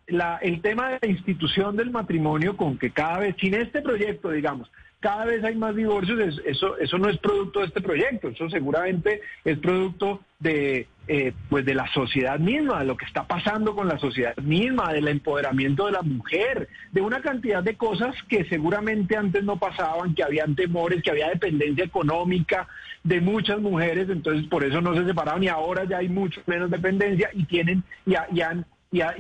el 0.42 0.60
tema 0.60 0.90
de 0.90 0.98
la 1.00 1.08
institución 1.08 1.74
del 1.74 1.90
matrimonio 1.90 2.54
con 2.54 2.76
que 2.76 2.90
cada 2.90 3.20
vez, 3.20 3.34
sin 3.40 3.54
este 3.54 3.80
proyecto, 3.80 4.30
digamos, 4.30 4.70
cada 5.02 5.24
vez 5.24 5.42
hay 5.42 5.56
más 5.56 5.74
divorcios, 5.74 6.40
eso, 6.46 6.78
eso 6.78 6.96
no 6.96 7.10
es 7.10 7.18
producto 7.18 7.58
de 7.58 7.66
este 7.66 7.80
proyecto, 7.80 8.28
eso 8.28 8.48
seguramente 8.48 9.20
es 9.44 9.58
producto 9.58 10.20
de, 10.38 10.86
eh, 11.08 11.32
pues 11.50 11.64
de 11.64 11.74
la 11.74 11.92
sociedad 11.92 12.38
misma, 12.38 12.78
de 12.78 12.86
lo 12.86 12.96
que 12.96 13.04
está 13.04 13.26
pasando 13.26 13.74
con 13.74 13.88
la 13.88 13.98
sociedad 13.98 14.36
misma, 14.36 14.92
del 14.92 15.08
empoderamiento 15.08 15.86
de 15.86 15.92
la 15.92 16.02
mujer, 16.02 16.68
de 16.92 17.00
una 17.00 17.20
cantidad 17.20 17.64
de 17.64 17.76
cosas 17.76 18.14
que 18.28 18.44
seguramente 18.44 19.16
antes 19.16 19.42
no 19.42 19.58
pasaban, 19.58 20.14
que 20.14 20.22
habían 20.22 20.54
temores, 20.54 21.02
que 21.02 21.10
había 21.10 21.30
dependencia 21.30 21.84
económica 21.84 22.68
de 23.02 23.20
muchas 23.20 23.58
mujeres, 23.60 24.08
entonces 24.08 24.46
por 24.46 24.64
eso 24.64 24.80
no 24.80 24.94
se 24.94 25.04
separaban 25.04 25.42
y 25.42 25.48
ahora 25.48 25.82
ya 25.82 25.98
hay 25.98 26.08
mucho 26.08 26.40
menos 26.46 26.70
dependencia 26.70 27.28
y 27.32 27.44
tienen, 27.46 27.82
y, 28.06 28.14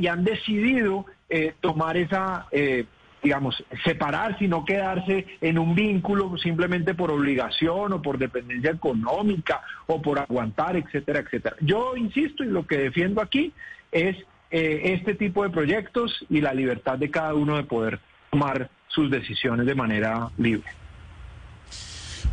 han 0.06 0.24
decidido 0.24 1.06
eh, 1.28 1.54
tomar 1.60 1.96
esa, 1.96 2.46
eh, 2.52 2.84
digamos, 3.22 3.62
separarse 3.84 4.44
y 4.44 4.48
no 4.48 4.64
quedarse 4.64 5.26
en 5.40 5.58
un 5.58 5.74
vínculo 5.74 6.36
simplemente 6.38 6.94
por 6.94 7.10
obligación 7.10 7.92
o 7.92 8.02
por 8.02 8.18
dependencia 8.18 8.72
económica 8.72 9.62
o 9.86 10.02
por 10.02 10.18
aguantar, 10.18 10.76
etcétera, 10.76 11.20
etcétera. 11.20 11.56
Yo 11.60 11.96
insisto 11.96 12.42
y 12.42 12.48
lo 12.48 12.66
que 12.66 12.78
defiendo 12.78 13.20
aquí 13.20 13.52
es 13.92 14.16
eh, 14.50 14.94
este 14.94 15.14
tipo 15.14 15.44
de 15.44 15.50
proyectos 15.50 16.24
y 16.28 16.40
la 16.40 16.52
libertad 16.52 16.98
de 16.98 17.10
cada 17.10 17.34
uno 17.34 17.56
de 17.56 17.64
poder 17.64 18.00
tomar 18.30 18.70
sus 18.88 19.10
decisiones 19.10 19.66
de 19.66 19.74
manera 19.74 20.28
libre. 20.36 20.68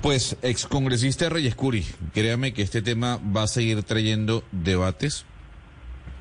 Pues, 0.02 0.38
excongresista 0.42 1.30
Reyes 1.30 1.56
Curi, 1.56 1.86
créame 2.14 2.54
que 2.54 2.62
este 2.62 2.82
tema 2.82 3.20
va 3.36 3.44
a 3.44 3.48
seguir 3.48 3.84
trayendo 3.84 4.44
debates 4.52 5.26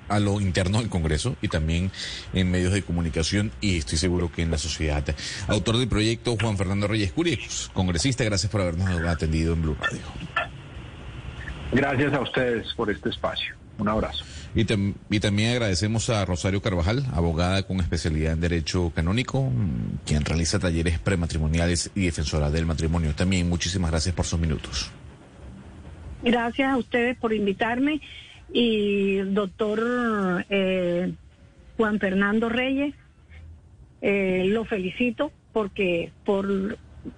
a 0.09 0.19
lo 0.19 0.41
interno 0.41 0.79
del 0.79 0.89
Congreso 0.89 1.37
y 1.43 1.49
también 1.49 1.91
en 2.33 2.51
medios 2.51 2.73
de 2.73 2.83
comunicación 2.83 3.53
y 3.61 3.79
estoy 3.79 3.99
seguro 3.99 4.31
que 4.33 4.43
en 4.43 4.51
la 4.51 4.59
sociedad. 4.59 5.05
Autor 5.49 5.79
del 5.79 5.89
proyecto 5.89 6.37
Juan 6.41 6.57
Fernando 6.57 6.87
Reyes 6.89 7.13
Curi, 7.13 7.39
congresista, 7.73 8.25
gracias 8.25 8.51
por 8.51 8.61
habernos 8.61 8.89
atendido 9.07 9.55
en 9.55 9.63
Blue 9.63 9.77
Radio. 9.81 10.03
Gracias 11.73 12.13
a 12.13 12.21
ustedes 12.21 12.73
por 12.75 12.91
este 12.91 13.11
espacio. 13.11 13.55
Un 13.79 13.89
abrazo. 13.89 14.25
Y, 14.55 14.63
y, 15.11 15.21
también 15.21 15.53
agradecemos 15.53 16.11
a 16.11 16.25
Rosario 16.25 16.61
Carvajal, 16.61 17.05
abogada 17.13 17.63
con 17.63 17.81
especialidad 17.81 18.33
en 18.33 18.41
Derecho 18.41 18.91
Canónico, 18.95 19.53
quien 20.05 20.25
realiza 20.25 20.59
talleres 20.59 20.99
prematrimoniales 20.99 21.91
y 21.95 22.07
defensora 22.07 22.51
del 22.51 22.67
matrimonio. 22.67 23.15
También 23.15 23.49
muchísimas 23.49 23.91
gracias 23.93 24.15
por 24.17 24.25
sus 24.25 24.41
minutos. 24.41 24.91
Gracias 26.23 26.73
a 26.73 26.77
ustedes 26.77 27.17
por 27.19 27.33
invitarme 27.33 28.01
y 28.53 29.19
doctor 29.19 30.45
eh, 30.49 31.13
Juan 31.77 31.99
Fernando 31.99 32.49
Reyes, 32.49 32.95
eh, 34.01 34.45
lo 34.47 34.65
felicito 34.65 35.33
porque 35.53 36.13
por 36.25 36.47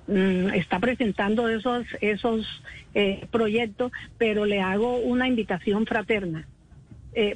mm, 0.06 0.48
está 0.54 0.78
presentando 0.78 1.48
esos 1.48 1.86
esos 2.00 2.46
eh, 2.94 3.26
proyectos, 3.30 3.92
pero 4.18 4.44
le 4.44 4.60
hago 4.60 4.98
una 4.98 5.28
invitación 5.28 5.86
fraterna. 5.86 6.46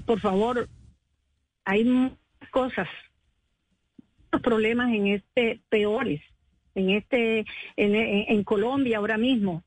por 0.07 0.20
favor, 0.20 0.68
hay 1.64 2.12
cosas, 2.51 2.88
problemas 4.42 4.92
en 4.92 5.09
este 5.09 5.61
peores, 5.68 6.20
en 6.74 6.90
este 6.90 7.45
en 7.76 8.45
Colombia 8.45 8.99
ahora 8.99 9.18
mismo 9.18 9.62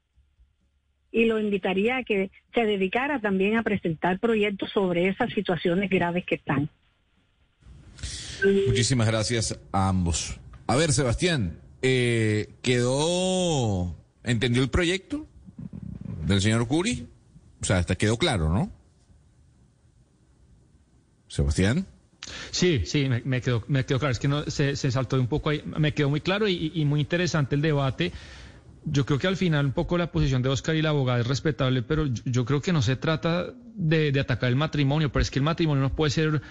y 1.18 1.26
lo 1.26 1.39
invitaría 1.39 1.97
a 1.97 2.03
que 2.03 2.30
se 2.53 2.61
dedicara 2.61 3.20
también 3.20 3.57
a 3.57 3.63
presentar 3.63 4.20
proyectos 4.20 4.70
sobre 4.70 5.07
esas 5.07 5.34
situaciones 5.34 5.89
graves 5.89 6.24
que 6.28 6.36
están. 6.36 6.70
Muchísimas 8.68 9.07
gracias 9.07 9.59
a 9.72 9.89
ambos. 9.89 10.39
A 10.68 10.76
ver, 10.76 10.93
Sebastián, 10.93 11.59
eh, 11.82 12.53
¿quedó, 12.61 13.95
entendió 14.24 14.61
el 14.61 14.70
proyecto 14.70 15.26
del 16.24 16.39
señor 16.39 16.68
Curi? 16.68 17.07
O 17.61 17.65
sea, 17.65 17.80
hasta 17.80 17.95
quedó 17.95 18.18
claro, 18.18 18.53
¿no? 18.53 18.72
Sebastián. 21.30 21.88
Sí, 22.51 22.84
sí, 22.86 23.09
me, 23.09 23.41
quedó, 23.41 23.63
me 23.68 23.88
quedó 23.88 23.97
claro. 23.97 24.11
Es 24.11 24.20
que 24.20 24.28
no, 24.28 24.43
se, 24.43 24.76
saltó 24.76 25.20
un 25.20 25.28
poco 25.28 25.49
ahí. 25.49 25.63
Me 25.65 25.95
quedó 25.95 26.11
muy 26.11 26.22
claro 26.22 26.47
y 26.47 26.86
muy 26.86 26.99
interesante 26.99 27.55
el 27.55 27.63
debate 27.63 28.11
yo 28.90 29.06
creo 29.06 29.20
que 29.20 29.28
al 29.28 29.38
final 29.38 29.66
un 29.66 29.72
poco 29.74 29.98
la 29.98 30.12
posición 30.12 30.42
de 30.42 30.50
Oscar 30.50 30.76
y 30.76 30.82
la 30.82 30.90
abogada 30.90 31.20
es 31.20 31.28
respetable, 31.28 31.82
pero 31.84 32.06
yo, 32.06 32.46
creo 32.46 32.62
que 32.62 32.72
no 32.72 32.82
se 32.82 32.96
trata 32.96 33.48
de, 33.76 34.12
de, 34.12 34.20
atacar 34.20 34.50
el 34.50 34.56
matrimonio, 34.56 35.12
pero 35.12 35.22
es 35.22 35.32
que 35.32 35.40
el 35.40 35.44
matrimonio 35.44 35.82
no 35.82 35.96
puede 35.96 36.12
ser 36.12 36.42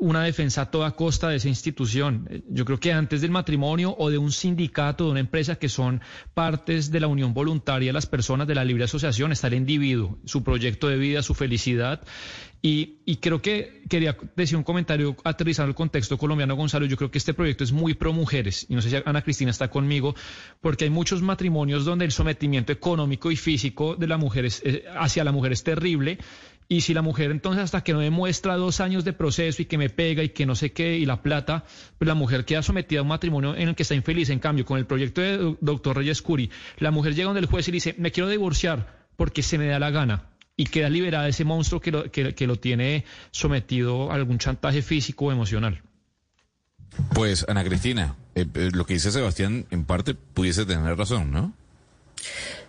una 0.00 0.22
defensa 0.22 0.62
a 0.62 0.70
toda 0.70 0.92
costa 0.92 1.28
de 1.28 1.36
esa 1.36 1.48
institución. 1.48 2.28
Yo 2.48 2.64
creo 2.64 2.78
que 2.78 2.92
antes 2.92 3.20
del 3.20 3.30
matrimonio 3.30 3.94
o 3.98 4.10
de 4.10 4.18
un 4.18 4.32
sindicato, 4.32 5.04
de 5.04 5.10
una 5.10 5.20
empresa 5.20 5.56
que 5.56 5.68
son 5.68 6.00
partes 6.34 6.90
de 6.90 7.00
la 7.00 7.06
unión 7.06 7.34
voluntaria 7.34 7.92
las 7.92 8.06
personas 8.06 8.46
de 8.46 8.54
la 8.54 8.64
libre 8.64 8.84
asociación, 8.84 9.32
está 9.32 9.48
el 9.48 9.54
individuo, 9.54 10.18
su 10.24 10.42
proyecto 10.42 10.88
de 10.88 10.96
vida, 10.96 11.22
su 11.22 11.34
felicidad. 11.34 12.02
Y, 12.60 12.98
y, 13.06 13.16
creo 13.16 13.40
que 13.40 13.84
quería 13.88 14.16
decir 14.34 14.56
un 14.56 14.64
comentario 14.64 15.16
aterrizando 15.22 15.68
el 15.68 15.76
contexto 15.76 16.18
colombiano, 16.18 16.56
Gonzalo. 16.56 16.86
Yo 16.86 16.96
creo 16.96 17.08
que 17.08 17.18
este 17.18 17.32
proyecto 17.32 17.62
es 17.62 17.70
muy 17.70 17.94
pro 17.94 18.12
mujeres, 18.12 18.66
y 18.68 18.74
no 18.74 18.82
sé 18.82 18.90
si 18.90 18.96
Ana 19.04 19.22
Cristina 19.22 19.52
está 19.52 19.70
conmigo, 19.70 20.16
porque 20.60 20.82
hay 20.82 20.90
muchos 20.90 21.22
matrimonios 21.22 21.84
donde 21.84 22.04
el 22.04 22.10
sometimiento 22.10 22.72
económico 22.72 23.30
y 23.30 23.36
físico 23.36 23.94
de 23.94 24.08
la 24.08 24.16
mujer 24.16 24.48
eh, 24.64 24.84
hacia 24.98 25.22
la 25.22 25.30
mujer 25.30 25.52
es 25.52 25.62
terrible 25.62 26.18
y 26.68 26.82
si 26.82 26.92
la 26.92 27.00
mujer 27.00 27.30
entonces 27.30 27.64
hasta 27.64 27.82
que 27.82 27.94
no 27.94 28.00
demuestra 28.00 28.56
dos 28.56 28.80
años 28.80 29.04
de 29.04 29.14
proceso 29.14 29.62
y 29.62 29.64
que 29.64 29.78
me 29.78 29.88
pega 29.88 30.22
y 30.22 30.28
que 30.28 30.44
no 30.44 30.54
sé 30.54 30.72
qué 30.72 30.98
y 30.98 31.06
la 31.06 31.22
plata, 31.22 31.64
pues 31.96 32.06
la 32.06 32.14
mujer 32.14 32.44
queda 32.44 32.62
sometida 32.62 33.00
a 33.00 33.02
un 33.02 33.08
matrimonio 33.08 33.56
en 33.56 33.70
el 33.70 33.74
que 33.74 33.84
está 33.84 33.94
infeliz. 33.94 34.28
En 34.28 34.38
cambio, 34.38 34.66
con 34.66 34.78
el 34.78 34.84
proyecto 34.84 35.22
de 35.22 35.56
doctor 35.60 35.96
Reyes 35.96 36.20
Curi, 36.20 36.50
la 36.78 36.90
mujer 36.90 37.14
llega 37.14 37.26
donde 37.26 37.40
el 37.40 37.46
juez 37.46 37.66
y 37.68 37.72
dice, 37.72 37.94
me 37.96 38.12
quiero 38.12 38.28
divorciar 38.28 39.08
porque 39.16 39.42
se 39.42 39.56
me 39.56 39.66
da 39.66 39.78
la 39.78 39.90
gana 39.90 40.26
y 40.56 40.66
queda 40.66 40.90
liberada 40.90 41.24
de 41.24 41.30
ese 41.30 41.44
monstruo 41.44 41.80
que 41.80 41.90
lo, 41.90 42.10
que, 42.10 42.46
lo 42.46 42.56
tiene 42.56 43.04
sometido 43.30 44.12
a 44.12 44.16
algún 44.16 44.38
chantaje 44.38 44.82
físico 44.82 45.26
o 45.26 45.32
emocional. 45.32 45.82
Pues 47.14 47.46
Ana 47.48 47.64
Cristina, 47.64 48.16
eh, 48.34 48.44
eh, 48.54 48.70
lo 48.72 48.84
que 48.84 48.94
dice 48.94 49.10
Sebastián 49.10 49.66
en 49.70 49.84
parte 49.84 50.14
pudiese 50.14 50.66
tener 50.66 50.98
razón, 50.98 51.30
¿no? 51.30 51.54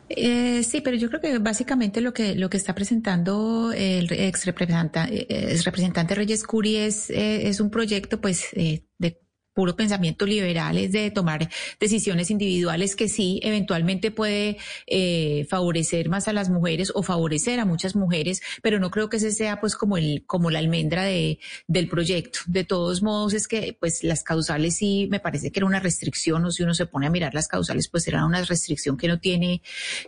Eh, 0.09 0.63
sí, 0.63 0.81
pero 0.81 0.97
yo 0.97 1.07
creo 1.07 1.21
que 1.21 1.37
básicamente 1.37 2.01
lo 2.01 2.13
que 2.13 2.33
lo 2.35 2.49
que 2.49 2.57
está 2.57 2.73
presentando 2.73 3.71
el 3.71 4.11
ex 4.11 4.45
representante, 4.45 5.27
ex 5.29 5.63
representante 5.63 6.15
Reyes 6.15 6.43
Curi 6.43 6.77
es, 6.77 7.11
eh, 7.11 7.47
es 7.47 7.59
un 7.59 7.69
proyecto 7.69 8.19
pues 8.19 8.47
eh, 8.53 8.85
de 8.97 9.21
puro 9.59 9.75
pensamiento 9.75 10.25
liberal, 10.25 10.77
es 10.77 10.93
de 10.93 11.11
tomar 11.11 11.49
decisiones 11.81 12.31
individuales 12.31 12.95
que 12.95 13.09
sí 13.09 13.41
eventualmente 13.43 14.09
puede 14.09 14.55
eh, 14.87 15.45
favorecer 15.49 16.07
más 16.07 16.29
a 16.29 16.33
las 16.33 16.49
mujeres 16.49 16.93
o 16.95 17.03
favorecer 17.03 17.59
a 17.59 17.65
muchas 17.65 17.93
mujeres, 17.93 18.41
pero 18.61 18.79
no 18.79 18.89
creo 18.89 19.09
que 19.09 19.17
ese 19.17 19.31
sea 19.31 19.59
pues 19.59 19.75
como 19.75 19.97
el 19.97 20.23
como 20.25 20.49
la 20.49 20.59
almendra 20.59 21.03
de, 21.03 21.39
del 21.67 21.89
proyecto. 21.89 22.39
De 22.47 22.63
todos 22.63 23.01
modos 23.01 23.33
es 23.33 23.49
que 23.49 23.75
pues 23.77 24.01
las 24.01 24.23
causales 24.23 24.77
sí 24.77 25.09
me 25.11 25.19
parece 25.19 25.51
que 25.51 25.59
era 25.59 25.65
una 25.65 25.81
restricción 25.81 26.45
o 26.45 26.51
si 26.51 26.63
uno 26.63 26.73
se 26.73 26.85
pone 26.85 27.07
a 27.07 27.09
mirar 27.09 27.33
las 27.33 27.49
causales 27.49 27.89
pues 27.89 28.07
era 28.07 28.23
una 28.25 28.41
restricción 28.45 28.95
que 28.95 29.09
no 29.09 29.19
tiene 29.19 29.61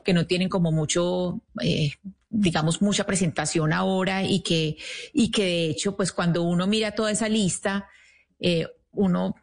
que 0.05 0.13
no 0.13 0.27
tienen 0.27 0.47
como 0.47 0.71
mucho 0.71 1.41
eh, 1.61 1.91
digamos 2.29 2.81
mucha 2.81 3.05
presentación 3.05 3.73
ahora 3.73 4.23
y 4.23 4.43
que 4.43 4.77
y 5.11 5.29
que 5.29 5.43
de 5.43 5.65
hecho 5.71 5.97
pues 5.97 6.13
cuando 6.13 6.41
uno 6.43 6.67
mira 6.67 6.91
toda 6.91 7.11
esa 7.11 7.27
lista 7.27 7.89
eh, 8.39 8.65
uno 8.93 9.35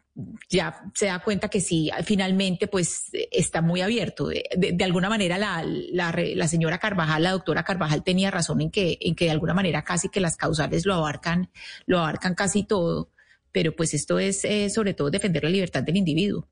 ya 0.49 0.83
se 0.93 1.07
da 1.07 1.19
cuenta 1.19 1.49
que 1.49 1.61
sí, 1.61 1.89
finalmente 2.03 2.67
pues 2.67 3.05
está 3.31 3.61
muy 3.61 3.81
abierto. 3.81 4.27
De, 4.27 4.83
alguna 4.83 5.09
manera 5.09 5.37
la, 5.37 5.63
la, 5.63 6.47
señora 6.47 6.77
Carvajal, 6.77 7.23
la 7.23 7.31
doctora 7.31 7.63
Carvajal 7.63 8.03
tenía 8.03 8.31
razón 8.31 8.61
en 8.61 8.71
que, 8.71 8.97
en 9.01 9.15
que 9.15 9.25
de 9.25 9.31
alguna 9.31 9.53
manera 9.53 9.83
casi 9.83 10.09
que 10.09 10.19
las 10.19 10.37
causales 10.37 10.85
lo 10.85 10.93
abarcan, 10.93 11.49
lo 11.85 11.99
abarcan 11.99 12.35
casi 12.35 12.63
todo, 12.63 13.09
pero 13.51 13.75
pues 13.75 13.93
esto 13.93 14.19
es 14.19 14.45
eh, 14.45 14.69
sobre 14.69 14.93
todo 14.93 15.09
defender 15.09 15.43
la 15.43 15.49
libertad 15.49 15.83
del 15.83 15.97
individuo. 15.97 16.47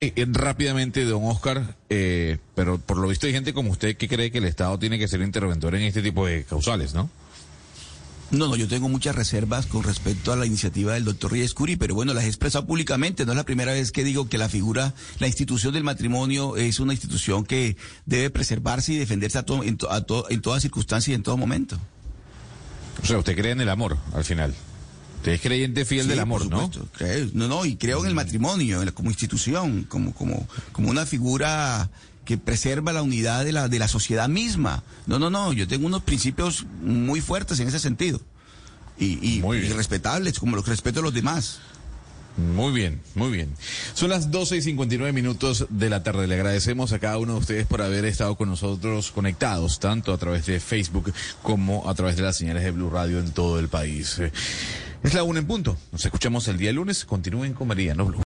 Eh, 0.00 0.12
eh, 0.16 0.26
rápidamente, 0.28 1.04
don 1.04 1.24
Oscar, 1.24 1.76
pero 1.88 2.78
por 2.78 2.96
lo 2.96 3.08
visto 3.08 3.26
hay 3.26 3.32
gente 3.32 3.52
como 3.52 3.70
usted 3.70 3.96
que 3.96 4.08
cree 4.08 4.30
que 4.30 4.38
el 4.38 4.44
Estado 4.44 4.78
tiene 4.78 4.98
que 4.98 5.08
ser 5.08 5.20
interventor 5.20 5.74
en 5.74 5.82
este 5.82 6.00
tipo 6.00 6.26
de 6.26 6.44
causales, 6.44 6.94
¿no? 6.94 7.10
No, 8.30 8.46
no, 8.46 8.54
yo 8.54 8.68
tengo 8.68 8.88
muchas 8.88 9.16
reservas 9.16 9.66
con 9.66 9.82
respecto 9.82 10.32
a 10.32 10.36
la 10.36 10.46
iniciativa 10.46 10.94
del 10.94 11.04
doctor 11.04 11.32
Reyes 11.32 11.52
Curi, 11.52 11.76
pero 11.76 11.96
bueno, 11.96 12.14
las 12.14 12.24
he 12.24 12.28
expresado 12.28 12.64
públicamente. 12.64 13.26
No 13.26 13.32
es 13.32 13.36
la 13.36 13.44
primera 13.44 13.72
vez 13.72 13.90
que 13.90 14.04
digo 14.04 14.28
que 14.28 14.38
la 14.38 14.48
figura, 14.48 14.94
la 15.18 15.26
institución 15.26 15.74
del 15.74 15.82
matrimonio 15.82 16.56
es 16.56 16.78
una 16.78 16.92
institución 16.92 17.44
que 17.44 17.76
debe 18.06 18.30
preservarse 18.30 18.92
y 18.92 18.98
defenderse 18.98 19.38
a 19.38 19.44
en, 19.48 19.78
en 20.30 20.40
todas 20.40 20.62
circunstancias 20.62 21.08
y 21.08 21.14
en 21.14 21.24
todo 21.24 21.36
momento. 21.36 21.76
O 23.02 23.06
sea, 23.06 23.18
usted 23.18 23.36
cree 23.36 23.52
en 23.52 23.60
el 23.60 23.68
amor, 23.68 23.98
al 24.14 24.24
final. 24.24 24.54
Usted 25.16 25.32
es 25.32 25.40
creyente 25.42 25.84
fiel 25.84 26.08
del 26.08 26.20
amor, 26.20 26.48
¿no? 26.48 26.70
no, 27.34 27.48
no, 27.48 27.66
y 27.66 27.76
creo 27.76 28.00
en 28.00 28.06
el 28.06 28.14
matrimonio, 28.14 28.82
como 28.94 29.10
institución, 29.10 29.84
como, 29.84 30.14
como, 30.14 30.48
como 30.72 30.88
una 30.88 31.04
figura 31.04 31.90
que 32.30 32.38
preserva 32.38 32.92
la 32.92 33.02
unidad 33.02 33.44
de 33.44 33.50
la, 33.50 33.66
de 33.66 33.80
la 33.80 33.88
sociedad 33.88 34.28
misma. 34.28 34.84
No, 35.08 35.18
no, 35.18 35.30
no, 35.30 35.52
yo 35.52 35.66
tengo 35.66 35.88
unos 35.88 36.04
principios 36.04 36.64
muy 36.80 37.20
fuertes 37.20 37.58
en 37.58 37.66
ese 37.66 37.80
sentido. 37.80 38.20
Y, 39.00 39.18
y, 39.20 39.42
respetables, 39.72 40.38
como 40.38 40.54
los 40.54 40.64
que 40.64 40.70
respeto 40.70 41.00
a 41.00 41.02
los 41.02 41.12
demás. 41.12 41.58
Muy 42.36 42.72
bien, 42.72 43.00
muy 43.16 43.32
bien. 43.32 43.52
Son 43.94 44.10
las 44.10 44.30
12 44.30 44.58
y 44.58 44.62
59 44.62 45.12
minutos 45.12 45.66
de 45.70 45.90
la 45.90 46.04
tarde. 46.04 46.28
Le 46.28 46.36
agradecemos 46.36 46.92
a 46.92 47.00
cada 47.00 47.18
uno 47.18 47.32
de 47.32 47.38
ustedes 47.40 47.66
por 47.66 47.82
haber 47.82 48.04
estado 48.04 48.36
con 48.36 48.48
nosotros 48.48 49.10
conectados, 49.10 49.80
tanto 49.80 50.12
a 50.12 50.18
través 50.18 50.46
de 50.46 50.60
Facebook 50.60 51.12
como 51.42 51.90
a 51.90 51.94
través 51.96 52.14
de 52.14 52.22
las 52.22 52.36
señales 52.36 52.62
de 52.62 52.70
Blue 52.70 52.90
Radio 52.90 53.18
en 53.18 53.32
todo 53.32 53.58
el 53.58 53.66
país. 53.66 54.20
Es 55.02 55.14
la 55.14 55.24
una 55.24 55.40
en 55.40 55.48
punto. 55.48 55.76
Nos 55.90 56.04
escuchamos 56.04 56.46
el 56.46 56.58
día 56.58 56.72
lunes. 56.72 57.04
Continúen 57.04 57.54
con 57.54 57.66
María, 57.66 57.94
no 57.94 58.04
Blue. 58.04 58.18